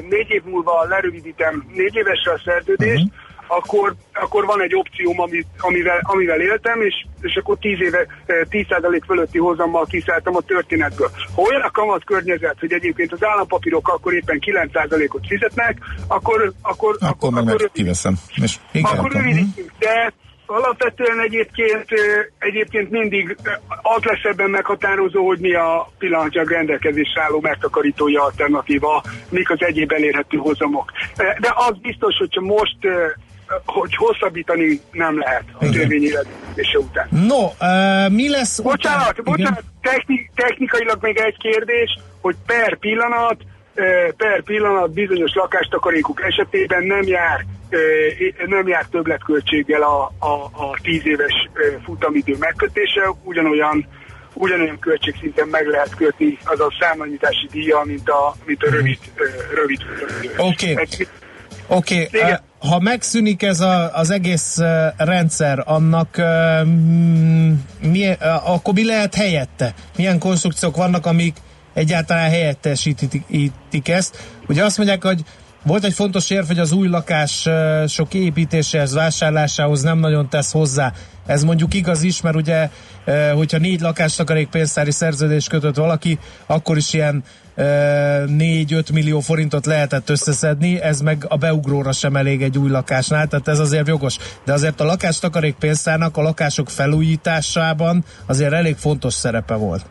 négy 0.09 0.31
év 0.31 0.43
múlva 0.45 0.87
lerövidítem 0.89 1.65
négy 1.75 1.97
évesre 1.97 2.33
a 2.33 2.41
szerződést, 2.45 3.05
uh-huh 3.05 3.26
akkor, 3.47 3.95
akkor 4.13 4.45
van 4.45 4.63
egy 4.63 4.75
opcióm, 4.75 5.21
amit, 5.21 5.47
amivel, 5.59 6.01
amivel 6.03 6.41
éltem, 6.41 6.81
és, 6.81 6.95
és 7.21 7.37
akkor 7.37 7.57
10 7.59 7.81
éve 7.81 8.07
10% 8.27 9.03
fölötti 9.07 9.39
hozammal 9.39 9.85
kiszálltam 9.85 10.37
a 10.37 10.41
történetből. 10.41 11.11
Ha 11.35 11.43
olyan 11.43 11.61
a 11.61 11.71
kamat 11.71 12.05
környezet, 12.05 12.57
hogy 12.61 12.73
egyébként 12.73 13.13
az 13.13 13.25
állampapírok 13.25 13.89
akkor 13.89 14.15
éppen 14.15 14.39
9%-ot 14.41 15.27
fizetnek, 15.27 15.79
akkor 16.07 16.37
akkor, 16.37 16.53
akkor, 16.63 16.97
akkor, 17.01 17.33
meg 17.33 17.49
akkor 17.49 17.71
kiveszem. 17.73 18.15
És 18.35 18.59
akkor 18.73 19.13
rövidítünk, 19.13 19.73
de 19.79 20.13
alapvetően 20.47 21.21
egyébként, 21.21 21.87
egyébként 22.39 22.91
mindig 22.91 23.37
az 23.83 24.03
lesz 24.03 24.25
ebben 24.25 24.51
meghatározó, 24.51 25.27
hogy 25.27 25.39
mi 25.39 25.55
a 25.55 25.91
pillanatnyilag 25.99 26.51
rendelkezésre 26.51 27.23
álló 27.23 27.41
megtakarítói 27.41 28.15
alternatíva, 28.15 29.03
mik 29.29 29.51
az 29.51 29.59
egyéb 29.61 29.93
elérhető 29.93 30.37
hozamok. 30.37 30.93
De 31.17 31.53
az 31.55 31.77
biztos, 31.81 32.17
hogyha 32.17 32.41
most 32.41 32.79
hogy 33.65 33.95
hosszabbítani 33.95 34.81
nem 34.91 35.19
lehet 35.19 35.45
a 35.53 35.69
törvény 35.69 36.03
életése 36.03 36.79
után. 36.79 37.09
No, 37.11 37.45
uh, 37.45 38.11
mi 38.11 38.29
lesz 38.29 38.61
Bocsánat, 38.61 39.19
után? 39.19 39.25
bocsánat, 39.25 39.65
techni, 39.83 40.31
technikailag 40.35 40.99
még 41.01 41.17
egy 41.17 41.37
kérdés, 41.39 41.99
hogy 42.21 42.37
per 42.47 42.77
pillanat, 42.77 43.37
per 44.17 44.43
pillanat 44.43 44.91
bizonyos 44.91 45.35
lakástakarékok 45.35 46.23
esetében 46.23 46.85
nem 46.85 47.03
jár 47.03 47.45
nem 48.47 48.69
jár 48.69 48.87
többletköltséggel 48.91 49.83
a, 49.83 50.13
a, 50.19 50.33
a 50.53 50.79
tíz 50.83 51.07
éves 51.07 51.49
futamidő 51.85 52.37
megkötése, 52.39 53.15
ugyanolyan 53.23 53.87
ugyanolyan 54.39 54.79
költségszinten 54.79 55.49
meg 55.49 55.67
lehet 55.67 55.95
kötni 55.95 56.39
az 56.45 56.61
a 56.61 56.73
számlanyítási 56.81 57.49
díja, 57.51 57.83
mint 57.85 58.09
a, 58.09 58.35
mint 58.45 58.63
a 58.63 58.71
rövid, 58.71 58.99
uh, 59.19 59.55
rövid 59.55 59.81
Oké. 60.37 60.73
Okay. 60.73 60.87
Oké, 61.69 62.09
okay, 62.13 62.33
ha 62.59 62.79
megszűnik 62.79 63.43
ez 63.43 63.61
a, 63.61 63.95
az 63.95 64.11
egész 64.11 64.59
rendszer, 64.97 65.63
annak 65.65 66.23
mi, 67.81 68.09
akkor 68.45 68.75
mi 68.75 68.85
lehet 68.85 69.15
helyette? 69.15 69.75
Milyen 69.97 70.19
konstrukciók 70.19 70.77
vannak, 70.77 71.07
amik 71.07 71.37
egyáltalán 71.75 72.31
helyettesítik 72.31 73.89
ezt? 73.89 74.17
Ugye 74.49 74.65
azt 74.65 74.77
mondják, 74.77 75.03
hogy 75.03 75.25
volt 75.67 75.85
egy 75.85 75.95
fontos 75.95 76.31
érv, 76.31 76.47
hogy 76.47 76.59
az 76.59 76.73
új 76.73 76.89
lakások 76.89 78.15
építéséhez, 78.15 78.95
vásárlásához 78.95 79.83
nem 79.83 79.99
nagyon 79.99 80.29
tesz 80.29 80.53
hozzá. 80.53 80.93
Ez 81.27 81.43
mondjuk 81.43 81.75
igaz 81.75 82.03
is, 82.03 82.21
mert 82.21 82.37
ugye, 82.37 82.71
hogyha 83.35 83.59
négy 83.59 83.81
lakástakarék 83.81 84.49
pénztári 84.49 84.91
szerződés 84.91 85.47
kötött 85.47 85.77
valaki, 85.77 86.19
akkor 86.47 86.77
is 86.77 86.93
ilyen 86.93 87.25
4-5 87.57 88.93
millió 88.93 89.21
forintot 89.21 89.67
lehetett 89.67 90.11
összeszedni, 90.11 90.81
ez 90.81 91.01
meg 91.01 91.25
a 91.29 91.37
beugróra 91.37 91.93
sem 91.93 92.17
elég 92.17 92.43
egy 92.43 92.59
új 92.59 92.71
lakásnál, 92.71 93.27
tehát 93.27 93.49
ez 93.49 93.59
azért 93.59 93.89
jogos. 93.89 94.17
De 94.45 94.53
azért 94.53 94.81
a 94.81 94.85
lakástakarék 94.85 95.55
pénztárnak 95.55 96.17
a 96.17 96.23
lakások 96.23 96.71
felújításában 96.71 98.05
azért 98.27 98.53
elég 98.53 98.77
fontos 98.77 99.15
szerepe 99.15 99.55
volt. 99.55 99.87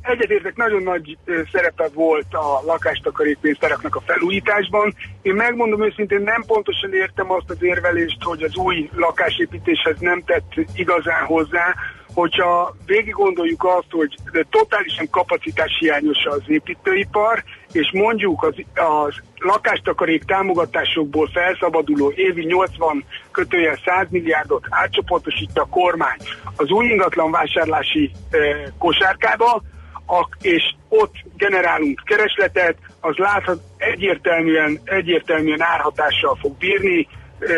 Egyetértek, 0.00 0.56
nagyon 0.56 0.82
nagy 0.82 1.18
szerepe 1.52 1.88
volt 1.94 2.34
a 2.34 2.60
lakástakarékpénztáraknak 2.66 3.96
a 3.96 4.00
felújításban. 4.00 4.94
Én 5.22 5.34
megmondom 5.34 5.84
őszintén, 5.84 6.20
nem 6.22 6.44
pontosan 6.46 6.94
értem 6.94 7.30
azt 7.30 7.50
az 7.50 7.62
érvelést, 7.62 8.22
hogy 8.22 8.42
az 8.42 8.56
új 8.56 8.90
lakásépítéshez 8.94 9.98
nem 9.98 10.22
tett 10.26 10.52
igazán 10.74 11.24
hozzá, 11.24 11.74
hogyha 12.14 12.76
végig 12.86 13.12
gondoljuk 13.12 13.64
azt, 13.64 13.90
hogy 13.90 14.14
totálisan 14.50 15.10
kapacitás 15.10 15.76
hiányos 15.78 16.24
az 16.24 16.42
építőipar, 16.46 17.44
és 17.74 17.90
mondjuk 17.92 18.42
az, 18.42 18.54
az 18.74 19.14
lakástakarék 19.38 20.24
támogatásokból 20.24 21.28
felszabaduló 21.32 22.12
évi 22.14 22.44
80 22.44 23.04
kötőjel 23.30 23.78
100 23.84 24.06
milliárdot 24.10 24.66
átcsoportosítja 24.68 25.62
a 25.62 25.68
kormány 25.70 26.18
az 26.56 26.70
új 26.70 26.86
ingatlan 26.86 27.30
vásárlási 27.30 28.10
e, 28.30 28.38
kosárkába, 28.78 29.62
ak, 30.06 30.36
és 30.40 30.74
ott 30.88 31.14
generálunk 31.36 32.02
keresletet, 32.04 32.76
az 33.00 33.16
láthat 33.16 33.60
egyértelműen, 33.76 34.80
egyértelműen 34.84 35.62
árhatással 35.62 36.38
fog 36.40 36.56
bírni, 36.58 37.08
e, 37.38 37.54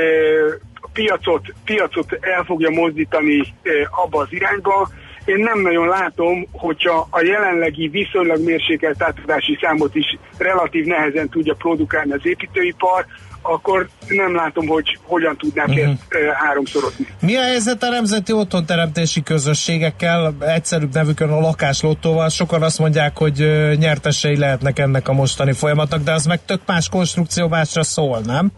a 0.80 0.88
piacot, 0.92 1.54
piacot 1.64 2.18
el 2.20 2.44
fogja 2.44 2.70
mozdítani 2.70 3.40
e, 3.40 3.70
abba 3.90 4.20
az 4.20 4.28
irányba, 4.30 4.88
én 5.26 5.36
nem 5.38 5.60
nagyon 5.60 5.88
látom, 5.88 6.46
hogyha 6.52 7.06
a 7.10 7.22
jelenlegi 7.22 7.88
viszonylag 7.88 8.44
mérsékelt 8.44 9.02
átadási 9.02 9.58
számot 9.60 9.94
is 9.94 10.18
relatív 10.38 10.84
nehezen 10.84 11.28
tudja 11.28 11.54
produkálni 11.54 12.12
az 12.12 12.20
építőipar, 12.22 13.06
akkor 13.42 13.88
nem 14.08 14.34
látom, 14.34 14.66
hogy 14.66 14.98
hogyan 15.02 15.36
tudnák 15.36 15.68
uh-huh. 15.68 15.84
ezt 15.84 16.14
e, 16.14 16.34
háromszorozni. 16.34 17.06
Mi 17.20 17.36
a 17.36 17.42
helyzet 17.42 17.82
a 17.82 17.90
nemzeti 17.90 18.32
otthonteremtési 18.32 19.22
közösségekkel, 19.22 20.34
egyszerűbb 20.40 20.94
nevükön 20.94 21.30
a 21.30 21.40
lakáslottóval? 21.40 22.28
Sokan 22.28 22.62
azt 22.62 22.78
mondják, 22.78 23.16
hogy 23.16 23.36
nyertesei 23.78 24.38
lehetnek 24.38 24.78
ennek 24.78 25.08
a 25.08 25.12
mostani 25.12 25.52
folyamatnak, 25.52 26.02
de 26.02 26.12
az 26.12 26.26
meg 26.26 26.44
tök 26.44 26.60
más 26.66 26.88
konstrukció 26.88 27.48
másra 27.48 27.82
szól, 27.82 28.20
nem? 28.26 28.52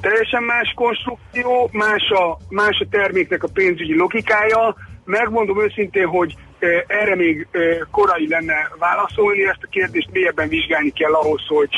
Teljesen 0.00 0.42
más 0.42 0.72
konstrukció, 0.74 1.68
más 1.72 2.10
a, 2.10 2.38
más 2.48 2.78
a 2.80 2.86
terméknek 2.90 3.42
a 3.42 3.48
pénzügyi 3.52 3.96
logikája, 3.96 4.76
megmondom 5.06 5.62
őszintén, 5.62 6.06
hogy 6.06 6.36
erre 6.86 7.16
még 7.16 7.48
korai 7.90 8.28
lenne 8.28 8.54
válaszolni, 8.78 9.46
ezt 9.46 9.62
a 9.62 9.68
kérdést 9.70 10.08
mélyebben 10.12 10.48
vizsgálni 10.48 10.90
kell 10.90 11.12
ahhoz, 11.12 11.40
hogy 11.48 11.70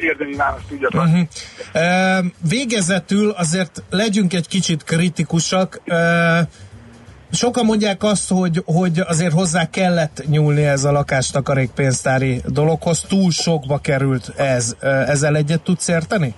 érdemi 0.00 0.34
választ 0.34 0.68
tudjak 0.68 0.94
adni. 0.94 1.28
Uh-huh. 1.74 2.26
Végezetül 2.48 3.30
azért 3.30 3.82
legyünk 3.90 4.34
egy 4.34 4.48
kicsit 4.48 4.84
kritikusak. 4.84 5.80
Sokan 7.32 7.64
mondják 7.64 8.02
azt, 8.02 8.28
hogy, 8.28 8.62
hogy 8.64 9.00
azért 9.06 9.32
hozzá 9.32 9.70
kellett 9.70 10.22
nyúlni 10.26 10.64
ez 10.64 10.84
a 10.84 10.92
lakástakarékpénztári 10.92 12.40
dologhoz, 12.46 13.00
túl 13.00 13.30
sokba 13.30 13.78
került 13.78 14.32
ez. 14.36 14.76
Ezzel 14.80 15.36
egyet 15.36 15.60
tudsz 15.60 15.88
érteni? 15.88 16.34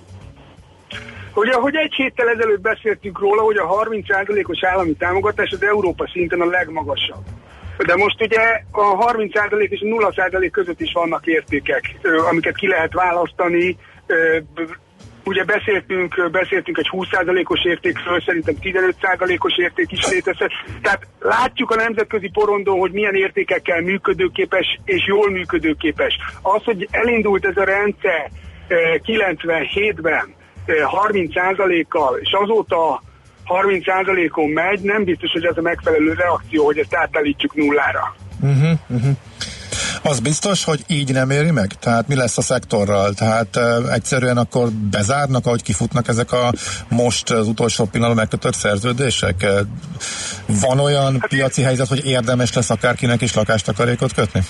Ugye, 1.34 1.52
ahogy 1.52 1.74
egy 1.74 1.94
héttel 1.94 2.28
ezelőtt 2.28 2.60
beszéltünk 2.60 3.18
róla, 3.18 3.42
hogy 3.42 3.56
a 3.56 3.84
30%-os 3.84 4.64
állami 4.64 4.92
támogatás 4.92 5.50
az 5.50 5.62
Európa 5.62 6.08
szinten 6.12 6.40
a 6.40 6.46
legmagasabb. 6.46 7.24
De 7.86 7.96
most 7.96 8.22
ugye 8.22 8.62
a 8.70 9.12
30% 9.12 9.68
és 9.68 9.80
a 9.80 10.12
0% 10.12 10.48
között 10.52 10.80
is 10.80 10.92
vannak 10.92 11.26
értékek, 11.26 11.94
amiket 12.30 12.56
ki 12.56 12.68
lehet 12.68 12.92
választani. 12.92 13.76
Ugye 15.24 15.44
beszéltünk, 15.44 16.30
beszéltünk 16.30 16.78
egy 16.78 16.88
20%-os 16.92 17.64
értékről, 17.64 18.20
szerintem 18.20 18.54
15%-os 18.62 19.56
érték 19.56 19.92
is 19.92 20.10
létezhet. 20.10 20.50
Tehát 20.82 21.06
látjuk 21.18 21.70
a 21.70 21.74
nemzetközi 21.74 22.30
porondon, 22.32 22.78
hogy 22.78 22.92
milyen 22.92 23.14
értékekkel 23.14 23.80
működőképes 23.80 24.80
és 24.84 25.06
jól 25.06 25.30
működőképes. 25.30 26.16
Az, 26.42 26.64
hogy 26.64 26.88
elindult 26.90 27.46
ez 27.46 27.56
a 27.56 27.64
rendszer 27.64 28.30
97-ben, 29.06 30.34
30%-kal, 30.66 32.18
és 32.20 32.30
azóta 32.42 33.02
30%-on 33.46 34.48
megy, 34.48 34.80
nem 34.80 35.04
biztos, 35.04 35.30
hogy 35.32 35.44
ez 35.44 35.56
a 35.56 35.60
megfelelő 35.60 36.12
reakció, 36.12 36.64
hogy 36.64 36.78
ezt 36.78 36.94
átállítsuk 36.94 37.54
nullára. 37.54 38.16
Uh-huh, 38.40 38.78
uh-huh. 38.88 39.16
Az 40.02 40.20
biztos, 40.20 40.64
hogy 40.64 40.84
így 40.86 41.12
nem 41.12 41.30
éri 41.30 41.50
meg? 41.50 41.72
Tehát 41.78 42.08
mi 42.08 42.14
lesz 42.14 42.38
a 42.38 42.42
szektorral? 42.42 43.14
Tehát 43.14 43.56
uh, 43.56 43.92
egyszerűen 43.92 44.36
akkor 44.36 44.70
bezárnak, 44.70 45.46
ahogy 45.46 45.62
kifutnak 45.62 46.08
ezek 46.08 46.32
a 46.32 46.52
most 46.88 47.30
az 47.30 47.46
utolsó 47.46 47.84
pillanatban 47.84 48.22
megkötött 48.22 48.54
szerződések? 48.54 49.46
Van 50.46 50.78
olyan 50.78 51.16
hát 51.20 51.28
piaci 51.28 51.62
helyzet, 51.62 51.88
hogy 51.88 52.06
érdemes 52.06 52.54
lesz 52.54 52.70
akárkinek 52.70 53.20
is 53.20 53.34
lakástakarékot 53.34 54.12
kötni? 54.12 54.40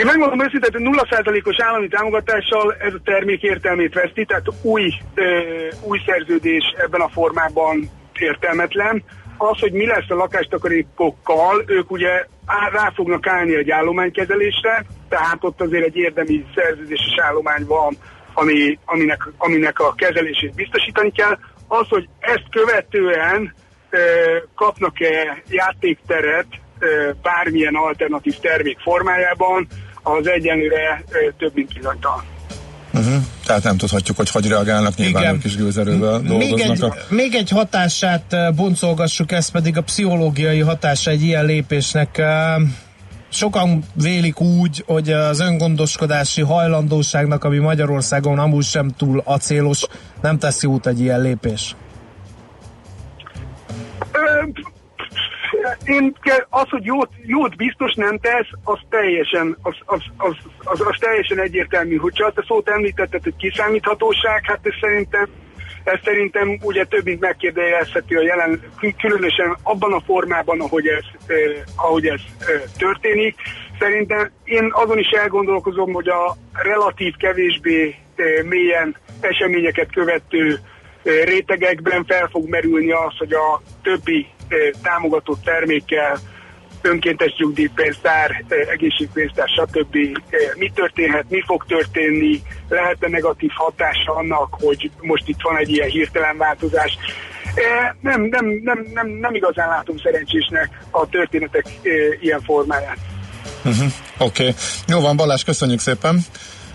Én 0.00 0.06
megmondom 0.06 0.40
őszintén, 0.40 0.72
hogy 0.72 1.06
0%-os 1.08 1.56
állami 1.58 1.88
támogatással 1.88 2.74
ez 2.78 2.94
a 2.94 3.00
termék 3.04 3.42
értelmét 3.42 3.94
veszti, 3.94 4.24
tehát 4.24 4.46
új, 4.62 4.92
ö, 5.14 5.40
új 5.82 6.00
szerződés 6.06 6.64
ebben 6.76 7.00
a 7.00 7.08
formában 7.08 7.90
értelmetlen. 8.18 9.04
Az, 9.36 9.58
hogy 9.58 9.72
mi 9.72 9.86
lesz 9.86 10.08
a 10.08 10.14
lakástakarékokkal, 10.14 11.64
ők 11.66 11.90
ugye 11.90 12.26
rá 12.72 12.92
fognak 12.94 13.26
állni 13.26 13.54
egy 13.54 13.70
állománykezelésre, 13.70 14.84
tehát 15.08 15.38
ott 15.40 15.60
azért 15.60 15.84
egy 15.84 15.96
érdemi 15.96 16.44
szerződéses 16.54 17.14
állomány 17.22 17.64
van, 17.66 17.96
ami, 18.34 18.78
aminek, 18.84 19.28
aminek 19.38 19.80
a 19.80 19.94
kezelését 19.94 20.54
biztosítani 20.54 21.12
kell. 21.12 21.38
Az, 21.68 21.88
hogy 21.88 22.08
ezt 22.20 22.48
követően 22.50 23.54
ö, 23.90 23.98
kapnak-e 24.54 25.42
játékteret 25.48 26.46
bármilyen 27.22 27.74
alternatív 27.74 28.38
termék 28.38 28.78
formájában, 28.78 29.66
az 30.02 30.26
egyenlőre 30.26 31.04
több 31.38 31.54
mint 31.54 31.74
bizonytalan. 31.74 32.24
Uh-huh. 32.92 33.22
Tehát 33.46 33.62
nem 33.62 33.76
tudhatjuk, 33.76 34.16
hogy 34.16 34.30
hogy 34.30 34.48
reagálnak, 34.48 34.94
nyilván 34.94 35.22
Igen. 35.22 35.34
ők 35.34 35.44
is 35.44 35.56
gőzerővel 35.56 36.18
még 36.18 36.60
egy, 36.60 36.82
a... 36.82 36.94
még 37.08 37.34
egy 37.34 37.50
hatását 37.50 38.54
boncolgassuk, 38.54 39.32
ez 39.32 39.48
pedig 39.48 39.76
a 39.76 39.82
pszichológiai 39.82 40.60
hatása 40.60 41.10
egy 41.10 41.22
ilyen 41.22 41.44
lépésnek. 41.44 42.22
Sokan 43.28 43.84
vélik 43.94 44.40
úgy, 44.40 44.84
hogy 44.86 45.10
az 45.10 45.40
öngondoskodási 45.40 46.40
hajlandóságnak, 46.40 47.44
ami 47.44 47.58
Magyarországon 47.58 48.38
amúgy 48.38 48.64
sem 48.64 48.90
túl 48.96 49.22
acélos, 49.24 49.82
nem 50.22 50.38
teszi 50.38 50.66
út 50.66 50.86
egy 50.86 51.00
ilyen 51.00 51.20
lépés 51.20 51.74
én 55.84 56.16
az, 56.48 56.68
hogy 56.68 56.84
jót, 56.84 57.10
jót 57.26 57.56
biztos 57.56 57.94
nem 57.94 58.18
tesz, 58.18 58.48
az 58.64 58.78
teljesen, 58.88 59.56
az, 59.62 59.74
az, 59.84 60.02
az, 60.16 60.36
az, 60.64 60.80
az 60.80 60.96
teljesen 60.98 61.40
egyértelmű. 61.40 61.96
Hogyha 61.96 62.26
azt 62.26 62.38
a 62.38 62.44
szót 62.46 62.68
említetted, 62.68 63.22
hogy 63.22 63.36
kiszámíthatóság, 63.36 64.44
hát 64.44 64.60
ez 64.62 64.74
szerintem 64.80 65.28
ez 65.84 65.98
szerintem 66.04 66.58
ugye 66.62 66.84
több 66.84 67.04
mint 67.04 67.20
megkérdőjelezheti 67.20 68.14
a 68.14 68.22
jelen, 68.22 68.62
különösen 68.98 69.56
abban 69.62 69.92
a 69.92 70.00
formában, 70.00 70.60
ahogy 70.60 70.86
ez, 70.86 71.04
eh, 71.26 71.36
ahogy 71.76 72.06
ez 72.06 72.20
eh, 72.38 72.62
történik. 72.78 73.36
Szerintem 73.78 74.30
én 74.44 74.70
azon 74.72 74.98
is 74.98 75.08
elgondolkozom, 75.08 75.92
hogy 75.92 76.08
a 76.08 76.36
relatív 76.52 77.14
kevésbé 77.16 77.94
eh, 78.16 78.42
mélyen 78.42 78.96
eseményeket 79.20 79.92
követő 79.92 80.58
rétegekben 81.02 82.04
fel 82.04 82.28
fog 82.28 82.48
merülni 82.48 82.90
az, 82.90 83.16
hogy 83.18 83.32
a 83.32 83.62
többi 83.82 84.26
támogatott 84.82 85.42
termékkel, 85.44 86.18
önkéntes 86.82 87.34
nyugdíjpénztár, 87.38 88.44
egészségpénztár, 88.70 89.48
stb. 89.48 89.96
Mi 90.54 90.70
történhet, 90.74 91.24
mi 91.28 91.42
fog 91.46 91.64
történni, 91.68 92.42
lehet-e 92.68 93.08
negatív 93.08 93.50
hatása 93.54 94.14
annak, 94.14 94.48
hogy 94.50 94.90
most 95.00 95.28
itt 95.28 95.40
van 95.42 95.56
egy 95.56 95.70
ilyen 95.70 95.88
hirtelen 95.88 96.36
változás. 96.36 96.98
Nem, 98.00 98.22
nem, 98.22 98.46
nem, 98.62 98.86
nem, 98.94 99.08
nem 99.08 99.34
igazán 99.34 99.68
látom 99.68 99.98
szerencsésnek 99.98 100.80
a 100.90 101.08
történetek 101.08 101.66
ilyen 102.20 102.40
formáját. 102.40 102.98
Uh-huh. 103.64 103.92
Oké. 104.18 104.42
Okay. 104.42 104.54
Jó 104.86 105.00
van, 105.00 105.16
Balázs, 105.16 105.44
köszönjük 105.44 105.80
szépen. 105.80 106.20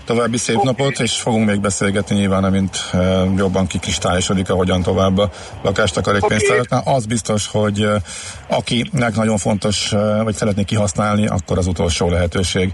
További 0.06 0.36
szép 0.36 0.62
napot, 0.62 0.98
és 1.00 1.20
fogunk 1.20 1.46
még 1.46 1.60
beszélgetni 1.60 2.16
nyilván, 2.16 2.44
amint 2.44 2.76
e, 2.92 2.98
jobban 3.36 3.66
kikristályosodik, 3.66 4.50
ahogyan 4.50 4.82
tovább 4.82 5.18
a 5.18 5.30
lakástakarékpénztáraknál. 5.62 6.80
Okay. 6.80 6.94
Az 6.94 7.06
biztos, 7.06 7.48
hogy 7.48 7.80
e, 7.80 8.00
akinek 8.48 9.14
nagyon 9.14 9.36
fontos, 9.36 9.92
e, 9.92 10.22
vagy 10.22 10.34
szeretné 10.34 10.62
kihasználni, 10.62 11.26
akkor 11.26 11.58
az 11.58 11.66
utolsó 11.66 12.10
lehetőség 12.10 12.72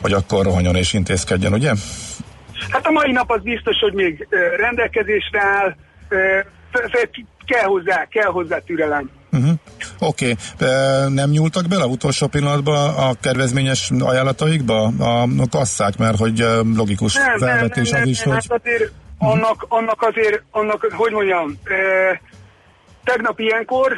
hogy 0.00 0.12
akkor 0.12 0.44
rohanjon 0.44 0.76
és 0.76 0.92
intézkedjen, 0.92 1.52
ugye? 1.52 1.72
Hát 2.70 2.86
a 2.86 2.90
mai 2.90 3.12
nap 3.12 3.30
az 3.30 3.42
biztos, 3.42 3.78
hogy 3.78 3.92
még 3.92 4.26
rendelkezésre 4.56 5.40
áll, 5.40 5.76
kell 7.46 7.64
hozzá, 7.64 8.04
kell 8.04 8.30
hozzá 8.30 8.58
türelem. 8.58 9.10
Oké, 9.98 10.36
okay. 10.54 11.14
nem 11.14 11.30
nyúltak 11.30 11.66
bele 11.68 11.84
utolsó 11.84 12.26
pillanatban 12.26 12.94
a 12.94 13.14
kedvezményes 13.20 13.90
ajánlataikba 13.98 14.84
a 14.84 15.28
kasszák, 15.50 15.96
mert 15.98 16.18
hogy 16.18 16.46
logikus 16.76 17.14
Nem, 17.14 17.24
nem, 17.24 17.38
nem, 17.38 17.48
felvetés 17.48 17.90
nem, 17.90 18.02
az 18.02 18.08
is, 18.08 18.22
nem, 18.22 18.34
hogy... 18.34 18.46
hát 18.48 18.60
azért 18.60 18.92
annak, 19.18 19.66
annak 19.68 20.02
azért, 20.02 20.42
annak, 20.50 20.92
hogy 20.92 21.12
mondjam, 21.12 21.58
e, 21.64 22.20
tegnap 23.04 23.40
ilyenkor 23.40 23.96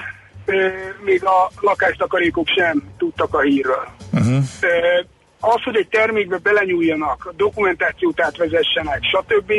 még 1.04 1.24
a 1.24 1.50
lakástakarékok 1.60 2.46
sem 2.48 2.82
tudtak 2.98 3.34
a 3.34 3.40
hírről. 3.40 3.88
Uh-huh. 4.12 4.36
E, 4.60 5.06
az, 5.40 5.62
hogy 5.62 5.76
egy 5.76 5.88
termékbe 5.88 6.38
belenyúljanak, 6.38 7.32
dokumentációt 7.36 8.20
átvezessenek, 8.20 9.00
stb., 9.02 9.52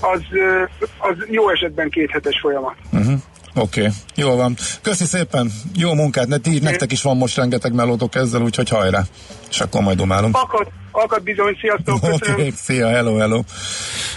az, 0.00 0.20
az 0.98 1.16
jó 1.30 1.50
esetben 1.50 1.90
kéthetes 1.90 2.38
folyamat. 2.40 2.74
Uh-huh. 2.92 3.20
Oké, 3.58 3.80
okay. 3.80 3.92
jól 4.14 4.36
van. 4.36 4.56
Köszi 4.82 5.04
szépen, 5.04 5.52
jó 5.74 5.94
munkát, 5.94 6.26
ne, 6.26 6.38
ti, 6.38 6.58
nektek 6.58 6.92
is 6.92 7.02
van 7.02 7.16
most 7.16 7.36
rengeteg 7.36 7.72
melótok 7.72 8.14
ezzel, 8.14 8.42
úgyhogy 8.42 8.68
hajrá. 8.68 9.04
És 9.50 9.60
akkor 9.60 9.82
majd 9.82 9.96
domálunk. 9.96 10.36
Akad, 10.36 10.66
akad 10.90 11.22
bizony, 11.22 11.56
sziasztok, 11.60 12.00
köszönöm. 12.00 12.14
Oké, 12.14 12.30
okay, 12.30 12.52
szia, 12.56 12.88
hello, 12.88 13.16
hello. 13.16 13.42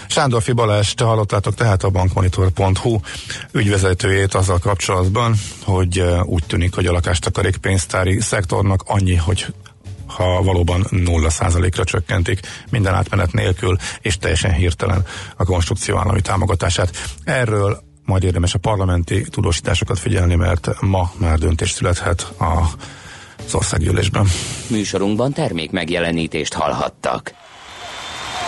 Sándorfi 0.06 0.52
Balázs, 0.52 0.94
te 0.94 1.04
hallottátok 1.04 1.54
tehát 1.54 1.82
a 1.82 1.90
bankmonitor.hu 1.90 2.98
ügyvezetőjét 3.52 4.34
azzal 4.34 4.58
kapcsolatban, 4.58 5.34
hogy 5.64 6.04
úgy 6.24 6.44
tűnik, 6.46 6.74
hogy 6.74 6.86
a 6.86 6.92
lakástakarék 6.92 7.56
pénztári 7.56 8.20
szektornak 8.20 8.82
annyi, 8.86 9.14
hogy 9.14 9.46
ha 10.06 10.42
valóban 10.42 10.86
0%-ra 10.90 11.84
csökkentik 11.84 12.40
minden 12.70 12.94
átmenet 12.94 13.32
nélkül, 13.32 13.76
és 14.00 14.18
teljesen 14.18 14.52
hirtelen 14.52 15.06
a 15.36 15.44
konstrukció 15.44 15.96
állami 15.96 16.20
támogatását. 16.20 16.90
Erről 17.24 17.82
majd 18.12 18.24
érdemes 18.24 18.54
a 18.54 18.58
parlamenti 18.58 19.24
tudósításokat 19.30 19.98
figyelni, 19.98 20.34
mert 20.34 20.80
ma 20.80 21.12
már 21.16 21.38
döntés 21.38 21.70
születhet 21.70 22.20
a 22.38 22.68
az 23.46 23.54
országgyűlésben. 23.54 24.26
Műsorunkban 24.66 25.32
termék 25.32 25.70
megjelenítést 25.70 26.52
hallhattak. 26.52 27.34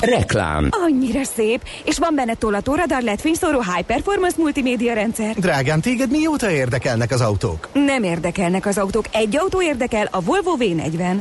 Reklám. 0.00 0.68
Annyira 0.70 1.24
szép, 1.24 1.62
és 1.84 1.98
van 1.98 2.14
benne 2.14 2.34
tollatóradar, 2.34 3.02
LED 3.02 3.20
fényszóró, 3.20 3.60
high 3.60 3.86
performance 3.86 4.36
multimédia 4.38 4.94
rendszer. 4.94 5.34
Drágám, 5.34 5.80
téged 5.80 6.10
mióta 6.10 6.50
érdekelnek 6.50 7.10
az 7.10 7.20
autók? 7.20 7.68
Nem 7.72 8.02
érdekelnek 8.02 8.66
az 8.66 8.78
autók, 8.78 9.04
egy 9.12 9.36
autó 9.36 9.62
érdekel, 9.62 10.08
a 10.10 10.20
Volvo 10.20 10.56
V40. 10.58 11.16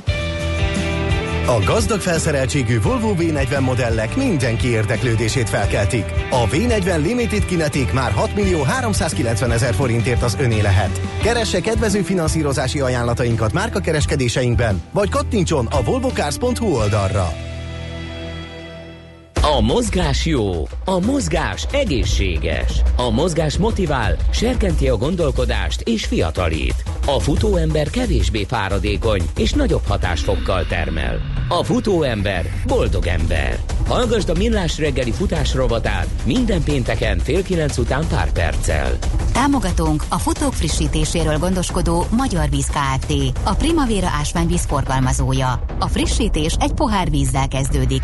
A 1.45 1.63
gazdag 1.65 1.99
felszereltségű 1.99 2.81
Volvo 2.81 3.13
V40 3.17 3.59
modellek 3.59 4.15
mindenki 4.15 4.67
érdeklődését 4.67 5.49
felkeltik. 5.49 6.05
A 6.29 6.47
V40 6.47 7.01
Limited 7.01 7.45
Kinetic 7.45 7.93
már 7.93 8.11
6 8.11 8.35
millió 8.35 8.61
390 8.61 9.51
ezer 9.51 9.73
forintért 9.73 10.23
az 10.23 10.37
öné 10.39 10.61
lehet. 10.61 11.01
Keresse 11.21 11.59
kedvező 11.59 12.01
finanszírozási 12.01 12.79
ajánlatainkat 12.79 13.53
márkakereskedéseinkben, 13.53 14.81
vagy 14.91 15.09
kattintson 15.09 15.65
a 15.65 15.83
volvocars.hu 15.83 16.75
oldalra. 16.75 17.48
A 19.57 19.61
mozgás 19.61 20.25
jó, 20.25 20.67
a 20.85 20.99
mozgás 21.05 21.65
egészséges, 21.71 22.81
a 22.95 23.09
mozgás 23.09 23.57
motivál, 23.57 24.15
serkenti 24.31 24.87
a 24.87 24.97
gondolkodást 24.97 25.81
és 25.81 26.05
fiatalít. 26.05 26.83
A 27.05 27.19
futóember 27.19 27.89
kevésbé 27.89 28.43
fáradékony 28.43 29.21
és 29.37 29.51
nagyobb 29.51 29.85
hatásfokkal 29.87 30.65
termel. 30.65 31.19
A 31.47 31.63
futóember 31.63 32.45
boldog 32.67 33.07
ember. 33.07 33.59
Hallgasd 33.87 34.29
a 34.29 34.33
Millás 34.33 34.77
reggeli 34.77 35.11
futás 35.11 35.53
rovatát 35.53 36.07
minden 36.25 36.63
pénteken 36.63 37.19
fél 37.19 37.43
kilenc 37.43 37.77
után 37.77 38.07
pár 38.07 38.31
perccel. 38.31 38.97
Támogatónk 39.33 40.03
a 40.09 40.17
futók 40.17 40.53
frissítéséről 40.53 41.37
gondoskodó 41.37 42.05
Magyar 42.11 42.49
Víz 42.49 42.67
Kft. 42.67 43.13
A 43.43 43.53
Primavera 43.53 44.07
ásványvíz 44.19 44.65
forgalmazója. 44.65 45.63
A 45.79 45.87
frissítés 45.87 46.55
egy 46.59 46.73
pohár 46.73 47.09
vízzel 47.09 47.47
kezdődik. 47.47 48.03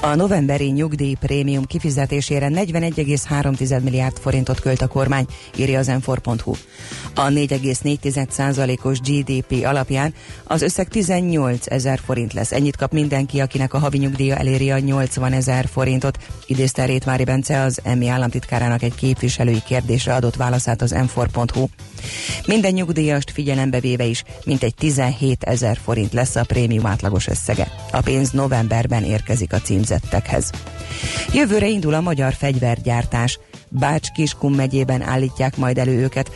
A 0.00 0.14
novemberi 0.14 0.70
nyugdíj 0.70 1.14
prémium 1.20 1.64
kifizetésére 1.64 2.48
41,3 2.48 3.82
milliárd 3.82 4.18
forintot 4.18 4.60
költ 4.60 4.82
a 4.82 4.86
kormány, 4.86 5.26
írja 5.56 5.78
az 5.78 5.86
m 5.86 6.10
A 7.14 7.26
4,4%-os 7.26 9.00
GDP 9.00 9.64
alapján 9.64 10.14
az 10.44 10.62
összeg 10.62 10.88
18 10.88 11.66
ezer 11.66 12.00
forint 12.04 12.32
lesz. 12.32 12.52
Ennyit 12.52 12.76
kap 12.76 12.92
mindenki, 12.92 13.40
akinek 13.40 13.74
a 13.74 13.78
havi 13.78 13.98
nyugdíja 13.98 14.36
eléri 14.36 14.70
a 14.70 14.78
80 14.78 15.32
ezer 15.32 15.68
forintot, 15.72 16.18
idézte 16.46 16.84
Rétmári 16.84 17.24
Bence 17.24 17.60
az 17.60 17.80
EMI 17.82 18.08
államtitkárának 18.08 18.82
egy 18.82 18.94
képviselői 18.94 19.62
kérdésre 19.66 20.14
adott 20.14 20.36
válaszát 20.36 20.82
az 20.82 20.90
m 20.90 21.20
Minden 22.46 22.72
nyugdíjast 22.72 23.30
figyelembe 23.30 23.80
véve 23.80 24.04
is 24.04 24.24
mintegy 24.44 24.74
17 24.74 25.42
ezer 25.42 25.78
forint 25.84 26.12
lesz 26.12 26.36
a 26.36 26.44
prémium 26.44 26.86
átlagos 26.86 27.26
összege. 27.26 27.72
A 27.90 28.00
pénz 28.00 28.30
novemberben 28.30 29.04
érkezik 29.04 29.52
a 29.52 29.60
címzet 29.60 29.85
címzettekhez. 29.86 30.50
Jövőre 31.32 31.66
indul 31.66 31.94
a 31.94 32.00
magyar 32.00 32.32
fegyvergyártás. 32.32 33.38
Bács-Kiskun 33.68 34.52
megyében 34.52 35.02
állítják 35.02 35.56
majd 35.56 35.78
elő 35.78 36.02
őket. 36.02 36.30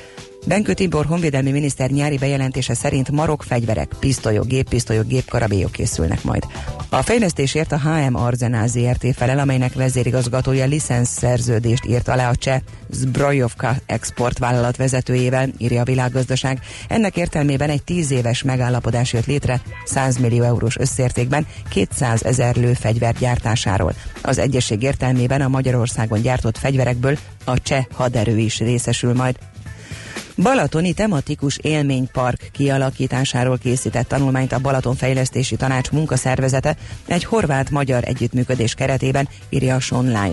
Benkő 0.47 0.74
Tibor 0.74 1.07
honvédelmi 1.07 1.51
miniszter 1.51 1.91
nyári 1.91 2.18
bejelentése 2.18 2.74
szerint 2.74 3.11
marok 3.11 3.43
fegyverek, 3.43 3.93
pisztolyok, 3.99 4.47
géppisztolyok, 4.47 5.07
gépkarabélyok 5.07 5.72
készülnek 5.72 6.22
majd. 6.22 6.47
A 6.88 7.03
fejlesztésért 7.03 7.72
a 7.72 7.80
HM 7.80 8.14
Arzenál 8.14 8.66
ZRT 8.66 9.07
felel, 9.16 9.38
amelynek 9.38 9.74
vezérigazgatója 9.74 10.64
licensz 10.64 11.11
szerződést 11.11 11.84
írt 11.86 12.09
alá 12.09 12.30
a 12.30 12.36
cseh 12.36 12.61
Zbrojovka 12.91 13.74
exportvállalat 13.86 14.76
vezetőjével, 14.76 15.49
írja 15.59 15.80
a 15.80 15.84
világgazdaság. 15.84 16.61
Ennek 16.88 17.16
értelmében 17.16 17.70
egy 17.70 17.82
tíz 17.82 18.11
éves 18.11 18.43
megállapodás 18.43 19.12
jött 19.12 19.26
létre 19.26 19.61
100 19.84 20.16
millió 20.16 20.43
eurós 20.43 20.76
összértékben 20.78 21.47
200 21.68 22.24
ezer 22.24 22.57
lőfegyver 22.57 23.14
gyártásáról. 23.14 23.95
Az 24.22 24.38
egyesség 24.38 24.82
értelmében 24.82 25.41
a 25.41 25.49
Magyarországon 25.49 26.20
gyártott 26.20 26.59
fegyverekből 26.59 27.18
a 27.45 27.61
cseh 27.61 27.84
haderő 27.93 28.38
is 28.38 28.59
részesül 28.59 29.14
majd. 29.14 29.38
Balatoni 30.43 30.93
tematikus 30.93 31.59
élménypark 31.62 32.49
kialakításáról 32.53 33.59
készített 33.59 34.09
tanulmányt 34.09 34.53
a 34.53 34.59
Balaton 34.59 34.97
Fejlesztési 34.97 35.57
Tanács 35.57 35.91
munkaszervezete 35.91 36.76
egy 37.07 37.24
horvát-magyar 37.24 38.05
együttműködés 38.05 38.74
keretében, 38.74 39.28
írja 39.49 39.74
a 39.76 39.95
online. 39.95 40.32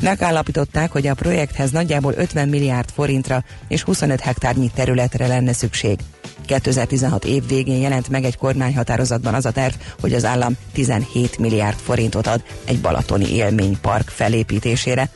Megállapították, 0.00 0.92
hogy 0.92 1.06
a 1.06 1.14
projekthez 1.14 1.70
nagyjából 1.70 2.14
50 2.16 2.48
milliárd 2.48 2.90
forintra 2.90 3.44
és 3.68 3.82
25 3.82 4.20
hektárnyi 4.20 4.70
területre 4.74 5.26
lenne 5.26 5.52
szükség. 5.52 5.98
2016 6.46 7.24
év 7.24 7.46
végén 7.46 7.80
jelent 7.80 8.08
meg 8.08 8.24
egy 8.24 8.36
kormányhatározatban 8.36 9.34
az 9.34 9.46
a 9.46 9.50
terv, 9.50 9.74
hogy 10.00 10.14
az 10.14 10.24
állam 10.24 10.56
17 10.72 11.38
milliárd 11.38 11.78
forintot 11.78 12.26
ad 12.26 12.42
egy 12.64 12.80
balatoni 12.80 13.34
élménypark 13.34 14.08
felépítésére. 14.08 15.10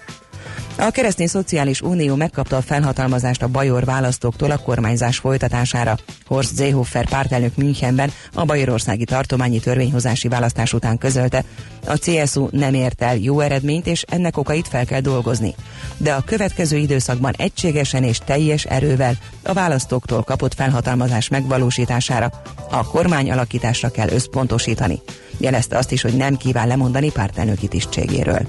A 0.76 0.90
Keresztény 0.90 1.26
Szociális 1.26 1.80
Unió 1.80 2.14
megkapta 2.14 2.56
a 2.56 2.62
felhatalmazást 2.62 3.42
a 3.42 3.48
Bajor 3.48 3.84
választóktól 3.84 4.50
a 4.50 4.56
kormányzás 4.56 5.18
folytatására. 5.18 5.96
Horst 6.26 6.56
Seehofer 6.56 7.08
pártelnök 7.08 7.56
Münchenben 7.56 8.10
a 8.34 8.44
bajorországi 8.44 9.04
tartományi 9.04 9.60
törvényhozási 9.60 10.28
választás 10.28 10.72
után 10.72 10.98
közölte, 10.98 11.44
a 11.86 11.96
CSU 11.96 12.48
nem 12.50 12.74
ért 12.74 13.02
el 13.02 13.16
jó 13.16 13.40
eredményt, 13.40 13.86
és 13.86 14.04
ennek 14.08 14.36
okait 14.36 14.68
fel 14.68 14.84
kell 14.84 15.00
dolgozni. 15.00 15.54
De 15.96 16.12
a 16.12 16.22
következő 16.26 16.76
időszakban 16.76 17.32
egységesen 17.36 18.02
és 18.02 18.18
teljes 18.18 18.64
erővel 18.64 19.14
a 19.42 19.52
választóktól 19.52 20.22
kapott 20.22 20.54
felhatalmazás 20.54 21.28
megvalósítására, 21.28 22.30
a 22.70 22.84
kormány 22.84 23.30
alakításra 23.30 23.88
kell 23.88 24.08
összpontosítani. 24.08 25.00
Jelezte 25.38 25.76
azt 25.78 25.92
is, 25.92 26.02
hogy 26.02 26.16
nem 26.16 26.36
kíván 26.36 26.66
lemondani 26.66 27.10
pártelnöki 27.10 27.68
tisztségéről. 27.68 28.46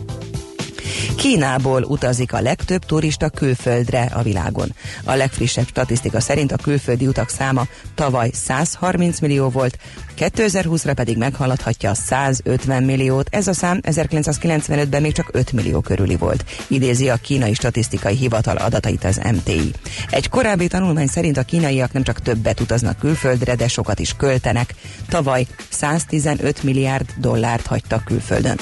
Kínából 1.16 1.84
utazik 1.84 2.34
a 2.34 2.42
legtöbb 2.42 2.86
turista 2.86 3.30
külföldre 3.30 4.02
a 4.14 4.22
világon. 4.22 4.74
A 5.04 5.14
legfrissebb 5.14 5.68
statisztika 5.68 6.20
szerint 6.20 6.52
a 6.52 6.56
külföldi 6.56 7.08
utak 7.08 7.30
száma 7.30 7.68
tavaly 7.96 8.30
130 8.34 9.20
millió 9.20 9.50
volt, 9.50 9.78
2020-ra 10.18 10.92
pedig 10.96 11.18
meghaladhatja 11.18 11.90
a 11.90 11.94
150 11.94 12.84
milliót, 12.84 13.28
ez 13.32 13.48
a 13.48 13.54
szám 13.54 13.80
1995-ben 13.82 15.02
még 15.02 15.12
csak 15.12 15.30
5 15.32 15.52
millió 15.52 15.82
körüli 15.82 16.16
volt, 16.16 16.46
idézi 16.68 17.10
a 17.10 17.16
kínai 17.16 17.54
statisztikai 17.54 18.16
hivatal 18.16 18.56
adatait 18.56 19.04
az 19.04 19.22
MTI. 19.34 19.72
Egy 20.10 20.30
korábbi 20.30 20.68
tanulmány 20.68 21.08
szerint 21.08 21.38
a 21.38 21.44
kínaiak 21.44 21.94
nem 21.94 22.04
csak 22.04 22.20
többet 22.20 22.60
utaznak 22.60 22.98
külföldre, 23.00 23.56
de 23.56 23.68
sokat 23.68 24.00
is 24.00 24.14
költenek. 24.14 24.74
Tavaly 25.10 25.46
115 25.70 26.64
milliárd 26.64 27.10
dollárt 27.18 27.66
hagytak 27.66 28.04
külföldön. 28.04 28.58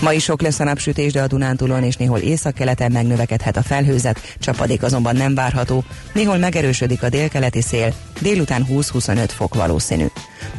Ma 0.00 0.12
is 0.12 0.22
sok 0.22 0.42
lesz 0.42 0.60
a 0.60 0.64
napsütés, 0.64 1.12
de 1.12 1.22
a 1.22 1.26
Dunántúlon 1.26 1.82
és 1.82 1.96
néhol 1.96 2.18
északkeleten 2.18 2.92
megnövekedhet 2.92 3.56
a 3.56 3.62
felhőzet, 3.62 4.36
csapadék 4.38 4.82
azonban 4.82 5.16
nem 5.16 5.34
várható, 5.34 5.84
néhol 6.12 6.36
megerősödik 6.36 7.02
a 7.02 7.08
délkeleti 7.08 7.62
szél, 7.62 7.94
délután 8.20 8.66
20-25 8.70 9.28
fok 9.28 9.54
valószínű. 9.54 10.06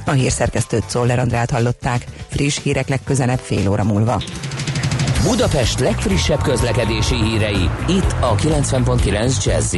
A 0.06 0.12
hírszerkesztőt 0.12 0.90
Czoller 0.90 1.20
Andrát 1.20 1.50
hallották, 1.50 2.06
friss 2.28 2.60
hírek 2.64 2.88
legközelebb 2.88 3.40
fél 3.40 3.70
óra 3.70 3.84
múlva. 3.84 4.22
Budapest 5.24 5.80
legfrissebb 5.80 6.42
közlekedési 6.42 7.16
hírei, 7.16 7.70
itt 7.88 8.16
a 8.20 8.36
90.9 8.36 9.46
jazz 9.46 9.76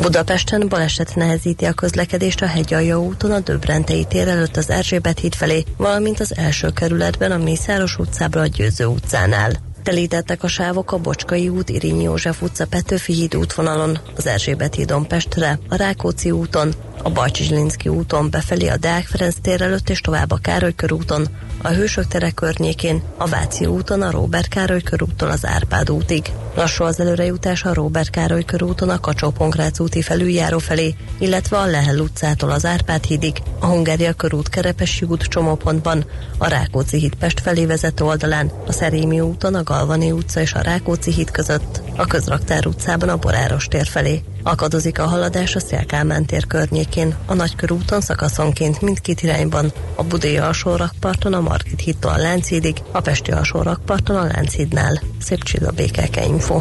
Budapesten 0.00 0.68
baleset 0.68 1.14
nehezíti 1.14 1.64
a 1.64 1.72
közlekedést 1.72 2.42
a 2.42 2.46
Hegyalja 2.46 3.00
úton 3.00 3.30
a 3.30 3.40
Döbrentei 3.40 4.04
tér 4.04 4.28
előtt 4.28 4.56
az 4.56 4.70
Erzsébet 4.70 5.18
híd 5.18 5.34
felé, 5.34 5.64
valamint 5.76 6.20
az 6.20 6.36
első 6.36 6.70
kerületben 6.70 7.32
a 7.32 7.36
Mészáros 7.36 7.98
utcábra 7.98 8.40
a 8.40 8.46
Győző 8.46 8.84
utcánál. 8.84 9.65
Telítettek 9.86 10.42
a 10.42 10.48
sávok 10.48 10.92
a 10.92 10.98
Bocskai 10.98 11.48
út, 11.48 11.68
Irinyi 11.68 12.02
József 12.02 12.42
utca, 12.42 12.66
Petőfi 12.66 13.12
híd 13.12 13.36
útvonalon, 13.36 13.98
az 14.16 14.26
Erzsébet 14.26 14.74
hídon 14.74 15.06
Pestre, 15.06 15.58
a 15.68 15.76
Rákóczi 15.76 16.30
úton, 16.30 16.74
a 17.02 17.10
Bajcsizslinszki 17.10 17.88
úton 17.88 18.30
befelé 18.30 18.68
a 18.68 18.76
Deák 18.76 19.06
Ferenc 19.06 19.34
tér 19.42 19.62
előtt 19.62 19.88
és 19.88 20.00
tovább 20.00 20.30
a 20.30 20.36
Károly 20.36 20.74
körúton, 20.74 21.26
a 21.62 21.68
Hősök 21.68 22.06
tere 22.06 22.30
környékén, 22.30 23.02
a 23.16 23.26
Váci 23.26 23.66
úton, 23.66 24.02
a 24.02 24.10
Róbert 24.10 24.48
Károly 24.48 24.82
körúton 24.82 25.30
az 25.30 25.46
Árpád 25.46 25.90
útig. 25.90 26.32
Lassú 26.54 26.84
az 26.84 27.00
előrejutás 27.00 27.64
a 27.64 27.74
Róbert 27.74 28.10
Károly 28.10 28.44
körúton 28.44 28.88
a 28.88 29.00
kacsó 29.00 29.32
úti 29.78 30.02
felüljáró 30.02 30.58
felé, 30.58 30.94
illetve 31.18 31.58
a 31.58 31.66
Lehel 31.66 31.98
utcától 31.98 32.50
az 32.50 32.64
Árpád 32.64 33.04
hídig, 33.04 33.42
a 33.58 33.66
Hungária 33.66 34.12
körút 34.12 34.48
Kerepesi 34.48 35.04
út 35.04 35.22
csomópontban, 35.22 36.04
a 36.38 36.48
Rákóczi 36.48 36.98
híd 36.98 37.14
Pest 37.14 37.40
felé 37.40 37.66
vezető 37.66 38.04
oldalán, 38.04 38.50
a 38.66 38.72
Szerémi 38.72 39.20
úton 39.20 39.54
a 39.54 39.62
Galvani 39.76 40.10
utca 40.10 40.40
és 40.40 40.52
a 40.52 40.60
Rákóczi 40.60 41.12
híd 41.12 41.30
között, 41.30 41.80
a 41.96 42.06
Közraktár 42.06 42.66
utcában 42.66 43.08
a 43.08 43.16
Boráros 43.16 43.66
tér 43.66 43.86
felé. 43.86 44.22
Akadozik 44.42 44.98
a 44.98 45.06
haladás 45.06 45.54
a 45.54 45.60
Szélkálmán 45.60 46.24
tér 46.24 46.46
környékén, 46.46 47.14
a 47.26 47.34
Nagykörúton 47.34 48.00
szakaszonként 48.00 48.80
mindkét 48.80 49.22
irányban, 49.22 49.72
a 49.94 50.04
Budai 50.04 50.38
alsó 50.38 50.76
rakparton 50.76 51.32
a 51.32 51.40
Margit 51.40 51.80
hittól 51.80 52.10
a 52.10 52.16
Lánchídig, 52.16 52.76
a 52.92 53.00
Pesti 53.00 53.30
alsó 53.32 53.62
rakparton 53.62 54.16
a 54.16 54.24
Lánchídnál. 54.24 55.00
Szép 55.20 55.42
csillag 55.42 55.74
békeke 55.74 56.24
info. 56.24 56.58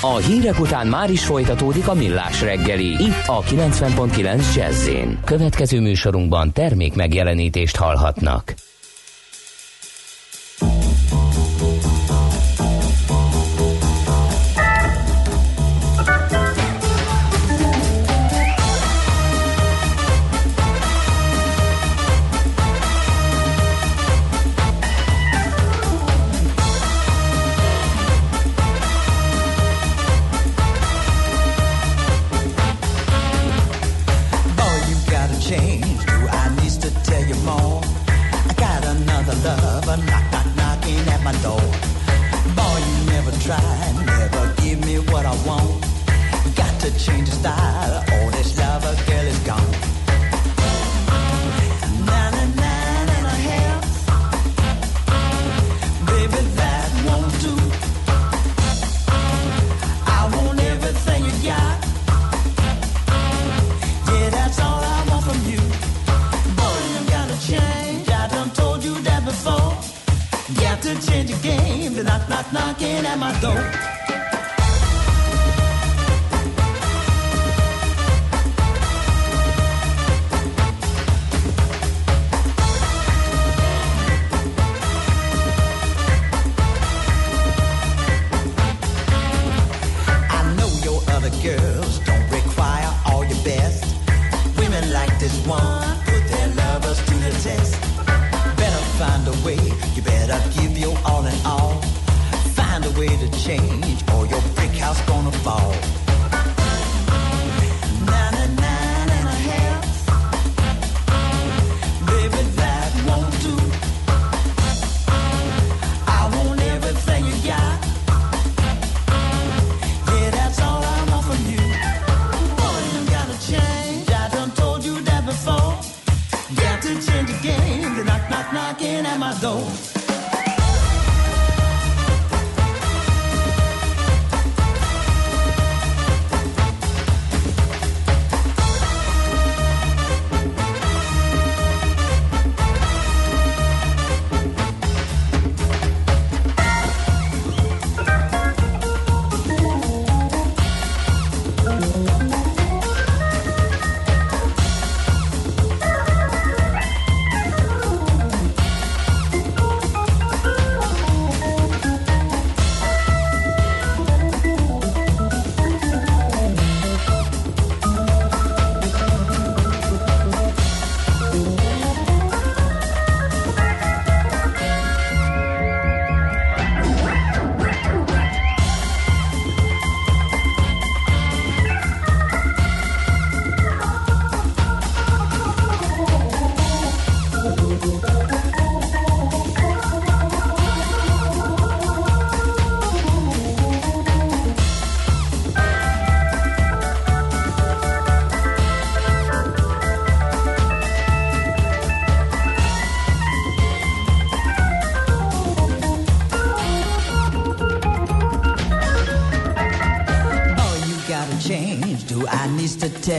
A 0.00 0.16
hírek 0.16 0.60
után 0.60 0.86
már 0.86 1.10
is 1.10 1.24
folytatódik 1.24 1.88
a 1.88 1.94
millás 1.94 2.40
reggeli, 2.40 2.90
itt 3.04 3.26
a 3.26 3.40
90.9 3.40 4.54
jazz 4.54 4.88
Következő 5.24 5.80
műsorunkban 5.80 6.52
termék 6.52 6.94
megjelenítést 6.94 7.76
hallhatnak. 7.76 8.54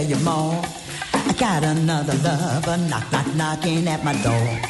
Tell 0.05 0.17
you 0.17 0.23
more. 0.23 0.61
I 1.13 1.33
got 1.33 1.63
another 1.63 2.13
lover, 2.15 2.77
knock, 2.89 3.11
knock, 3.11 3.35
knocking 3.35 3.87
at 3.87 4.03
my 4.03 4.13
door. 4.21 4.64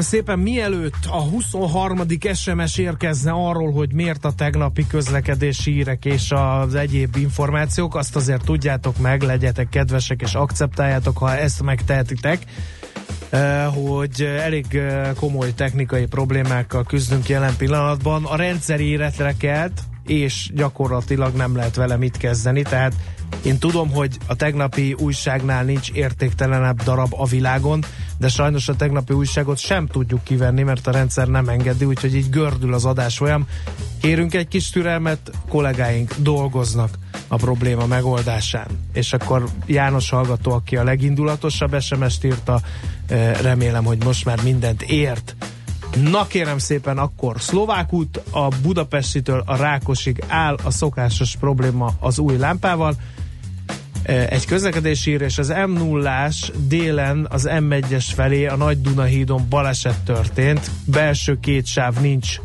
Kérem 0.00 0.12
szépen, 0.18 0.38
mielőtt 0.38 1.06
a 1.08 1.20
23. 1.20 2.00
SMS 2.34 2.78
érkezne 2.78 3.30
arról, 3.30 3.72
hogy 3.72 3.92
miért 3.92 4.24
a 4.24 4.32
tegnapi 4.32 4.86
közlekedési 4.86 5.72
hírek 5.72 6.04
és 6.04 6.30
az 6.30 6.74
egyéb 6.74 7.16
információk, 7.16 7.94
azt 7.94 8.16
azért 8.16 8.44
tudjátok 8.44 8.98
meg, 8.98 9.22
legyetek 9.22 9.68
kedvesek 9.68 10.22
és 10.22 10.34
akceptáljátok, 10.34 11.18
ha 11.18 11.36
ezt 11.36 11.62
megtehetitek, 11.62 12.38
eh, 13.30 13.66
hogy 13.74 14.22
elég 14.22 14.74
eh, 14.74 15.10
komoly 15.16 15.54
technikai 15.54 16.06
problémákkal 16.06 16.84
küzdünk 16.84 17.28
jelen 17.28 17.56
pillanatban. 17.56 18.24
A 18.24 18.36
rendszer 18.36 18.80
éretre 18.80 19.34
kelt, 19.38 19.80
és 20.06 20.50
gyakorlatilag 20.54 21.34
nem 21.34 21.56
lehet 21.56 21.76
vele 21.76 21.96
mit 21.96 22.16
kezdeni, 22.16 22.62
tehát 22.62 22.94
én 23.42 23.58
tudom, 23.58 23.90
hogy 23.90 24.18
a 24.26 24.34
tegnapi 24.34 24.94
újságnál 24.98 25.64
nincs 25.64 25.90
értéktelenebb 25.90 26.82
darab 26.82 27.14
a 27.16 27.26
világon, 27.26 27.84
de 28.18 28.28
sajnos 28.28 28.68
a 28.68 28.76
tegnapi 28.76 29.12
újságot 29.12 29.58
sem 29.58 29.86
tudjuk 29.86 30.24
kivenni, 30.24 30.62
mert 30.62 30.86
a 30.86 30.90
rendszer 30.90 31.28
nem 31.28 31.48
engedi, 31.48 31.84
úgyhogy 31.84 32.14
így 32.14 32.30
gördül 32.30 32.74
az 32.74 32.84
adás 32.84 33.16
folyam. 33.16 33.46
Kérünk 34.00 34.34
egy 34.34 34.48
kis 34.48 34.70
türelmet, 34.70 35.30
kollégáink 35.48 36.14
dolgoznak 36.18 36.98
a 37.28 37.36
probléma 37.36 37.86
megoldásán. 37.86 38.66
És 38.92 39.12
akkor 39.12 39.48
János 39.66 40.10
hallgató, 40.10 40.52
aki 40.52 40.76
a 40.76 40.84
legindulatosabb 40.84 41.80
SMS-t 41.80 42.24
írta, 42.24 42.60
eh, 43.06 43.38
remélem, 43.42 43.84
hogy 43.84 44.04
most 44.04 44.24
már 44.24 44.42
mindent 44.42 44.82
ért. 44.82 45.36
Na 45.96 46.26
kérem 46.26 46.58
szépen, 46.58 46.98
akkor 46.98 47.40
Szlovák 47.40 47.92
út 47.92 48.22
a 48.30 48.48
Budapestitől 48.62 49.42
a 49.46 49.56
Rákosig 49.56 50.24
áll 50.26 50.56
a 50.64 50.70
szokásos 50.70 51.36
probléma 51.36 51.92
az 52.00 52.18
új 52.18 52.36
lámpával. 52.36 52.94
Egy 54.10 54.46
közlekedési 54.46 55.10
ír 55.10 55.20
és 55.20 55.38
az 55.38 55.48
m 55.66 55.72
0 55.72 56.28
délen 56.68 57.26
az 57.30 57.48
M1-es 57.50 58.04
felé 58.14 58.46
a 58.46 58.56
Nagy 58.56 58.80
Dunahídon 58.80 59.46
baleset 59.48 59.98
történt. 60.04 60.70
Belső 60.84 61.38
két 61.40 61.66
sáv 61.66 62.00
nincs, 62.00 62.40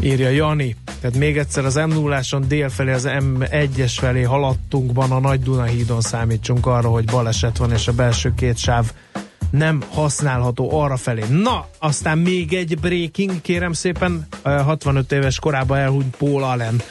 írja 0.00 0.28
Jani. 0.28 0.76
Tehát 1.00 1.16
még 1.16 1.38
egyszer 1.38 1.64
az 1.64 1.74
m 1.74 1.88
0 1.88 2.20
dél 2.48 2.68
felé 2.68 2.92
az 2.92 3.08
M1-es 3.08 3.92
felé 3.96 4.22
haladtunkban 4.22 5.10
a 5.10 5.20
Nagy 5.20 5.40
Dunahídon 5.40 6.00
számítsunk 6.00 6.66
arra, 6.66 6.88
hogy 6.88 7.04
baleset 7.04 7.56
van, 7.56 7.72
és 7.72 7.88
a 7.88 7.92
belső 7.92 8.32
két 8.36 8.58
sáv 8.58 8.92
nem 9.50 9.82
használható 9.90 10.80
arra 10.80 10.96
felé. 10.96 11.22
Na, 11.30 11.68
aztán 11.78 12.18
még 12.18 12.52
egy 12.52 12.78
breaking, 12.78 13.40
kérem 13.40 13.72
szépen, 13.72 14.26
65 14.42 15.12
éves 15.12 15.38
korában 15.38 15.78
elhunyt 15.78 16.16
Paul 16.16 16.42
Allen 16.42 16.82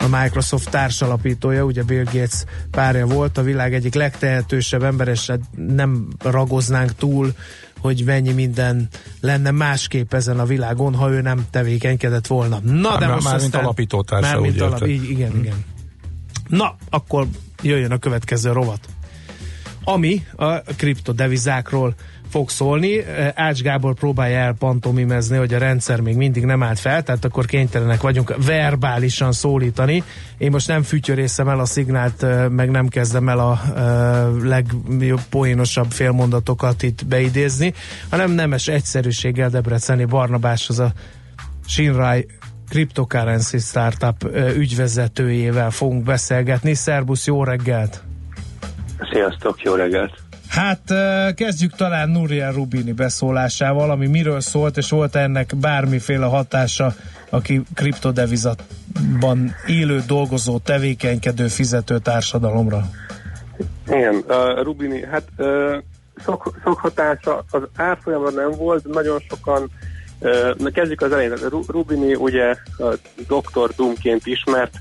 a 0.00 0.08
Microsoft 0.08 0.70
társalapítója, 0.70 1.64
ugye 1.64 1.82
Bill 1.82 2.04
Gates 2.04 2.44
párja 2.70 3.06
volt, 3.06 3.38
a 3.38 3.42
világ 3.42 3.74
egyik 3.74 3.94
legtehetősebb 3.94 4.82
ember, 4.82 5.08
és 5.08 5.26
hát 5.26 5.40
nem 5.56 6.08
ragoznánk 6.18 6.94
túl, 6.94 7.32
hogy 7.80 8.02
mennyi 8.04 8.32
minden 8.32 8.88
lenne 9.20 9.50
másképp 9.50 10.14
ezen 10.14 10.38
a 10.38 10.44
világon, 10.44 10.94
ha 10.94 11.10
ő 11.10 11.20
nem 11.20 11.46
tevékenykedett 11.50 12.26
volna. 12.26 12.58
Na, 12.62 12.98
de 12.98 13.06
már, 13.06 13.14
most 13.14 13.24
már 13.24 13.34
aztán, 13.34 13.40
mint 13.40 13.54
alapítótársa, 13.54 14.30
már 14.30 14.38
mint 14.38 14.60
alap, 14.60 14.86
így, 14.86 15.10
igen, 15.10 15.36
igen. 15.36 15.64
Na, 16.48 16.76
akkor 16.90 17.26
jöjjön 17.62 17.92
a 17.92 17.98
következő 17.98 18.52
rovat. 18.52 18.80
Ami 19.84 20.24
a 20.36 20.60
kriptodevizákról 20.60 21.94
fog 22.30 22.50
szólni. 22.50 23.04
Ács 23.34 23.62
Gábor 23.62 23.94
próbálja 23.94 24.38
elpantomimezni, 24.38 25.36
hogy 25.36 25.54
a 25.54 25.58
rendszer 25.58 26.00
még 26.00 26.16
mindig 26.16 26.44
nem 26.44 26.62
állt 26.62 26.78
fel, 26.78 27.02
tehát 27.02 27.24
akkor 27.24 27.46
kénytelenek 27.46 28.00
vagyunk 28.00 28.34
verbálisan 28.46 29.32
szólítani. 29.32 30.02
Én 30.38 30.50
most 30.50 30.68
nem 30.68 30.82
fütyörészem 30.82 31.48
el 31.48 31.60
a 31.60 31.64
szignált, 31.64 32.26
meg 32.48 32.70
nem 32.70 32.88
kezdem 32.88 33.28
el 33.28 33.38
a 33.38 33.60
legjobb 34.42 35.20
poénosabb 35.30 35.90
félmondatokat 35.90 36.82
itt 36.82 37.06
beidézni, 37.06 37.74
hanem 38.10 38.30
nemes 38.30 38.68
egyszerűséggel 38.68 39.50
Debreceni 39.50 40.04
Barnabás 40.04 40.68
az 40.68 40.78
a 40.78 40.92
Shinrai 41.66 42.26
Cryptocurrency 42.68 43.58
Startup 43.58 44.24
ügyvezetőjével 44.56 45.70
fogunk 45.70 46.04
beszélgetni. 46.04 46.74
Szerbusz, 46.74 47.26
jó 47.26 47.44
reggelt! 47.44 48.02
Sziasztok, 49.12 49.62
jó 49.62 49.74
reggelt! 49.74 50.29
Hát 50.50 50.80
kezdjük 51.34 51.72
talán 51.76 52.08
Nuria 52.08 52.50
Rubini 52.50 52.92
beszólásával, 52.92 53.90
ami 53.90 54.06
miről 54.06 54.40
szólt, 54.40 54.76
és 54.76 54.90
volt 54.90 55.16
ennek 55.16 55.56
bármiféle 55.56 56.26
hatása, 56.26 56.94
aki 57.28 57.62
kriptodevizatban 57.74 59.54
élő, 59.66 60.02
dolgozó, 60.06 60.58
tevékenykedő, 60.58 61.48
fizető 61.48 61.98
társadalomra. 61.98 62.90
Igen, 63.86 64.14
uh, 64.14 64.62
Rubini, 64.62 65.04
hát 65.04 65.28
uh, 65.36 65.76
sok, 66.24 66.54
sok 66.62 66.78
hatása 66.78 67.44
az 67.50 67.62
árfolyamra 67.76 68.30
nem 68.30 68.50
volt, 68.50 68.84
nagyon 68.84 69.22
sokan 69.28 69.70
Uh, 70.22 70.72
kezdjük 70.72 71.00
az 71.00 71.12
elején. 71.12 71.34
Rubini 71.66 72.14
ugye 72.14 72.54
uh, 72.78 72.94
Dr. 73.16 73.74
Doomként 73.76 74.26
ismert, 74.26 74.74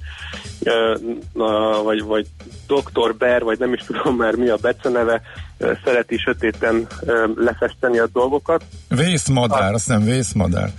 uh, 1.34 1.84
vagy, 1.84 2.04
vagy 2.04 2.28
Dr. 2.70 3.16
Bear, 3.18 3.44
vagy 3.44 3.60
nem 3.60 3.74
is 3.74 3.84
tudom 3.88 4.16
már 4.16 4.36
mi 4.36 4.50
a 4.50 4.58
beceneve, 4.62 5.22
szereti 5.84 6.18
sötéten 6.18 6.88
lefesteni 7.36 8.00
a 8.00 8.08
dolgokat. 8.14 8.64
Vészmadár, 8.88 9.74
azt 9.74 9.88
nem 9.88 10.04
vészmadár. 10.04 10.70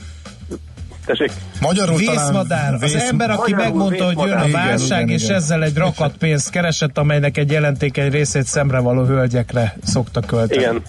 Tessék? 1.05 1.33
Magyarul 1.61 1.97
Vészmadár. 1.97 2.79
Vész... 2.79 2.95
Az 2.95 3.03
ember, 3.03 3.31
aki 3.31 3.51
Magyarul 3.51 3.65
megmondta, 3.65 4.05
hogy 4.05 4.29
jön 4.29 4.39
a 4.39 4.51
válság, 4.51 5.03
igen, 5.03 5.15
és 5.15 5.25
igen. 5.25 5.37
ezzel 5.37 5.63
egy 5.63 5.77
rakat 5.77 6.17
pénzt 6.17 6.51
keresett, 6.51 6.99
amelynek 6.99 7.37
egy 7.37 7.51
jelentékeny 7.51 8.11
részét 8.11 8.45
szemre 8.45 8.79
való 8.79 9.05
hölgyekre 9.05 9.77
szokta 9.83 10.21
költeni. 10.21 10.61
Igen, 10.61 10.83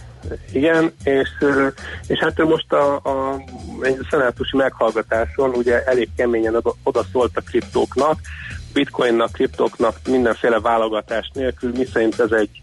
igen, 0.51 0.93
és, 1.03 1.29
és 2.07 2.19
hát 2.19 2.39
ő 2.39 2.43
most 2.43 2.73
a, 2.73 2.95
a 2.95 3.43
egy 3.81 3.97
szenátusi 4.09 4.57
meghallgatáson 4.57 5.49
ugye 5.49 5.83
elég 5.83 6.09
keményen 6.17 6.55
oda, 6.55 6.73
oda 6.83 7.03
szólt 7.11 7.37
a 7.37 7.41
kriptóknak, 7.41 8.19
bitcoinnak, 8.73 9.31
kriptóknak 9.31 9.95
mindenféle 10.07 10.59
válogatás 10.59 11.31
nélkül, 11.33 11.71
miszerint 11.77 12.19
ez 12.19 12.31
egy 12.31 12.61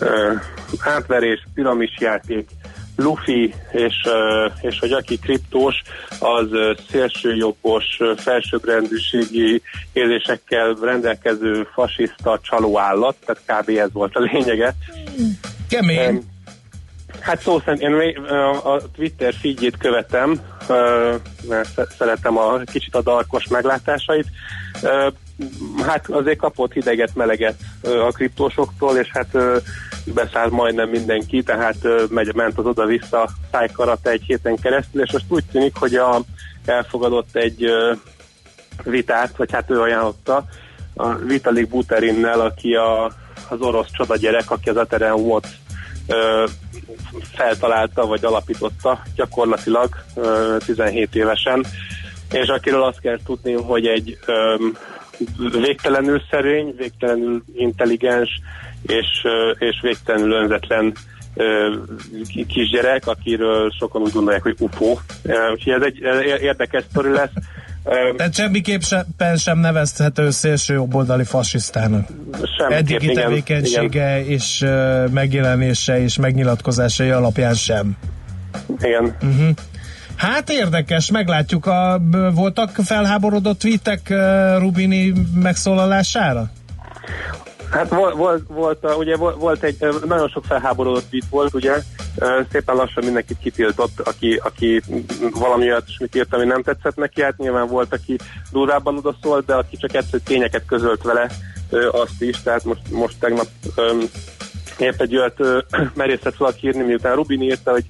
uh, 0.00 0.40
átverés, 0.78 1.46
piramisjáték, 1.54 2.48
lufi, 2.96 3.54
és, 3.72 3.94
uh, 4.04 4.52
és 4.60 4.78
hogy 4.78 4.92
aki 4.92 5.18
kriptós, 5.18 5.82
az 6.18 6.48
szélsőjobbos, 6.90 8.00
felsőbbrendűségi 8.16 9.62
érzésekkel 9.92 10.76
rendelkező 10.82 11.68
fasiszta 11.72 12.40
csalóállat, 12.42 13.16
tehát 13.24 13.64
kb. 13.64 13.68
ez 13.78 13.92
volt 13.92 14.14
a 14.14 14.20
lényege. 14.20 14.74
Kemény. 15.68 16.34
Hát 17.26 17.40
szó 17.40 17.60
szerint 17.60 17.82
én 17.82 18.24
a 18.64 18.78
Twitter 18.94 19.34
feedjét 19.34 19.76
követem, 19.76 20.40
mert 21.48 21.80
szeretem 21.98 22.38
a 22.38 22.58
kicsit 22.58 22.94
a 22.94 23.02
darkos 23.02 23.48
meglátásait. 23.48 24.26
Hát 25.86 26.10
azért 26.10 26.38
kapott 26.38 26.72
hideget, 26.72 27.14
meleget 27.14 27.56
a 27.82 28.12
kriptósoktól, 28.12 28.96
és 28.96 29.08
hát 29.12 29.38
beszállt 30.04 30.50
majdnem 30.50 30.88
mindenki, 30.88 31.42
tehát 31.42 31.76
megy, 32.08 32.34
ment 32.34 32.58
az 32.58 32.66
oda-vissza 32.66 33.28
szájkarat 33.50 34.08
egy 34.08 34.22
héten 34.26 34.56
keresztül, 34.56 35.02
és 35.02 35.12
most 35.12 35.24
úgy 35.28 35.44
tűnik, 35.52 35.76
hogy 35.76 35.94
a, 35.94 36.20
elfogadott 36.64 37.36
egy 37.36 37.66
vitát, 38.82 39.36
vagy 39.36 39.52
hát 39.52 39.70
ő 39.70 39.80
ajánlotta, 39.80 40.44
a 40.94 41.14
Vitalik 41.14 41.68
Buterinnel, 41.68 42.40
aki 42.40 42.74
a, 42.74 43.04
az 43.48 43.60
orosz 43.60 43.90
csoda 43.92 44.16
gyerek, 44.16 44.50
aki 44.50 44.68
az 44.68 44.76
Ethereum-ot 44.76 45.46
feltalálta, 47.22 48.06
vagy 48.06 48.24
alapította 48.24 49.02
gyakorlatilag 49.14 49.88
17 50.66 51.14
évesen, 51.14 51.66
és 52.32 52.48
akiről 52.48 52.82
azt 52.82 53.00
kell 53.00 53.18
tudni, 53.24 53.52
hogy 53.52 53.86
egy 53.86 54.18
végtelenül 55.60 56.22
szerény, 56.30 56.74
végtelenül 56.76 57.42
intelligens 57.54 58.40
és, 58.82 59.06
és 59.58 59.80
végtelenül 59.82 60.32
önzetlen 60.32 60.94
kisgyerek, 62.48 63.06
akiről 63.06 63.70
sokan 63.78 64.02
úgy 64.02 64.12
gondolják, 64.12 64.42
hogy 64.42 64.56
UFO. 64.58 64.96
Úgyhogy 65.52 65.72
ez 65.72 65.82
egy 65.82 65.98
érdekes 66.42 66.84
sztori 66.90 67.10
lesz. 67.10 67.32
Tehát 68.16 68.34
semmiképpen 68.34 69.36
sem 69.36 69.58
nevezhető 69.58 70.30
szélső 70.30 70.74
jobboldali 70.74 71.24
fasisztának. 71.24 72.08
Eddigi 72.68 73.10
igen, 73.10 73.22
tevékenysége 73.22 74.24
és 74.24 74.60
uh, 74.60 75.08
megjelenése 75.08 76.00
és 76.00 76.16
megnyilatkozásai 76.16 77.10
alapján 77.10 77.54
sem. 77.54 77.96
Igen. 78.82 79.16
Uh-huh. 79.22 79.48
Hát 80.16 80.50
érdekes, 80.50 81.10
meglátjuk. 81.10 81.66
A, 81.66 82.00
voltak 82.34 82.70
felháborodott 82.84 83.58
tweetek 83.58 84.14
Rubini 84.58 85.12
megszólalására? 85.34 86.50
Hát 87.70 87.88
volt, 87.88 88.14
volt, 88.14 88.42
volt, 88.48 88.94
ugye 88.96 89.16
volt, 89.16 89.62
egy, 89.62 89.76
nagyon 90.06 90.28
sok 90.28 90.44
felháborodott 90.44 91.08
tweet 91.10 91.26
volt, 91.30 91.54
ugye, 91.54 91.82
szépen 92.50 92.76
lassan 92.76 93.04
mindenkit 93.04 93.38
kitiltott, 93.38 94.00
aki, 94.00 94.40
aki 94.42 94.82
valami 95.32 95.64
olyat 95.64 95.88
is 95.88 95.98
mit 95.98 96.16
írt, 96.16 96.34
ami 96.34 96.44
nem 96.44 96.62
tetszett 96.62 96.96
neki, 96.96 97.22
hát 97.22 97.36
nyilván 97.36 97.66
volt, 97.68 97.92
aki 97.92 98.18
durvábban 98.52 98.96
odaszólt, 98.96 99.46
de 99.46 99.54
aki 99.54 99.76
csak 99.76 99.94
egyszer 99.94 100.20
tényeket 100.24 100.64
közölt 100.66 101.02
vele, 101.02 101.30
azt 101.90 102.22
is, 102.22 102.42
tehát 102.42 102.64
most, 102.64 102.90
most 102.90 103.18
tegnap 103.18 103.46
épp 104.78 105.00
egy 105.00 105.16
olyat 105.16 105.40
ö, 105.40 105.58
merészett 105.94 106.36
valaki 106.36 106.66
írni, 106.66 106.82
miután 106.82 107.14
Rubin 107.14 107.42
írta, 107.42 107.70
hogy 107.70 107.84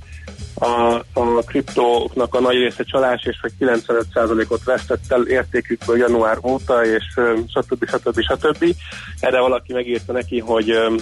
a, 0.55 0.95
a 1.13 1.43
kriptóknak 1.47 2.35
a 2.35 2.41
nagy 2.41 2.57
része 2.57 2.85
csalás, 2.85 3.25
és 3.25 3.39
hogy 3.41 3.53
95%-ot 3.61 4.65
vesztett 4.65 5.05
el 5.09 5.27
értékükből 5.27 5.97
január 5.97 6.39
óta, 6.43 6.85
és 6.85 7.05
ö, 7.17 7.35
stb. 7.49 7.89
stb. 7.89 8.21
stb. 8.21 8.75
Erre 9.21 9.41
valaki 9.41 9.73
megírta 9.73 10.13
neki, 10.13 10.39
hogy 10.39 10.71
ö, 10.71 10.95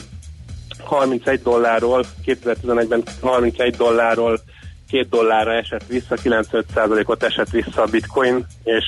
31 0.85 1.43
dollárról, 1.43 2.05
2011-ben 2.26 3.03
31 3.20 3.76
dollárról 3.76 4.41
2 4.91 5.07
dollárra 5.11 5.53
esett 5.53 5.87
vissza, 5.87 6.16
95%-ot 6.22 7.22
esett 7.22 7.51
vissza 7.51 7.82
a 7.82 7.87
bitcoin, 7.87 8.47
és 8.62 8.85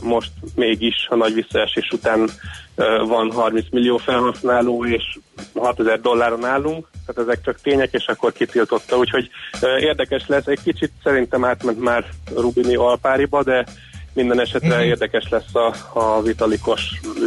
most 0.00 0.30
mégis 0.54 1.06
a 1.08 1.14
nagy 1.16 1.34
visszaesés 1.34 1.88
után 1.92 2.28
van 3.06 3.30
30 3.32 3.64
millió 3.70 3.96
felhasználó, 3.96 4.86
és 4.86 5.18
6000 5.54 6.00
dolláron 6.00 6.44
állunk, 6.44 6.88
tehát 7.06 7.30
ezek 7.30 7.44
csak 7.44 7.60
tények, 7.60 7.92
és 7.92 8.06
akkor 8.06 8.32
kitiltotta, 8.32 8.96
úgyhogy 8.96 9.30
érdekes 9.80 10.26
lesz, 10.26 10.46
egy 10.46 10.62
kicsit 10.62 10.92
szerintem 11.02 11.44
átment 11.44 11.80
már 11.80 12.04
Rubini 12.34 12.74
alpáriba, 12.74 13.42
de 13.42 13.66
minden 14.12 14.40
esetre 14.40 14.76
Mhm. 14.76 14.84
érdekes 14.84 15.28
lesz 15.28 15.54
a, 15.54 15.74
a 15.92 16.22
vitalikos 16.22 16.82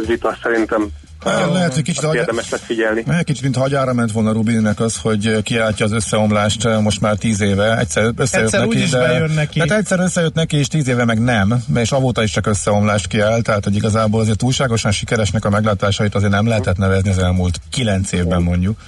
vita 0.06 0.36
szerintem. 0.42 0.88
Hát, 1.24 1.52
lehet, 1.52 1.74
hogy 1.74 1.82
kicsit 1.82 2.04
hagy- 2.04 2.16
érdemes 2.16 2.50
lesz 2.50 2.62
figyelni. 2.64 3.04
Egy 3.08 3.24
kicsit, 3.24 3.42
mint 3.42 3.56
hagyára 3.56 3.92
ment 3.92 4.12
volna 4.12 4.32
Rubinnek 4.32 4.80
az, 4.80 4.96
hogy 4.96 5.42
kiáltja 5.42 5.84
az 5.84 5.92
összeomlást 5.92 6.64
eh, 6.64 6.80
most 6.80 7.00
már 7.00 7.16
tíz 7.16 7.40
éve. 7.40 7.78
Egyszer 7.78 8.12
összejött 8.16 8.46
Egyszer 8.46 8.60
neki, 8.60 8.76
úgyis 8.76 8.90
de... 8.90 8.98
bejön 8.98 9.30
neki. 9.30 9.58
Hát 9.58 9.70
egyszer 9.70 10.00
összejött 10.00 10.34
neki, 10.34 10.56
és 10.56 10.66
tíz 10.66 10.88
éve 10.88 11.04
meg 11.04 11.22
nem, 11.22 11.64
és 11.74 11.92
avóta 11.92 12.22
is 12.22 12.30
csak 12.30 12.46
összeomlást 12.46 13.06
kiáll, 13.06 13.40
tehát 13.40 13.64
hogy 13.64 13.74
igazából 13.74 14.20
azért 14.20 14.38
túlságosan 14.38 14.90
sikeresnek 14.90 15.44
a 15.44 15.50
meglátásait 15.50 16.14
azért 16.14 16.32
nem 16.32 16.46
lehetett 16.46 16.76
nevezni 16.76 17.10
az 17.10 17.18
elmúlt 17.18 17.60
kilenc 17.70 18.12
évben 18.12 18.42
mondjuk. 18.42 18.78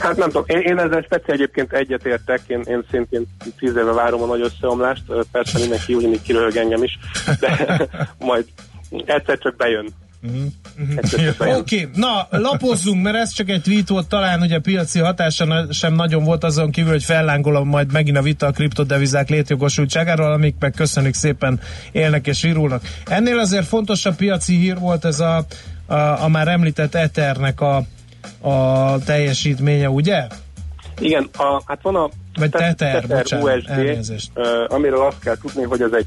Hát 0.00 0.16
nem 0.16 0.30
tudom, 0.30 0.44
én, 0.46 0.60
én 0.60 0.78
ezzel 0.78 1.02
speciál 1.02 1.36
egyébként 1.36 1.72
egyetértek, 1.72 2.40
én, 2.46 2.62
én 2.66 2.84
szintén 2.90 3.26
tíz 3.58 3.76
éve 3.76 3.92
várom 3.92 4.22
a 4.22 4.26
nagy 4.26 4.40
összeomlást, 4.40 5.02
persze 5.32 5.58
mindenki 5.58 5.94
ugyanígy 5.94 6.22
kiröhög 6.22 6.56
engem 6.56 6.82
is, 6.82 6.98
de 7.40 7.88
majd 8.18 8.44
egyszer 9.06 9.38
csak 9.38 9.56
bejön. 9.56 9.94
Bejön. 10.20 11.34
Oké, 11.38 11.54
okay. 11.54 11.88
na 11.94 12.26
lapozzunk, 12.30 13.02
mert 13.02 13.16
ez 13.16 13.32
csak 13.32 13.48
egy 13.48 13.62
tweet 13.62 13.88
volt, 13.88 14.08
talán 14.08 14.40
ugye 14.40 14.58
piaci 14.58 14.98
hatása 14.98 15.66
sem 15.72 15.94
nagyon 15.94 16.24
volt 16.24 16.44
azon 16.44 16.70
kívül, 16.70 16.90
hogy 16.90 17.04
fellángol 17.04 17.64
majd 17.64 17.92
megint 17.92 18.16
a 18.16 18.22
vita 18.22 18.46
a 18.46 18.50
kriptodevizák 18.50 19.28
létjogosultságáról, 19.28 20.32
amik 20.32 20.54
meg 20.58 20.72
köszönjük 20.76 21.14
szépen 21.14 21.60
élnek 21.92 22.26
és 22.26 22.42
virulnak. 22.42 22.82
Ennél 23.04 23.38
azért 23.38 23.66
fontosabb 23.66 24.14
piaci 24.14 24.56
hír 24.56 24.78
volt 24.78 25.04
ez 25.04 25.20
a, 25.20 25.46
a, 25.86 25.94
a 25.94 26.28
már 26.28 26.48
említett 26.48 26.94
Ethernek 26.94 27.60
a, 27.60 27.76
a 28.40 28.98
teljesítménye, 29.04 29.90
ugye? 29.90 30.26
Igen, 31.00 31.28
a, 31.36 31.62
hát 31.66 31.82
van 31.82 31.94
a 31.94 32.08
Vagy 32.38 32.50
Tether 32.50 32.74
Tether, 32.74 33.06
bocsánat, 33.06 33.56
USD, 33.56 33.68
elnézést. 33.68 34.30
amiről 34.68 35.00
azt 35.00 35.18
kell 35.18 35.36
tudni, 35.36 35.62
hogy 35.62 35.82
ez 35.82 35.92
egy 35.92 36.06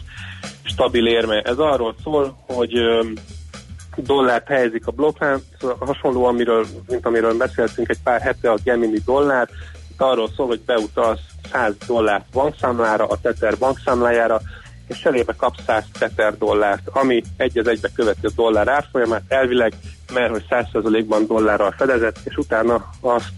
stabil 0.64 1.07
érme. 1.07 1.41
Ez 1.41 1.57
arról 1.57 1.95
szól, 2.03 2.38
hogy 2.47 2.74
dollárt 3.96 4.48
helyezik 4.48 4.88
a 4.88 4.92
blokkán, 4.92 5.42
szóval 5.60 5.78
hasonló, 5.80 6.26
amiről, 6.26 6.66
mint 6.88 7.06
amiről 7.06 7.38
beszéltünk 7.38 7.89
egy 7.89 8.02
pár 8.04 8.22
hete, 8.22 8.52
a 8.52 8.58
Gemini 8.64 9.00
dollár, 9.06 9.50
itt 9.92 10.02
arról 10.02 10.30
szól, 10.36 10.48
hogy 10.48 10.62
beutalsz 10.62 11.20
100 11.52 11.74
dollárt 11.88 12.26
bankszámlára, 12.32 13.08
a 13.08 13.18
Tether 13.22 13.58
bankszámlájára, 13.58 14.42
és 14.88 15.00
cserébe 15.00 15.34
kapsz 15.38 15.64
100 15.66 15.84
Tether 16.00 16.38
dollárt, 16.38 16.88
ami 16.88 17.24
egy 17.38 17.58
az 17.58 17.68
egybe 17.68 17.89
követi 17.96 18.26
a 18.26 18.32
dollár 18.36 18.68
árfolyamát, 18.68 19.24
elvileg, 19.28 19.74
mert 20.14 20.32
hogy 20.32 20.46
100%-ban 20.50 21.26
dollárral 21.26 21.74
fedezett, 21.78 22.20
és 22.24 22.36
utána 22.36 22.89
azt 23.00 23.32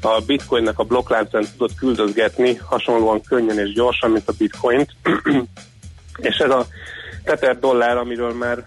a 0.00 0.20
bitcoinnak 0.26 0.78
a 0.78 0.84
blokkláncán 0.84 1.44
tudod 1.56 1.76
küldözgetni 1.78 2.54
hasonlóan 2.54 3.20
könnyen 3.22 3.58
és 3.58 3.72
gyorsan, 3.72 4.10
mint 4.10 4.28
a 4.28 4.32
bitcoint. 4.38 4.90
és 6.28 6.36
ez 6.36 6.50
a 6.50 6.66
Tether 7.24 7.58
dollár, 7.58 7.96
amiről 7.96 8.32
már 8.32 8.64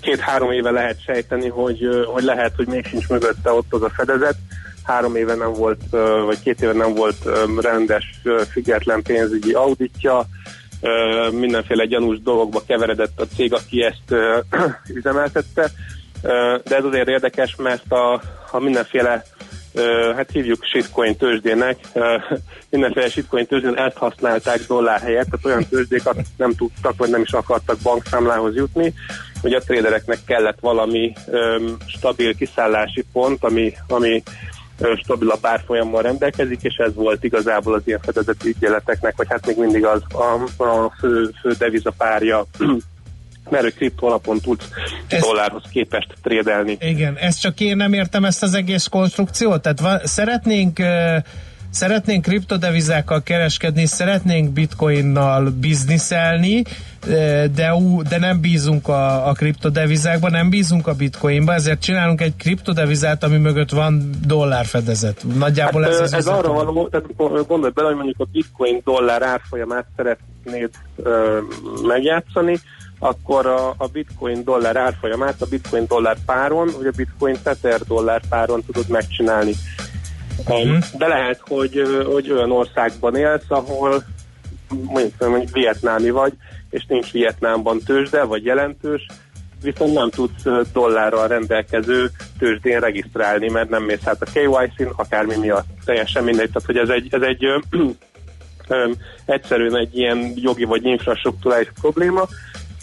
két-három 0.00 0.50
éve 0.50 0.70
lehet 0.70 1.02
sejteni, 1.02 1.48
hogy, 1.48 1.88
hogy 2.06 2.22
lehet, 2.22 2.52
hogy 2.56 2.66
még 2.66 2.86
sincs 2.86 3.08
mögötte 3.08 3.52
ott 3.52 3.72
az 3.72 3.82
a 3.82 3.90
fedezet. 3.90 4.36
Három 4.84 5.16
éve 5.16 5.34
nem 5.34 5.52
volt, 5.52 5.80
vagy 6.24 6.42
két 6.42 6.62
éve 6.62 6.72
nem 6.72 6.94
volt 6.94 7.16
rendes, 7.60 8.20
független 8.50 9.02
pénzügyi 9.02 9.52
auditja, 9.52 10.26
mindenféle 11.30 11.84
gyanús 11.84 12.20
dolgokba 12.20 12.62
keveredett 12.66 13.20
a 13.20 13.26
cég, 13.36 13.52
aki 13.52 13.82
ezt 13.82 14.20
üzemeltette. 14.98 15.70
De 16.64 16.76
ez 16.76 16.84
azért 16.84 17.08
érdekes, 17.08 17.56
mert 17.56 17.92
a, 17.92 18.22
a 18.50 18.58
mindenféle 18.58 19.24
hát 20.16 20.30
hívjuk 20.30 20.64
shitcoin 20.64 21.16
tőzsdének, 21.16 21.78
mindenféle 22.70 23.08
shitcoin 23.08 23.46
tőzsdén 23.46 23.76
ezt 23.76 23.96
használták 23.96 24.60
dollár 24.66 25.00
helyett, 25.00 25.26
tehát 25.26 25.46
olyan 25.46 25.68
tőzsdék, 25.68 26.06
akik 26.06 26.26
nem 26.36 26.54
tudtak, 26.54 26.94
vagy 26.96 27.10
nem 27.10 27.22
is 27.22 27.32
akartak 27.32 27.78
bankszámlához 27.82 28.54
jutni, 28.54 28.94
hogy 29.40 29.52
a 29.52 29.60
tradereknek 29.60 30.18
kellett 30.26 30.60
valami 30.60 31.12
stabil 31.86 32.34
kiszállási 32.34 33.04
pont, 33.12 33.44
ami, 33.44 33.72
ami 33.88 34.22
ö, 34.78 34.94
stabilabb 35.02 35.46
árfolyammal 35.46 36.02
rendelkezik, 36.02 36.62
és 36.62 36.74
ez 36.74 36.94
volt 36.94 37.24
igazából 37.24 37.74
az 37.74 37.82
ilyen 37.84 38.00
fedezeti 38.02 38.48
ügyeleteknek, 38.48 39.16
vagy 39.16 39.26
hát 39.30 39.46
még 39.46 39.58
mindig 39.58 39.84
az 39.84 40.02
a, 40.08 40.62
a 40.64 40.92
fő, 40.98 41.30
fő 41.40 41.52
devizapárja, 41.58 42.46
mert 43.50 43.62
hogy 43.62 43.74
kripto 43.74 44.06
alapon 44.06 44.40
tudsz 44.40 44.68
dollárhoz 45.20 45.62
képest 45.70 46.14
trédelni. 46.22 46.76
Igen, 46.80 47.16
ezt 47.16 47.40
csak 47.40 47.60
én 47.60 47.76
nem 47.76 47.92
értem 47.92 48.24
ezt 48.24 48.42
az 48.42 48.54
egész 48.54 48.86
konstrukciót. 48.86 49.62
Tehát 49.62 49.80
va- 49.80 50.06
szeretnénk 50.06 50.78
uh, 50.78 51.16
szeretnénk 51.72 52.22
kriptodevizákkal 52.22 53.22
kereskedni, 53.22 53.86
szeretnénk 53.86 54.52
bitcoinnal 54.52 55.50
bizniszelni, 55.60 56.62
de, 57.54 57.74
ú, 57.74 58.02
de 58.02 58.18
nem 58.18 58.40
bízunk 58.40 58.88
a, 58.88 59.28
a 59.28 59.32
kriptodevizákban, 59.32 60.30
nem 60.30 60.50
bízunk 60.50 60.86
a 60.86 60.94
bitcoinba, 60.94 61.54
ezért 61.54 61.80
csinálunk 61.80 62.20
egy 62.20 62.36
kriptodevizát, 62.36 63.24
ami 63.24 63.36
mögött 63.36 63.70
van 63.70 64.10
dollárfedezet. 64.26 65.24
Nagyjából 65.34 65.82
Hát, 65.82 65.90
ez 65.90 66.00
az 66.00 66.12
ez 66.12 66.20
üzenet. 66.20 66.38
arra 66.44 66.52
való, 66.52 66.88
tehát 66.88 67.06
gondolj 67.46 67.72
bele, 67.74 67.86
hogy 67.86 67.96
mondjuk 67.96 68.20
a 68.20 68.24
bitcoin 68.32 68.80
dollár 68.84 69.22
árfolyamát 69.22 69.86
szeretnéd 69.96 70.70
ö, 70.96 71.38
megjátszani, 71.86 72.58
akkor 73.04 73.46
a, 73.46 73.74
a 73.76 73.86
bitcoin 73.92 74.44
dollár 74.44 74.76
árfolyamát 74.76 75.42
a 75.42 75.46
bitcoin 75.46 75.84
dollár 75.88 76.16
páron, 76.26 76.70
vagy 76.76 76.86
a 76.86 76.96
bitcoin 76.96 77.36
tether 77.42 77.80
dollár 77.80 78.22
páron 78.28 78.64
tudod 78.64 78.88
megcsinálni. 78.88 79.52
Um, 80.48 80.78
de 80.98 81.06
lehet, 81.06 81.40
hogy, 81.48 81.82
hogy 82.12 82.30
olyan 82.30 82.50
országban 82.50 83.16
élsz, 83.16 83.44
ahol 83.48 84.04
mondjuk, 84.68 85.18
mondjuk 85.18 85.52
vietnámi 85.52 86.10
vagy, 86.10 86.32
és 86.70 86.84
nincs 86.88 87.12
Vietnámban 87.12 87.78
tőzsde, 87.78 88.22
vagy 88.22 88.44
jelentős, 88.44 89.06
viszont 89.62 89.94
nem 89.94 90.10
tudsz 90.10 90.44
dollárral 90.72 91.28
rendelkező 91.28 92.10
tőzsdén 92.38 92.80
regisztrálni, 92.80 93.50
mert 93.50 93.68
nem 93.68 93.82
mész 93.82 94.06
át 94.06 94.22
a 94.22 94.30
KYC-n, 94.32 94.92
akármi 94.96 95.36
miatt. 95.36 95.66
Teljesen 95.84 96.24
mindegy. 96.24 96.50
Tehát, 96.50 96.66
hogy 96.66 96.76
ez 96.76 96.88
egy, 96.88 97.08
ez 97.10 97.22
egy 97.22 97.44
ö, 97.44 97.58
ö, 98.68 98.90
egyszerűen 99.24 99.76
egy 99.76 99.98
ilyen 99.98 100.32
jogi 100.36 100.64
vagy 100.64 100.84
infrastruktúrális 100.84 101.68
probléma, 101.80 102.28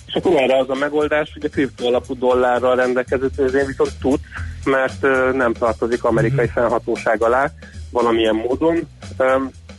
és 0.09 0.15
akkor 0.15 0.35
erre 0.35 0.57
az 0.57 0.69
a 0.69 0.75
megoldás, 0.75 1.29
hogy 1.33 1.45
a 1.45 1.49
kriptó 1.49 1.87
alapú 1.87 2.17
dollárral 2.17 2.75
rendelkező 2.75 3.29
tőzsdén 3.35 3.65
viszont 3.65 3.91
tud, 4.01 4.19
mert 4.65 5.01
nem 5.33 5.53
tartozik 5.53 6.03
amerikai 6.03 6.47
felhatóság 6.47 7.21
alá 7.21 7.51
valamilyen 7.91 8.35
módon. 8.35 8.87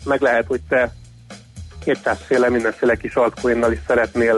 Meg 0.04 0.20
lehet, 0.20 0.46
hogy 0.46 0.60
te 0.68 0.94
200 1.84 2.18
féle 2.26 2.48
mindenféle 2.48 2.96
kis 2.96 3.14
altcoinnal 3.14 3.72
is 3.72 3.78
szeretnél 3.86 4.36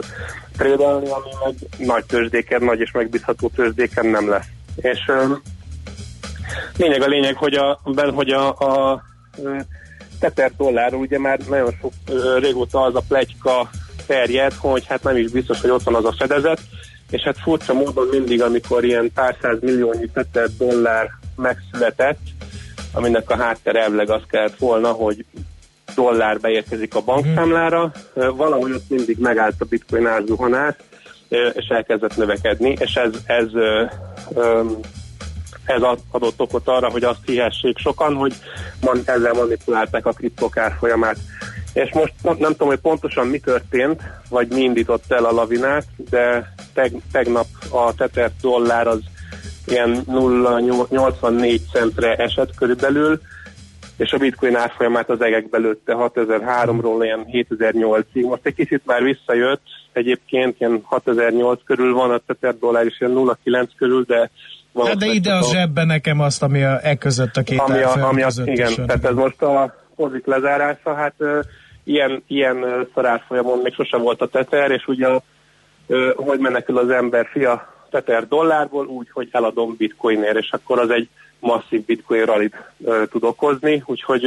trédelni, 0.56 1.08
ami 1.08 1.30
meg 1.44 1.54
nagy 1.86 2.04
tőzsdéken, 2.04 2.62
nagy 2.62 2.80
és 2.80 2.90
megbízható 2.92 3.50
tőzsdéken 3.54 4.06
nem 4.06 4.28
lesz. 4.28 4.46
És 4.76 5.10
lényeg 6.76 7.02
a 7.02 7.06
lényeg, 7.06 7.36
hogy 7.36 7.54
a, 7.54 7.80
hogy 8.14 8.30
a, 8.30 8.48
a 8.48 9.02
ö, 9.42 9.56
Tether 10.20 10.52
dollárról 10.56 11.00
ugye 11.00 11.18
már 11.18 11.38
nagyon 11.48 11.74
sok 11.80 11.92
régóta 12.38 12.80
az 12.80 12.94
a 12.94 13.02
plegyka 13.08 13.70
terjed, 14.12 14.52
hogy 14.52 14.86
hát 14.86 15.02
nem 15.02 15.16
is 15.16 15.30
biztos, 15.30 15.60
hogy 15.60 15.70
ott 15.70 15.82
van 15.82 15.94
az 15.94 16.04
a 16.04 16.14
fedezet, 16.18 16.60
és 17.10 17.22
hát 17.22 17.38
furcsa 17.38 17.72
módon 17.72 18.06
mindig, 18.10 18.42
amikor 18.42 18.84
ilyen 18.84 19.10
pár 19.14 19.36
száz 19.42 19.56
milliónyi 19.60 20.08
Tether 20.12 20.48
dollár 20.58 21.10
megszületett, 21.36 22.20
aminek 22.92 23.30
a 23.30 23.36
háttere 23.36 23.82
elvileg 23.82 24.10
az 24.10 24.22
kellett 24.28 24.56
volna, 24.58 24.90
hogy 24.90 25.24
dollár 25.94 26.40
beérkezik 26.40 26.94
a 26.94 27.00
bankszámlára, 27.00 27.92
valahogy 28.14 28.72
ott 28.72 28.88
mindig 28.88 29.18
megállt 29.18 29.60
a 29.60 29.64
bitcoin 29.64 30.06
árzuhanás, 30.06 30.74
és 31.52 31.66
elkezdett 31.68 32.16
növekedni, 32.16 32.76
és 32.80 32.94
ez, 32.94 33.12
ez 33.26 33.46
ez 35.64 35.82
ad- 35.82 36.02
adott 36.10 36.40
okot 36.40 36.68
arra, 36.68 36.90
hogy 36.90 37.04
azt 37.04 37.20
hihessék 37.24 37.78
sokan, 37.78 38.14
hogy 38.14 38.34
ezzel 39.04 39.32
manipulálták 39.32 40.06
a 40.06 40.12
kriptok 40.12 40.56
árfolyamát. 40.56 41.16
És 41.72 41.92
most 41.92 42.12
nem, 42.22 42.36
tudom, 42.36 42.68
hogy 42.68 42.78
pontosan 42.78 43.26
mi 43.26 43.38
történt, 43.38 44.02
vagy 44.28 44.48
mi 44.48 44.60
indított 44.60 45.04
el 45.08 45.24
a 45.24 45.32
lavinát, 45.32 45.86
de 46.10 46.54
teg, 46.74 46.92
tegnap 47.12 47.46
a 47.70 47.94
Tether 47.94 48.30
dollár 48.40 48.86
az 48.86 49.00
ilyen 49.66 50.04
0,84 50.06 51.60
centre 51.72 52.14
esett 52.14 52.54
körülbelül, 52.54 53.20
és 53.96 54.12
a 54.12 54.18
bitcoin 54.18 54.56
árfolyamát 54.56 55.10
az 55.10 55.20
egekbe 55.20 55.58
lőtte 55.58 55.94
6003-ról 55.96 57.00
ilyen 57.00 57.26
7008-ig. 57.32 58.28
Most 58.28 58.46
egy 58.46 58.54
kicsit 58.54 58.82
már 58.84 59.02
visszajött, 59.02 59.62
egyébként 59.92 60.60
ilyen 60.60 60.80
6008 60.84 61.60
körül 61.64 61.94
van, 61.94 62.10
a 62.10 62.20
Tether 62.26 62.58
dollár 62.58 62.86
is 62.86 63.00
ilyen 63.00 63.14
0,9 63.16 63.68
körül, 63.76 64.04
de 64.06 64.30
Hát 64.74 64.96
de 64.96 65.06
ide 65.06 65.32
a 65.32 65.42
zsebbe 65.42 65.84
nekem 65.84 66.20
azt, 66.20 66.42
ami 66.42 66.62
a, 66.62 66.80
e 66.82 66.94
között 66.94 67.36
a 67.36 67.42
két 67.42 67.58
ami 67.58 67.82
a, 67.82 68.08
ami 68.08 68.22
a, 68.22 68.26
között 68.26 68.46
igen, 68.46 68.68
is 68.68 68.74
tehát 68.74 69.04
ez 69.04 69.14
most 69.14 69.42
a 69.42 69.74
pozik 69.96 70.26
lezárása, 70.26 70.94
hát 70.94 71.14
ilyen, 71.84 72.22
ilyen 72.26 72.88
szarárfolyamon 72.94 73.58
még 73.58 73.74
sose 73.74 73.96
volt 73.96 74.20
a 74.20 74.28
teter, 74.28 74.70
és 74.70 74.86
ugye 74.86 75.08
hogy 76.16 76.38
menekül 76.38 76.78
az 76.78 76.90
ember 76.90 77.28
fia 77.32 77.72
teter 77.90 78.28
dollárból, 78.28 78.86
úgy, 78.86 79.10
hogy 79.12 79.28
eladom 79.32 79.74
bitcoinért, 79.78 80.36
és 80.36 80.50
akkor 80.50 80.78
az 80.78 80.90
egy 80.90 81.08
masszív 81.38 81.84
bitcoin 81.84 82.24
rallit 82.24 82.56
tud 83.10 83.24
okozni, 83.24 83.82
úgyhogy 83.86 84.24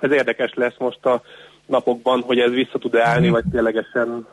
ez 0.00 0.10
érdekes 0.10 0.52
lesz 0.54 0.78
most 0.78 1.06
a 1.06 1.22
napokban, 1.66 2.20
hogy 2.20 2.38
ez 2.38 2.50
vissza 2.50 2.78
tud 2.78 2.94
állni, 2.94 3.28
vagy 3.28 3.44
ténylegesen 3.52 4.26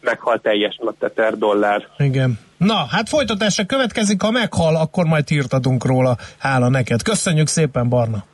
meghal 0.00 0.40
teljesen 0.40 0.86
a 0.86 0.94
teter 0.98 1.38
dollár. 1.38 1.88
Igen. 1.98 2.38
Na, 2.56 2.86
hát 2.90 3.08
folytatásra 3.08 3.64
következik, 3.64 4.22
ha 4.22 4.30
meghal, 4.30 4.76
akkor 4.76 5.04
majd 5.04 5.28
hírt 5.28 5.52
adunk 5.52 5.84
róla. 5.84 6.16
Hála 6.38 6.68
neked. 6.68 7.02
Köszönjük 7.02 7.46
szépen, 7.46 7.88
Barna. 7.88 8.24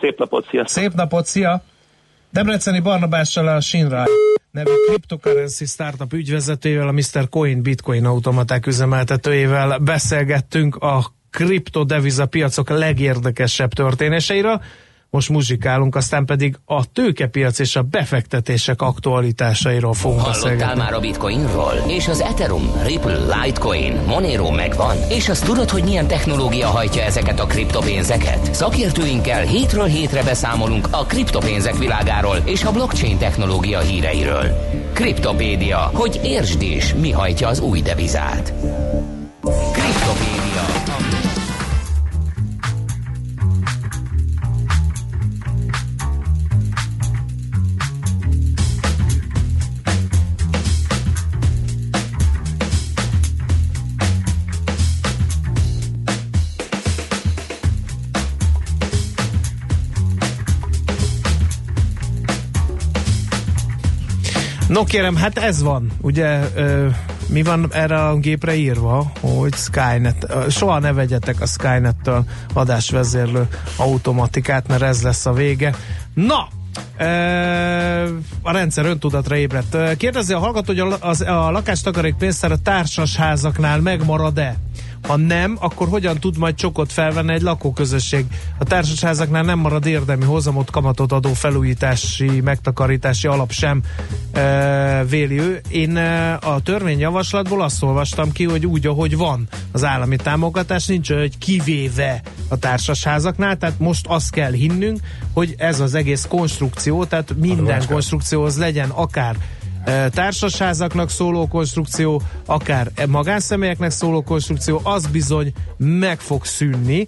Szép 0.00 0.18
napot, 0.18 0.46
sziasztok! 0.48 0.82
Szép 0.82 0.92
napot, 0.94 1.26
szia! 1.26 1.62
Debreceni 2.32 2.80
Barnabással 2.80 3.48
a 3.48 3.60
Shinrai 3.60 4.04
nevű 4.50 4.70
cryptocurrency 4.88 5.64
startup 5.64 6.12
ügyvezetőjével, 6.12 6.88
a 6.88 6.92
Mr. 6.92 7.28
Coin 7.28 7.62
Bitcoin 7.62 8.04
automaták 8.04 8.66
üzemeltetőjével 8.66 9.78
beszélgettünk 9.78 10.76
a 10.76 11.04
kriptodeviza 11.30 12.26
piacok 12.26 12.68
legérdekesebb 12.68 13.72
történéseiről. 13.72 14.62
Most 15.10 15.28
muzsikálunk, 15.28 15.96
aztán 15.96 16.24
pedig 16.24 16.58
a 16.64 16.92
tőkepiac 16.92 17.58
és 17.58 17.76
a 17.76 17.82
befektetések 17.82 18.82
aktualitásairól 18.82 19.94
fogunk 19.94 20.20
Hallottál 20.20 20.42
beszélgetni. 20.42 20.80
már 20.80 20.92
a 20.92 21.00
Bitcoinról? 21.00 21.74
És 21.88 22.08
az 22.08 22.20
Ethereum, 22.20 22.70
Ripple, 22.86 23.18
Litecoin, 23.18 24.00
Monero 24.06 24.50
megvan? 24.50 24.96
És 25.08 25.28
azt 25.28 25.44
tudod, 25.44 25.70
hogy 25.70 25.84
milyen 25.84 26.06
technológia 26.06 26.66
hajtja 26.66 27.02
ezeket 27.02 27.40
a 27.40 27.46
kriptopénzeket? 27.46 28.54
Szakértőinkkel 28.54 29.42
hétről 29.46 29.86
hétre 29.86 30.22
beszámolunk 30.22 30.88
a 30.90 31.04
kriptopénzek 31.04 31.78
világáról 31.78 32.36
és 32.44 32.64
a 32.64 32.72
blockchain 32.72 33.18
technológia 33.18 33.80
híreiről. 33.80 34.44
Kriptopédia, 34.92 35.90
hogy 35.94 36.20
értsd 36.24 36.62
is, 36.62 36.94
mi 36.94 37.10
hajtja 37.10 37.48
az 37.48 37.60
új 37.60 37.80
devizát. 37.80 38.52
No 64.80 64.86
kérem, 64.86 65.16
hát 65.16 65.38
ez 65.38 65.62
van. 65.62 65.90
Ugye 66.00 66.40
ö, 66.54 66.88
mi 67.28 67.42
van 67.42 67.68
erre 67.72 68.04
a 68.04 68.16
gépre 68.16 68.54
írva, 68.54 69.12
hogy 69.20 69.54
Skynet, 69.54 70.26
ö, 70.28 70.48
soha 70.48 70.78
ne 70.78 70.92
vegyetek 70.92 71.40
a 71.40 71.46
Skynet-től 71.46 72.24
adásvezérlő 72.52 73.48
automatikát, 73.76 74.68
mert 74.68 74.82
ez 74.82 75.02
lesz 75.02 75.26
a 75.26 75.32
vége. 75.32 75.74
Na, 76.14 76.48
a 78.42 78.52
rendszer 78.52 78.84
öntudatra 78.84 79.36
ébredt. 79.36 79.96
Kérdezi 79.96 80.32
a 80.32 80.38
hallgató, 80.38 80.66
hogy 80.66 80.78
a, 80.78 80.96
az, 81.00 81.20
a 81.20 81.50
lakástakarék 81.50 82.14
pénztár 82.14 82.52
a 82.52 82.58
társasházaknál 82.58 83.80
megmarad-e? 83.80 84.56
Ha 85.06 85.16
nem, 85.16 85.56
akkor 85.60 85.88
hogyan 85.88 86.18
tud 86.18 86.38
majd 86.38 86.54
csokot 86.54 86.92
felvenni 86.92 87.32
egy 87.32 87.42
lakóközösség? 87.42 88.24
A 88.58 88.64
társasházaknál 88.64 89.42
nem 89.42 89.58
marad 89.58 89.86
érdemi 89.86 90.24
hozamot, 90.24 90.70
kamatot 90.70 91.12
adó 91.12 91.32
felújítási, 91.32 92.40
megtakarítási 92.40 93.26
alap 93.26 93.50
sem 93.50 93.82
e, 94.32 95.04
véli 95.04 95.40
ő. 95.40 95.60
Én 95.68 95.96
e, 95.96 96.34
a 96.34 96.60
törvényjavaslatból 96.62 97.62
azt 97.62 97.82
olvastam 97.82 98.32
ki, 98.32 98.44
hogy 98.44 98.66
úgy, 98.66 98.86
ahogy 98.86 99.16
van 99.16 99.48
az 99.72 99.84
állami 99.84 100.16
támogatás, 100.16 100.86
nincs, 100.86 101.12
hogy 101.12 101.38
kivéve 101.38 102.22
a 102.48 102.56
társasházaknál, 102.56 103.56
tehát 103.56 103.78
most 103.78 104.06
azt 104.06 104.30
kell 104.30 104.52
hinnünk, 104.52 105.00
hogy 105.32 105.54
ez 105.58 105.80
az 105.80 105.94
egész 105.94 106.26
konstrukció, 106.28 107.04
tehát 107.04 107.34
minden 107.36 107.86
konstrukcióhoz 107.86 108.58
legyen 108.58 108.90
akár 108.90 109.36
társasházaknak 110.10 111.10
szóló 111.10 111.46
konstrukció, 111.48 112.22
akár 112.46 112.90
magánszemélyeknek 113.08 113.90
szóló 113.90 114.22
konstrukció, 114.22 114.80
az 114.84 115.06
bizony 115.06 115.52
meg 115.76 116.20
fog 116.20 116.44
szűnni. 116.44 117.06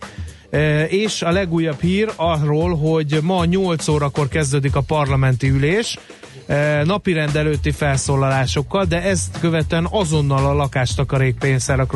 E, 0.50 0.84
És 0.84 1.22
a 1.22 1.30
legújabb 1.30 1.80
hír 1.80 2.12
arról, 2.16 2.76
hogy 2.76 3.18
ma 3.22 3.44
8 3.44 3.88
órakor 3.88 4.28
kezdődik 4.28 4.76
a 4.76 4.80
parlamenti 4.80 5.48
ülés, 5.48 5.98
e, 6.46 6.82
napirend 6.84 7.36
előtti 7.36 7.70
felszólalásokkal, 7.70 8.84
de 8.84 9.02
ezt 9.02 9.38
követően 9.40 9.86
azonnal 9.90 10.46
a 10.46 10.52
lakástakarék 10.54 11.46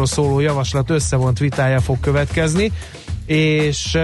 szóló 0.03 0.41
javaslat 0.41 0.91
összevont 0.91 1.39
vitája 1.39 1.81
fog 1.81 2.01
következni 2.01 2.73
és 3.27 3.97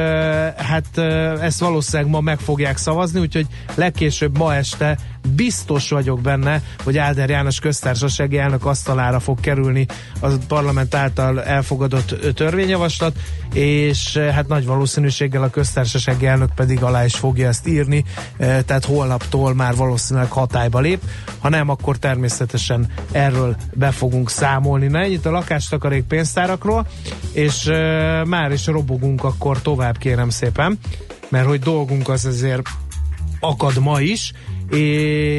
hát 0.57 0.99
ezt 1.41 1.61
valószínűleg 1.61 2.11
ma 2.11 2.21
meg 2.21 2.39
fogják 2.39 2.77
szavazni, 2.77 3.21
úgyhogy 3.21 3.47
legkésőbb 3.75 4.39
ma 4.39 4.55
este 4.55 4.99
biztos 5.29 5.89
vagyok 5.89 6.21
benne, 6.21 6.63
hogy 6.85 6.99
Áder 6.99 7.31
János 7.31 7.61
köztársasági 7.61 8.39
elnök 8.39 8.67
asztalára 8.67 9.21
fog 9.21 9.41
kerülni 9.41 9.87
a 10.21 10.29
parlament 10.49 10.95
által 10.95 11.43
elfogadott 11.43 12.35
törvényjavaslat, 12.35 13.17
és 13.53 14.17
uh, 14.17 14.29
hát 14.29 14.49
nagy 14.49 14.67
valószínűséggel 14.67 15.43
a 15.43 15.51
köztársasági 15.51 16.27
elnök 16.27 16.55
pedig 16.55 16.83
alá 16.83 17.05
is 17.05 17.15
fogja 17.15 17.49
ezt 17.49 17.69
írni, 17.69 18.05
uh, 18.39 18.61
tehát 18.61 18.85
holnaptól 18.85 19.55
már 19.55 19.75
valószínűleg 19.77 20.31
hatályba 20.31 20.81
lép, 20.81 21.01
ha 21.39 21.49
nem, 21.49 21.69
akkor 21.69 21.99
természetesen 21.99 22.87
erről 23.11 23.57
be 23.75 23.91
fogunk 23.91 24.31
számolni. 24.31 24.87
Na 24.87 24.99
ennyit 24.99 25.27
a 25.27 25.31
lakástakarék 25.31 26.05
pénztárakról, 26.05 26.87
és 27.33 27.67
uh, 27.67 27.77
már 28.25 28.53
is 28.53 28.67
robogunk 28.67 29.25
akkor 29.25 29.63
tovább 29.63 29.99
kérem 29.99 30.31
szépen, 30.31 30.79
mert 31.29 31.47
hogy 31.47 31.61
dolgunk 31.61 32.09
az 32.09 32.25
azért 32.25 32.69
akad 33.41 33.79
ma 33.79 34.01
is, 34.01 34.33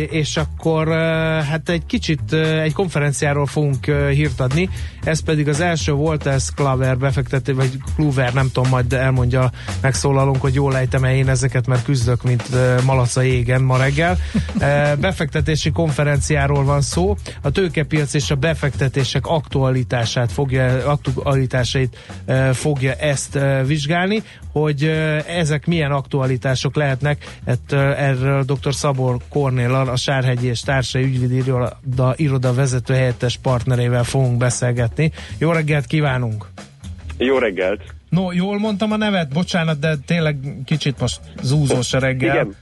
és 0.10 0.38
akkor 0.38 0.88
eh, 0.88 1.46
hát 1.46 1.70
egy 1.70 1.86
kicsit 1.86 2.34
eh, 2.34 2.62
egy 2.62 2.74
konferenciáról 2.74 3.46
fogunk 3.46 3.88
eh, 3.88 4.10
hírt 4.10 4.40
adni, 4.40 4.70
ez 5.04 5.20
pedig 5.20 5.48
az 5.48 5.60
első 5.60 5.92
volt, 5.92 6.26
ez 6.26 6.50
Klaver 6.50 6.98
befektető, 6.98 7.56
vagy 7.56 7.78
Kluver, 7.96 8.34
nem 8.34 8.50
tudom, 8.52 8.70
majd 8.70 8.94
elmondja 8.94 9.52
megszólalunk, 9.82 10.42
hogy 10.42 10.54
jól 10.54 10.78
ejtem-e 10.78 11.16
én 11.16 11.30
ezeket, 11.30 11.68
mert 11.68 11.84
küzdök, 11.84 12.24
mint 12.24 12.44
malaca 12.86 13.24
égen 13.24 13.62
ma 13.62 13.78
reggel. 13.78 14.18
Befektetési 15.00 15.72
konferenciáról 15.72 16.64
van 16.64 16.82
szó, 16.82 17.18
a 17.42 17.50
tőkepiac 17.50 18.14
és 18.14 18.32
a 18.32 18.36
befektetések 18.36 19.26
aktualitását 19.26 20.32
fogja, 20.32 20.90
aktualitásait 20.90 21.98
fogja 22.54 22.94
ezt 22.94 23.40
vizsgálni, 23.66 24.24
hogy 24.52 24.84
ezek 25.28 25.66
milyen 25.66 25.92
aktualitások 25.92 26.76
lehetnek, 26.76 27.38
erről 27.98 28.44
dr. 28.44 28.74
Szabor 28.74 29.18
Kornéllal, 29.30 29.88
a 29.90 29.96
Sárhegyi 29.96 30.48
és 30.48 30.62
Társai 30.62 31.04
Ügyvédi 31.04 31.36
Iroda, 31.36 32.14
iroda 32.16 32.54
vezető 32.54 32.94
helyettes 32.94 33.38
partnerével 33.38 34.04
fogunk 34.04 34.38
beszélgetni. 34.38 34.92
Jó 35.38 35.52
reggelt 35.52 35.86
kívánunk! 35.86 36.46
Jó 37.18 37.38
reggelt! 37.38 37.82
No, 38.10 38.32
jól 38.32 38.60
mondtam 38.60 38.92
a 38.92 38.98
nevet, 38.98 39.34
bocsánat, 39.34 39.80
de 39.80 39.96
tényleg 40.06 40.38
kicsit 40.66 41.00
most 41.00 41.20
zúzós 41.42 41.94
a 41.94 42.00
reggel. 42.00 42.34
Igen. 42.36 42.56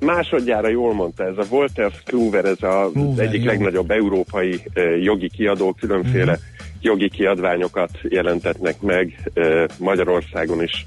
Másodjára 0.00 0.68
jól 0.68 0.94
mondta, 0.94 1.24
ez 1.24 1.36
a 1.36 1.44
Wolters 1.50 1.94
Kluwer, 2.04 2.44
ez 2.44 2.62
a, 2.62 2.90
Kluwer, 2.92 3.12
az 3.12 3.18
egyik 3.18 3.40
jó. 3.42 3.46
legnagyobb 3.46 3.90
európai 3.90 4.60
eh, 4.72 5.02
jogi 5.02 5.28
kiadó, 5.28 5.72
különféle 5.72 6.32
Mhm. 6.32 6.40
jogi 6.80 7.08
kiadványokat 7.08 7.90
jelentetnek 8.08 8.80
meg 8.80 9.30
eh, 9.34 9.64
Magyarországon 9.78 10.62
is. 10.62 10.86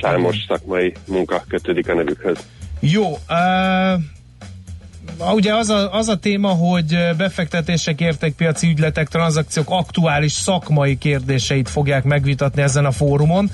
Számos 0.00 0.36
szakmai 0.48 0.92
munka 1.06 1.44
kötődik 1.48 1.88
a 1.88 1.94
nevükhöz. 1.94 2.38
Jó, 2.80 3.10
uh, 3.10 4.00
ugye 5.34 5.54
az 5.54 5.70
a, 5.70 5.92
az 5.92 6.08
a 6.08 6.18
téma, 6.18 6.48
hogy 6.48 6.98
befektetések, 7.16 8.00
értékpiaci 8.00 8.68
ügyletek, 8.68 9.08
tranzakciók 9.08 9.70
aktuális 9.70 10.32
szakmai 10.32 10.98
kérdéseit 10.98 11.68
fogják 11.68 12.04
megvitatni 12.04 12.62
ezen 12.62 12.84
a 12.84 12.90
fórumon. 12.92 13.50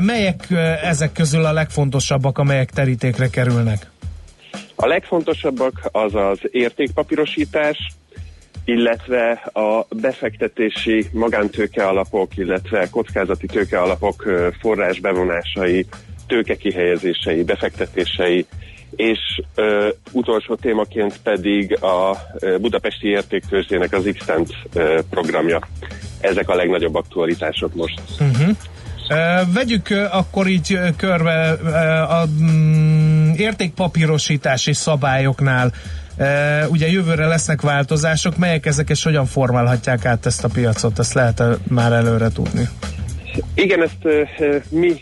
Melyek 0.00 0.46
ezek 0.82 1.12
közül 1.12 1.44
a 1.44 1.52
legfontosabbak, 1.52 2.38
amelyek 2.38 2.70
terítékre 2.70 3.28
kerülnek? 3.28 3.90
A 4.74 4.86
legfontosabbak 4.86 5.88
az 5.92 6.14
az 6.14 6.38
értékpapírosítás, 6.50 7.78
illetve 8.64 9.30
a 9.52 9.86
befektetési 10.00 11.06
magántőke 11.12 11.86
alapok, 11.86 12.36
illetve 12.36 12.88
kockázati 12.90 13.46
tőke 13.46 13.78
alapok 13.80 14.24
forrás 14.60 15.00
bevonásai, 15.00 15.86
tőke 16.26 16.56
kihelyezései, 16.56 17.42
befektetései, 17.42 18.46
és 18.96 19.18
ö, 19.54 19.88
utolsó 20.12 20.54
témaként 20.54 21.20
pedig 21.22 21.82
a 21.82 22.16
Budapesti 22.60 23.08
Értéktőzsdének 23.08 23.92
az 23.92 24.08
x 24.18 24.26
programja. 25.10 25.60
Ezek 26.20 26.48
a 26.48 26.54
legnagyobb 26.54 26.94
aktualitások 26.94 27.74
most. 27.74 28.00
Uh-huh. 28.20 28.48
Uh, 29.10 29.52
vegyük 29.54 29.88
akkor 30.10 30.46
így 30.46 30.78
körbe 30.96 31.50
a 32.02 32.26
mm, 32.42 33.32
értékpapírosítási 33.36 34.72
szabályoknál. 34.72 35.72
Ugye 36.68 36.90
jövőre 36.90 37.26
lesznek 37.26 37.60
változások, 37.60 38.36
melyek 38.36 38.66
ezek 38.66 38.88
és 38.88 39.02
hogyan 39.02 39.26
formálhatják 39.26 40.04
át 40.04 40.26
ezt 40.26 40.44
a 40.44 40.48
piacot? 40.48 40.98
Ezt 40.98 41.12
lehet 41.12 41.42
már 41.68 41.92
előre 41.92 42.28
tudni? 42.28 42.68
Igen, 43.54 43.82
ezt 43.82 44.30
mi 44.70 44.92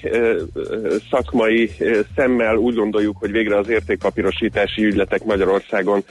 szakmai 1.11 1.71
szemmel 2.17 2.57
úgy 2.57 2.75
gondoljuk, 2.75 3.17
hogy 3.19 3.31
végre 3.31 3.57
az 3.57 3.69
értékpapírosítási 3.69 4.85
ügyletek 4.85 5.25
Magyarországon 5.25 6.05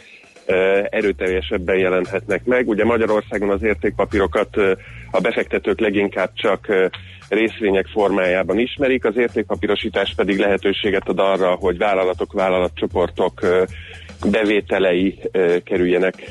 erőteljesebben 0.90 1.78
jelenhetnek 1.78 2.46
meg. 2.46 2.68
Ugye 2.68 2.86
Magyarországon 2.86 3.50
az 3.50 3.64
értékpapírokat 3.64 4.58
a 5.12 5.20
befektetők 5.22 5.80
leginkább 5.80 6.34
csak 6.34 6.68
részvények 7.30 7.88
formájában 7.88 8.60
ismerik, 8.60 9.06
az 9.06 9.18
értékpapírosítás 9.18 10.14
pedig 10.16 10.40
lehetőséget 10.40 11.10
ad 11.10 11.20
arra, 11.20 11.52
hogy 11.52 11.78
vállalatok, 11.78 12.34
vállalatcsoportok 12.34 13.42
bevételei 14.32 15.20
kerüljenek 15.64 16.30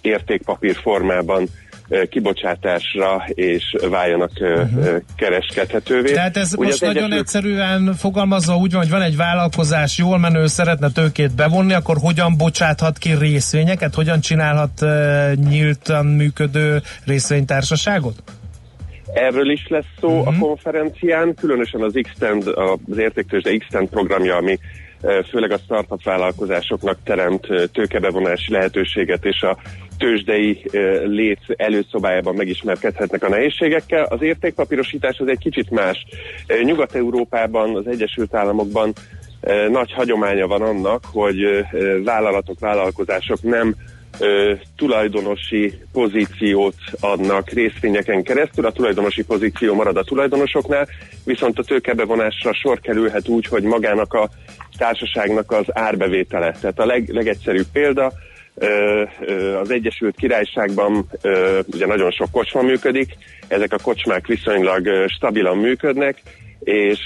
értékpapír 0.00 0.74
formában 0.74 1.46
kibocsátásra 2.08 3.24
és 3.28 3.76
váljanak 3.90 4.30
ö, 4.40 4.62
kereskedhetővé. 5.16 6.12
Tehát 6.12 6.36
ez 6.36 6.54
Ugye 6.56 6.66
most 6.66 6.80
nagyon 6.80 6.96
Egyesült- 6.96 7.20
egyszerűen 7.20 7.94
fogalmazva 7.94 8.56
úgy 8.56 8.72
van, 8.72 8.80
hogy 8.80 8.90
van 8.90 9.02
egy 9.02 9.16
vállalkozás, 9.16 9.98
jól 9.98 10.18
menő, 10.18 10.46
szeretne 10.46 10.90
tőkét 10.90 11.34
bevonni, 11.34 11.72
akkor 11.72 11.96
hogyan 12.00 12.36
bocsáthat 12.36 12.98
ki 12.98 13.14
részvényeket, 13.18 13.94
hogyan 13.94 14.20
csinálhat 14.20 14.84
nyíltan 15.48 16.06
működő 16.06 16.82
részvénytársaságot? 17.04 18.22
Erről 19.12 19.50
is 19.50 19.66
lesz 19.68 19.84
szó 20.00 20.18
uh-huh. 20.18 20.34
a 20.34 20.38
konferencián, 20.38 21.34
különösen 21.34 21.82
az 21.82 21.92
Xtend, 22.12 22.46
az 22.88 22.98
értéktőzsde 22.98 23.56
Xtend 23.56 23.88
programja, 23.88 24.36
ami 24.36 24.58
főleg 25.28 25.50
a 25.50 25.58
startup 25.58 26.02
vállalkozásoknak 26.02 26.98
teremt 27.04 27.46
tőkebevonási 27.72 28.52
lehetőséget, 28.52 29.24
és 29.24 29.42
a 29.42 29.58
tőzsdei 29.98 30.64
lét 31.04 31.40
előszobájában 31.56 32.34
megismerkedhetnek 32.34 33.24
a 33.24 33.28
nehézségekkel. 33.28 34.04
Az 34.04 34.22
értékpapírosítás 34.22 35.18
az 35.18 35.28
egy 35.28 35.38
kicsit 35.38 35.70
más. 35.70 36.06
Nyugat-Európában, 36.62 37.76
az 37.76 37.86
Egyesült 37.86 38.34
Államokban 38.34 38.92
nagy 39.70 39.92
hagyománya 39.92 40.46
van 40.46 40.62
annak, 40.62 41.04
hogy 41.12 41.64
vállalatok, 42.04 42.58
vállalkozások 42.58 43.42
nem 43.42 43.74
ö, 44.18 44.52
tulajdonosi 44.76 45.72
pozíciót 45.92 46.74
adnak 47.00 47.50
részvényeken 47.50 48.22
keresztül, 48.22 48.66
a 48.66 48.72
tulajdonosi 48.72 49.24
pozíció 49.24 49.74
marad 49.74 49.96
a 49.96 50.04
tulajdonosoknál, 50.04 50.88
viszont 51.24 51.58
a 51.58 51.64
tőkebevonásra 51.64 52.54
sor 52.54 52.80
kerülhet 52.80 53.28
úgy, 53.28 53.46
hogy 53.46 53.62
magának 53.62 54.12
a 54.12 54.28
társaságnak 54.78 55.50
az 55.50 55.64
árbevétele. 55.72 56.56
Tehát 56.60 56.78
a 56.78 56.86
leg, 56.86 57.08
legegyszerűbb 57.08 57.66
példa, 57.72 58.12
az 59.60 59.70
Egyesült 59.70 60.16
Királyságban 60.16 61.06
ö, 61.22 61.58
ugye 61.72 61.86
nagyon 61.86 62.10
sok 62.10 62.30
kocsma 62.30 62.62
működik, 62.62 63.16
ezek 63.48 63.72
a 63.72 63.78
kocsmák 63.82 64.26
viszonylag 64.26 64.88
stabilan 65.08 65.56
működnek, 65.56 66.22
és 66.60 66.98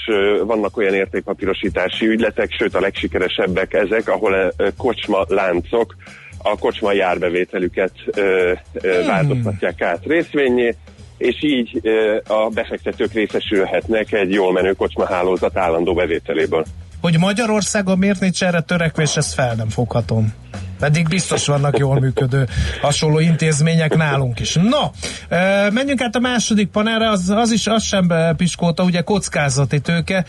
vannak 0.43 0.77
olyan 0.77 0.93
értékpapírosítási 0.93 2.07
ügyletek, 2.07 2.51
sőt 2.51 2.75
a 2.75 2.79
legsikeresebbek 2.79 3.73
ezek, 3.73 4.07
ahol 4.07 4.53
kocsma 4.77 5.25
láncok 5.27 5.95
a 6.43 6.57
kocsmai 6.59 6.99
árbevételüket 6.99 7.91
ö, 8.05 8.53
ö, 8.73 9.05
változtatják 9.05 9.81
át 9.81 10.05
részvényé, 10.05 10.75
és 11.17 11.43
így 11.43 11.79
ö, 11.81 12.17
a 12.27 12.49
befektetők 12.49 13.13
részesülhetnek 13.13 14.11
egy 14.11 14.31
jól 14.31 14.51
menő 14.51 14.71
kocsmahálózat 14.71 15.57
állandó 15.57 15.93
bevételéből. 15.93 16.65
Hogy 17.01 17.19
Magyarországon 17.19 17.97
miért 17.97 18.19
nincs 18.19 18.43
erre 18.43 18.61
törekvés, 18.61 19.17
ezt 19.17 19.33
fel 19.33 19.55
nem 19.55 19.69
foghatom. 19.69 20.33
Pedig 20.79 21.07
biztos 21.07 21.47
vannak 21.47 21.77
jól 21.77 21.99
működő 21.99 22.47
hasonló 22.81 23.19
intézmények 23.19 23.95
nálunk 23.95 24.39
is. 24.39 24.53
No, 24.53 24.89
ö, 25.29 25.69
menjünk 25.69 26.01
át 26.01 26.15
a 26.15 26.19
második 26.19 26.67
panelre, 26.69 27.09
az, 27.09 27.29
az 27.29 27.51
is 27.51 27.67
az 27.67 27.83
sem 27.83 28.09
ö, 28.09 28.29
piskolta, 28.37 28.83
ugye 28.83 29.01
kockázati 29.01 29.79
tőke. 29.79 30.25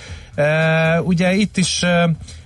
Ugye 1.02 1.32
itt 1.34 1.56
is 1.56 1.84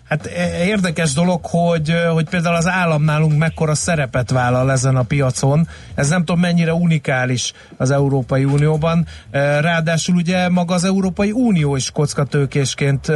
Hát 0.09 0.27
e- 0.27 0.65
érdekes 0.65 1.13
dolog, 1.13 1.41
hogy, 1.47 1.95
hogy 2.13 2.29
például 2.29 2.55
az 2.57 2.69
állam 2.69 3.03
nálunk 3.03 3.39
mekkora 3.39 3.75
szerepet 3.75 4.31
vállal 4.31 4.71
ezen 4.71 4.97
a 4.97 5.03
piacon. 5.03 5.69
Ez 5.95 6.09
nem 6.09 6.25
tudom 6.25 6.41
mennyire 6.41 6.75
unikális 6.75 7.53
az 7.77 7.91
Európai 7.91 8.45
Unióban. 8.45 9.07
Ö, 9.31 9.61
Ráadásul 9.61 10.15
ugye 10.15 10.49
maga 10.49 10.75
az 10.75 10.85
Európai 10.85 11.31
Unió 11.31 11.77
is 11.77 11.91
kockatőkésként 11.91 13.07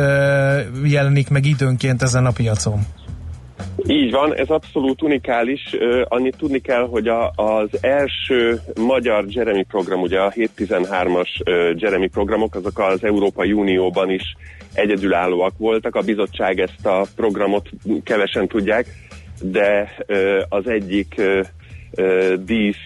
jelenik 0.84 1.28
meg 1.28 1.44
időnként 1.44 2.02
ezen 2.02 2.26
a 2.26 2.30
piacon. 2.30 2.86
Így 3.90 4.10
van, 4.10 4.34
ez 4.34 4.48
abszolút 4.48 5.02
unikális. 5.02 5.76
Annyit 6.04 6.36
tudni 6.36 6.58
kell, 6.58 6.88
hogy 6.88 7.08
a, 7.08 7.32
az 7.34 7.68
első 7.80 8.60
magyar 8.80 9.24
Jeremy 9.28 9.62
program, 9.62 10.00
ugye 10.00 10.20
a 10.20 10.30
713-as 10.30 11.28
ö, 11.44 11.72
Jeremy 11.76 12.08
programok, 12.08 12.54
azok 12.54 12.78
az 12.78 13.04
Európai 13.04 13.52
Unióban 13.52 14.10
is 14.10 14.36
egyedülállóak 14.72 15.52
voltak. 15.58 15.94
A 15.94 16.00
bizottság 16.00 16.60
ezt 16.60 16.86
a 16.86 17.06
programot 17.16 17.68
kevesen 18.04 18.48
tudják, 18.48 18.86
de 19.42 19.96
az 20.48 20.66
egyik 20.66 21.22
dísz 22.38 22.84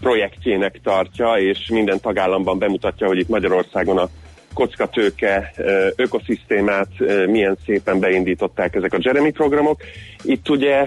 projektjének 0.00 0.80
tartja, 0.82 1.32
és 1.32 1.68
minden 1.68 2.00
tagállamban 2.00 2.58
bemutatja, 2.58 3.06
hogy 3.06 3.18
itt 3.18 3.28
Magyarországon 3.28 3.98
a 3.98 4.08
kockatőke 4.54 5.52
ökoszisztémát 5.96 6.88
milyen 7.26 7.56
szépen 7.66 8.00
beindították 8.00 8.74
ezek 8.74 8.92
a 8.92 8.98
Jeremy 9.00 9.30
programok. 9.30 9.80
Itt 10.22 10.48
ugye 10.48 10.86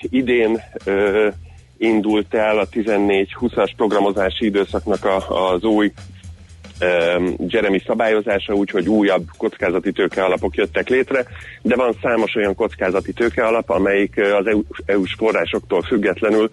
idén 0.00 0.62
indult 1.78 2.34
el 2.34 2.58
a 2.58 2.68
14-20-as 2.68 3.70
programozási 3.76 4.44
időszaknak 4.44 5.04
a, 5.04 5.50
az 5.52 5.62
új 5.62 5.92
Jeremy 7.46 7.82
szabályozása, 7.86 8.54
úgyhogy 8.54 8.88
újabb 8.88 9.24
kockázati 9.36 9.92
tőke 9.92 10.24
alapok 10.24 10.54
jöttek 10.54 10.88
létre, 10.88 11.24
de 11.62 11.76
van 11.76 11.96
számos 12.02 12.34
olyan 12.34 12.54
kockázati 12.54 13.12
tőke 13.12 13.46
alap, 13.46 13.70
amelyik 13.70 14.18
az 14.38 14.46
EU, 14.46 14.62
EU-s 14.86 15.14
forrásoktól 15.14 15.82
függetlenül 15.82 16.50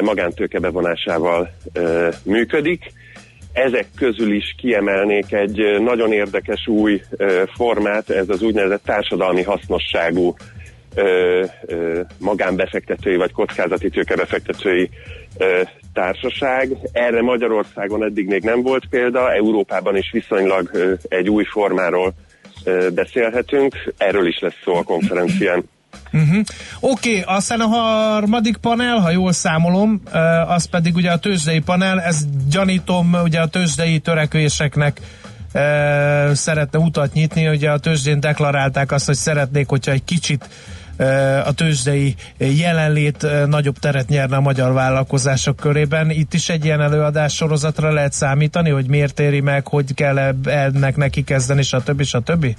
magántőke 0.00 0.58
bevonásával 0.58 1.50
működik. 2.22 2.92
Ezek 3.54 3.86
közül 3.96 4.32
is 4.32 4.54
kiemelnék 4.58 5.32
egy 5.32 5.80
nagyon 5.80 6.12
érdekes 6.12 6.66
új 6.66 7.02
formát, 7.54 8.10
ez 8.10 8.28
az 8.28 8.42
úgynevezett 8.42 8.84
társadalmi 8.84 9.42
hasznosságú 9.42 10.34
magánbefektetői 12.18 13.16
vagy 13.16 13.32
kockázati 13.32 13.88
tőkebefektetői 13.88 14.90
társaság. 15.92 16.76
Erre 16.92 17.22
Magyarországon 17.22 18.04
eddig 18.04 18.26
még 18.26 18.42
nem 18.42 18.62
volt 18.62 18.86
példa, 18.90 19.32
Európában 19.32 19.96
is 19.96 20.10
viszonylag 20.12 20.70
ö, 20.72 20.92
egy 21.08 21.30
új 21.30 21.44
formáról 21.44 22.14
ö, 22.64 22.88
beszélhetünk, 22.94 23.74
erről 23.96 24.26
is 24.26 24.38
lesz 24.40 24.60
szó 24.64 24.74
a 24.74 24.82
konferencián. 24.82 25.64
Uh-huh. 26.14 26.44
Oké, 26.80 27.20
okay, 27.20 27.36
aztán 27.36 27.60
a 27.60 27.66
harmadik 27.66 28.56
panel, 28.56 28.96
ha 28.98 29.10
jól 29.10 29.32
számolom, 29.32 30.00
az 30.46 30.64
pedig 30.64 30.94
ugye 30.94 31.10
a 31.10 31.18
tőzsdei 31.18 31.60
panel, 31.60 32.00
ez 32.00 32.24
gyanítom 32.50 33.16
ugye 33.22 33.40
a 33.40 33.46
tőzsdei 33.46 33.98
törekvéseknek 33.98 35.00
szeretne 36.32 36.78
utat 36.78 37.12
nyitni. 37.12 37.48
Ugye 37.48 37.70
a 37.70 37.78
tőzsdén 37.78 38.20
deklarálták 38.20 38.92
azt, 38.92 39.06
hogy 39.06 39.14
szeretnék, 39.14 39.68
hogyha 39.68 39.92
egy 39.92 40.04
kicsit 40.04 40.48
a 41.44 41.52
tőzsdei 41.52 42.14
jelenlét 42.38 43.26
nagyobb 43.46 43.78
teret 43.78 44.08
nyerne 44.08 44.36
a 44.36 44.40
magyar 44.40 44.72
vállalkozások 44.72 45.56
körében. 45.56 46.10
Itt 46.10 46.34
is 46.34 46.48
egy 46.48 46.64
ilyen 46.64 46.80
előadás 46.80 47.34
sorozatra 47.34 47.92
lehet 47.92 48.12
számítani, 48.12 48.70
hogy 48.70 48.86
miért 48.86 49.20
éri 49.20 49.40
meg, 49.40 49.66
hogy 49.66 49.94
kell 49.94 50.18
ennek 50.44 50.96
neki 50.96 51.24
kezdeni, 51.24 51.62
stb. 51.62 52.02
stb.? 52.02 52.56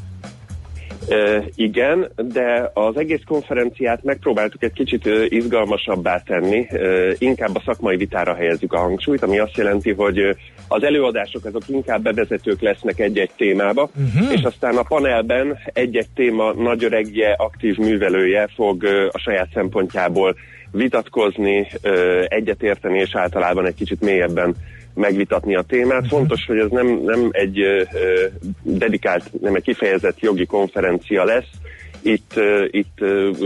Igen, 1.55 2.11
de 2.15 2.71
az 2.73 2.97
egész 2.97 3.21
konferenciát 3.25 4.03
megpróbáltuk 4.03 4.63
egy 4.63 4.73
kicsit 4.73 5.05
uh, 5.05 5.25
izgalmasabbá 5.29 6.21
tenni, 6.25 6.67
inkább 7.17 7.55
a 7.55 7.61
szakmai 7.65 7.97
vitára 7.97 8.35
helyezzük 8.35 8.73
a 8.73 8.77
hangsúlyt, 8.77 9.23
ami 9.23 9.39
azt 9.39 9.57
jelenti, 9.57 9.91
hogy 9.91 10.19
az 10.67 10.83
előadások 10.83 11.45
azok 11.45 11.63
inkább 11.67 12.01
bevezetők 12.01 12.61
lesznek 12.61 12.99
egy-egy 12.99 13.31
témába, 13.37 13.89
uh-huh. 13.95 14.31
és 14.31 14.41
aztán 14.41 14.77
a 14.77 14.83
panelben 14.83 15.57
egy-egy 15.73 16.09
téma 16.15 16.53
nagyöregje, 16.53 17.35
aktív 17.37 17.77
művelője 17.77 18.49
fog 18.55 18.83
a 19.11 19.17
saját 19.17 19.49
szempontjából 19.53 20.35
vitatkozni, 20.71 21.67
egyetérteni, 22.27 22.99
és 22.99 23.15
általában 23.15 23.65
egy 23.65 23.75
kicsit 23.75 24.01
mélyebben 24.01 24.55
megvitatni 24.95 25.55
a 25.55 25.61
témát. 25.61 26.01
Uh-huh. 26.03 26.17
Fontos, 26.17 26.45
hogy 26.45 26.57
ez 26.57 26.69
nem, 26.69 27.01
nem 27.03 27.29
egy 27.31 27.59
dedikált, 28.61 29.41
nem 29.41 29.55
egy 29.55 29.63
kifejezett 29.63 30.19
jogi 30.19 30.45
konferencia 30.45 31.23
lesz, 31.23 31.49
itt, 32.05 32.33
itt 32.69 32.97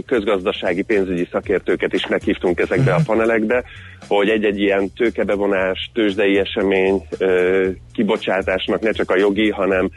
közgazdasági 0.06 0.82
pénzügyi 0.82 1.28
szakértőket 1.32 1.94
is 1.94 2.08
meghívtunk 2.08 2.60
ezekbe 2.60 2.94
a 2.94 3.02
panelekbe, 3.06 3.64
hogy 4.08 4.30
egy-egy 4.30 4.60
ilyen 4.60 4.94
tőkebevonás, 4.94 5.90
tőzsdei 5.94 6.38
esemény 6.38 7.08
kibocsátásnak 7.94 8.82
ne 8.82 8.92
csak 8.92 9.12
a 9.12 9.18
jogi, 9.18 9.50
hanem 9.50 9.90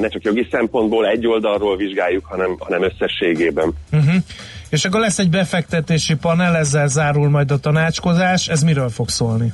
ne 0.00 0.08
csak 0.08 0.22
jogi 0.22 0.46
szempontból 0.50 1.06
egy 1.06 1.26
oldalról 1.26 1.76
vizsgáljuk, 1.76 2.24
hanem, 2.24 2.56
hanem 2.58 2.82
összességében. 2.82 3.72
Uh-huh. 3.92 4.14
És 4.70 4.84
akkor 4.84 5.00
lesz 5.00 5.18
egy 5.18 5.30
befektetési 5.30 6.16
panel, 6.16 6.56
ezzel 6.56 6.88
zárul 6.88 7.28
majd 7.28 7.50
a 7.50 7.58
tanácskozás. 7.58 8.48
Ez 8.48 8.62
miről 8.62 8.88
fog 8.88 9.08
szólni? 9.08 9.52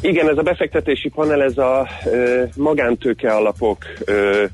Igen, 0.00 0.28
ez 0.28 0.38
a 0.38 0.42
befektetési 0.42 1.08
panel, 1.08 1.42
ez 1.42 1.58
a 1.58 1.88
ö, 2.04 2.42
magántőke 2.56 3.32
alapok 3.32 3.84
ö, 4.04 4.44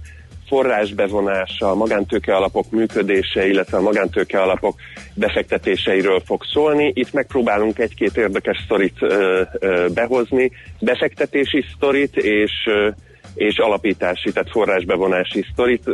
forrásbevonása, 0.48 1.70
a 1.70 1.74
magántőke 1.74 2.36
alapok 2.36 2.70
működése, 2.70 3.46
illetve 3.46 3.76
a 3.76 3.80
magántőke 3.80 4.42
alapok 4.42 4.74
befektetéseiről 5.14 6.20
fog 6.24 6.44
szólni. 6.52 6.92
Itt 6.94 7.12
megpróbálunk 7.12 7.78
egy-két 7.78 8.16
érdekes 8.16 8.62
sztorit 8.64 8.96
ö, 9.00 9.42
ö, 9.58 9.86
behozni, 9.94 10.50
befektetési 10.80 11.64
sztorit 11.76 12.16
és 12.16 12.52
ö, 12.66 12.88
és 13.34 13.58
alapítási, 13.58 14.32
tehát 14.32 14.50
forrásbevonási 14.50 15.44
sztorit. 15.52 15.84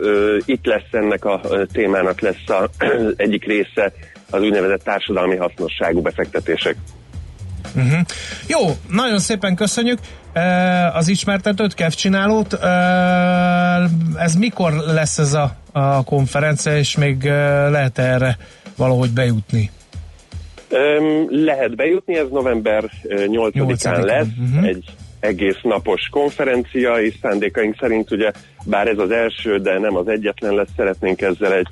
Itt 0.45 0.67
lesz 0.67 0.93
ennek 0.93 1.25
a 1.25 1.41
témának 1.73 2.21
lesz 2.21 2.49
a 2.49 2.69
egyik 3.17 3.45
része 3.45 3.93
az 4.31 4.43
úgynevezett 4.43 4.83
társadalmi 4.83 5.37
hasznosságú 5.37 6.01
befektetések. 6.01 6.77
Uh-huh. 7.77 8.01
Jó, 8.47 8.59
nagyon 8.91 9.19
szépen 9.19 9.55
köszönjük 9.55 9.99
az 10.93 11.09
ismertetőt, 11.09 11.75
Kev 11.75 11.91
csinálót. 11.91 12.53
Uh, 12.53 12.63
ez 14.23 14.35
mikor 14.35 14.73
lesz 14.73 15.19
ez 15.19 15.33
a, 15.33 15.57
a 15.73 16.05
konferencia, 16.05 16.77
és 16.77 16.97
még 16.97 17.25
lehet 17.71 17.99
erre 17.99 18.37
valahogy 18.77 19.11
bejutni? 19.11 19.71
Lehet 21.29 21.77
bejutni, 21.77 22.17
ez 22.17 22.29
november 22.31 22.85
8-án 23.09 24.05
lesz, 24.05 24.27
uh-huh. 24.41 24.67
egy 24.67 24.85
egész 25.21 25.59
napos 25.63 26.09
konferencia, 26.11 27.01
és 27.01 27.15
szándékaink 27.23 27.77
szerint 27.81 28.11
ugye, 28.11 28.31
bár 28.65 28.89
ez 28.89 28.99
az 28.99 29.11
első, 29.11 29.59
de 29.59 29.79
nem 29.79 29.97
az 29.97 30.09
egyetlen 30.09 30.55
lesz, 30.55 30.69
szeretnénk 30.77 31.21
ezzel 31.21 31.53
egy 31.53 31.67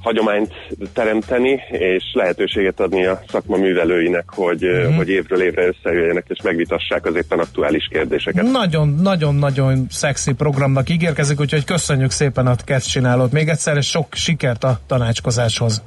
hagyományt 0.00 0.52
teremteni, 0.92 1.60
és 1.70 2.04
lehetőséget 2.12 2.80
adni 2.80 3.06
a 3.06 3.22
szakma 3.28 3.56
művelőinek, 3.56 4.24
hogy, 4.26 4.64
mm. 4.64 4.96
hogy 4.96 5.08
évről 5.08 5.42
évre 5.42 5.66
összejöjjenek 5.66 6.24
és 6.28 6.42
megvitassák 6.42 7.06
az 7.06 7.14
éppen 7.14 7.38
aktuális 7.38 7.88
kérdéseket. 7.90 8.50
Nagyon-nagyon-nagyon 8.50 9.86
szexi 9.90 10.32
programnak 10.32 10.88
ígérkezik, 10.88 11.40
úgyhogy 11.40 11.64
köszönjük 11.64 12.10
szépen 12.10 12.46
a 12.46 12.54
csinálót. 12.78 13.32
Még 13.32 13.48
egyszer 13.48 13.76
és 13.76 13.86
sok 13.86 14.14
sikert 14.14 14.64
a 14.64 14.78
tanácskozáshoz. 14.86 15.82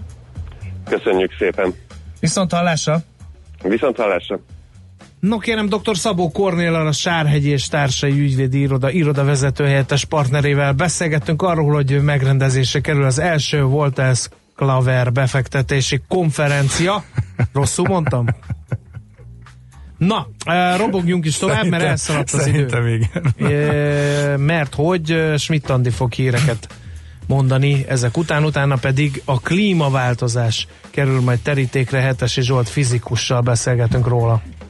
Köszönjük 0.90 1.32
szépen. 1.40 1.74
Viszont 2.20 2.52
hallásra! 2.52 2.98
Viszont 3.64 3.98
hallásra! 3.98 4.40
No 5.24 5.38
kérem, 5.38 5.70
dr. 5.70 5.98
Szabó 5.98 6.32
Kornéllal, 6.32 6.88
a 6.88 6.92
Sárhegyi 6.92 7.50
és 7.50 7.68
Társai 7.68 8.20
Ügyvédi 8.20 8.60
Iroda, 8.60 8.90
iroda 8.90 9.24
vezetőhelyettes 9.24 10.06
partnerével 10.06 10.74
beszélgettünk 10.74 11.42
arról, 11.42 11.74
hogy 11.74 12.02
megrendezésre 12.02 12.80
kerül 12.80 13.04
az 13.04 13.20
első 13.20 13.64
Voltes 13.64 14.30
Klaver 14.56 15.12
befektetési 15.12 16.02
konferencia. 16.08 17.04
Rosszul 17.54 17.88
mondtam? 17.88 18.26
Na, 19.98 20.28
robogjunk 20.78 21.26
is 21.26 21.38
tovább, 21.38 21.66
mert 21.66 21.84
elszaladt 21.84 22.32
az 22.32 22.48
idő. 22.48 23.02
Igen. 23.38 24.40
mert 24.40 24.74
hogy 24.76 25.34
Schmidt 25.38 25.70
Andi 25.70 25.90
fog 25.90 26.14
híreket 26.14 26.68
mondani 27.28 27.86
ezek 27.88 28.18
után, 28.18 28.44
utána 28.44 28.76
pedig 28.76 29.22
a 29.26 29.40
klímaváltozás 29.40 30.68
kerül 30.90 31.22
majd 31.22 31.40
terítékre, 31.40 32.00
Hetesi 32.00 32.42
Zsolt 32.42 32.70
fizikussal 32.70 33.42
beszélgetünk 33.42 34.08
róla. 34.08 34.42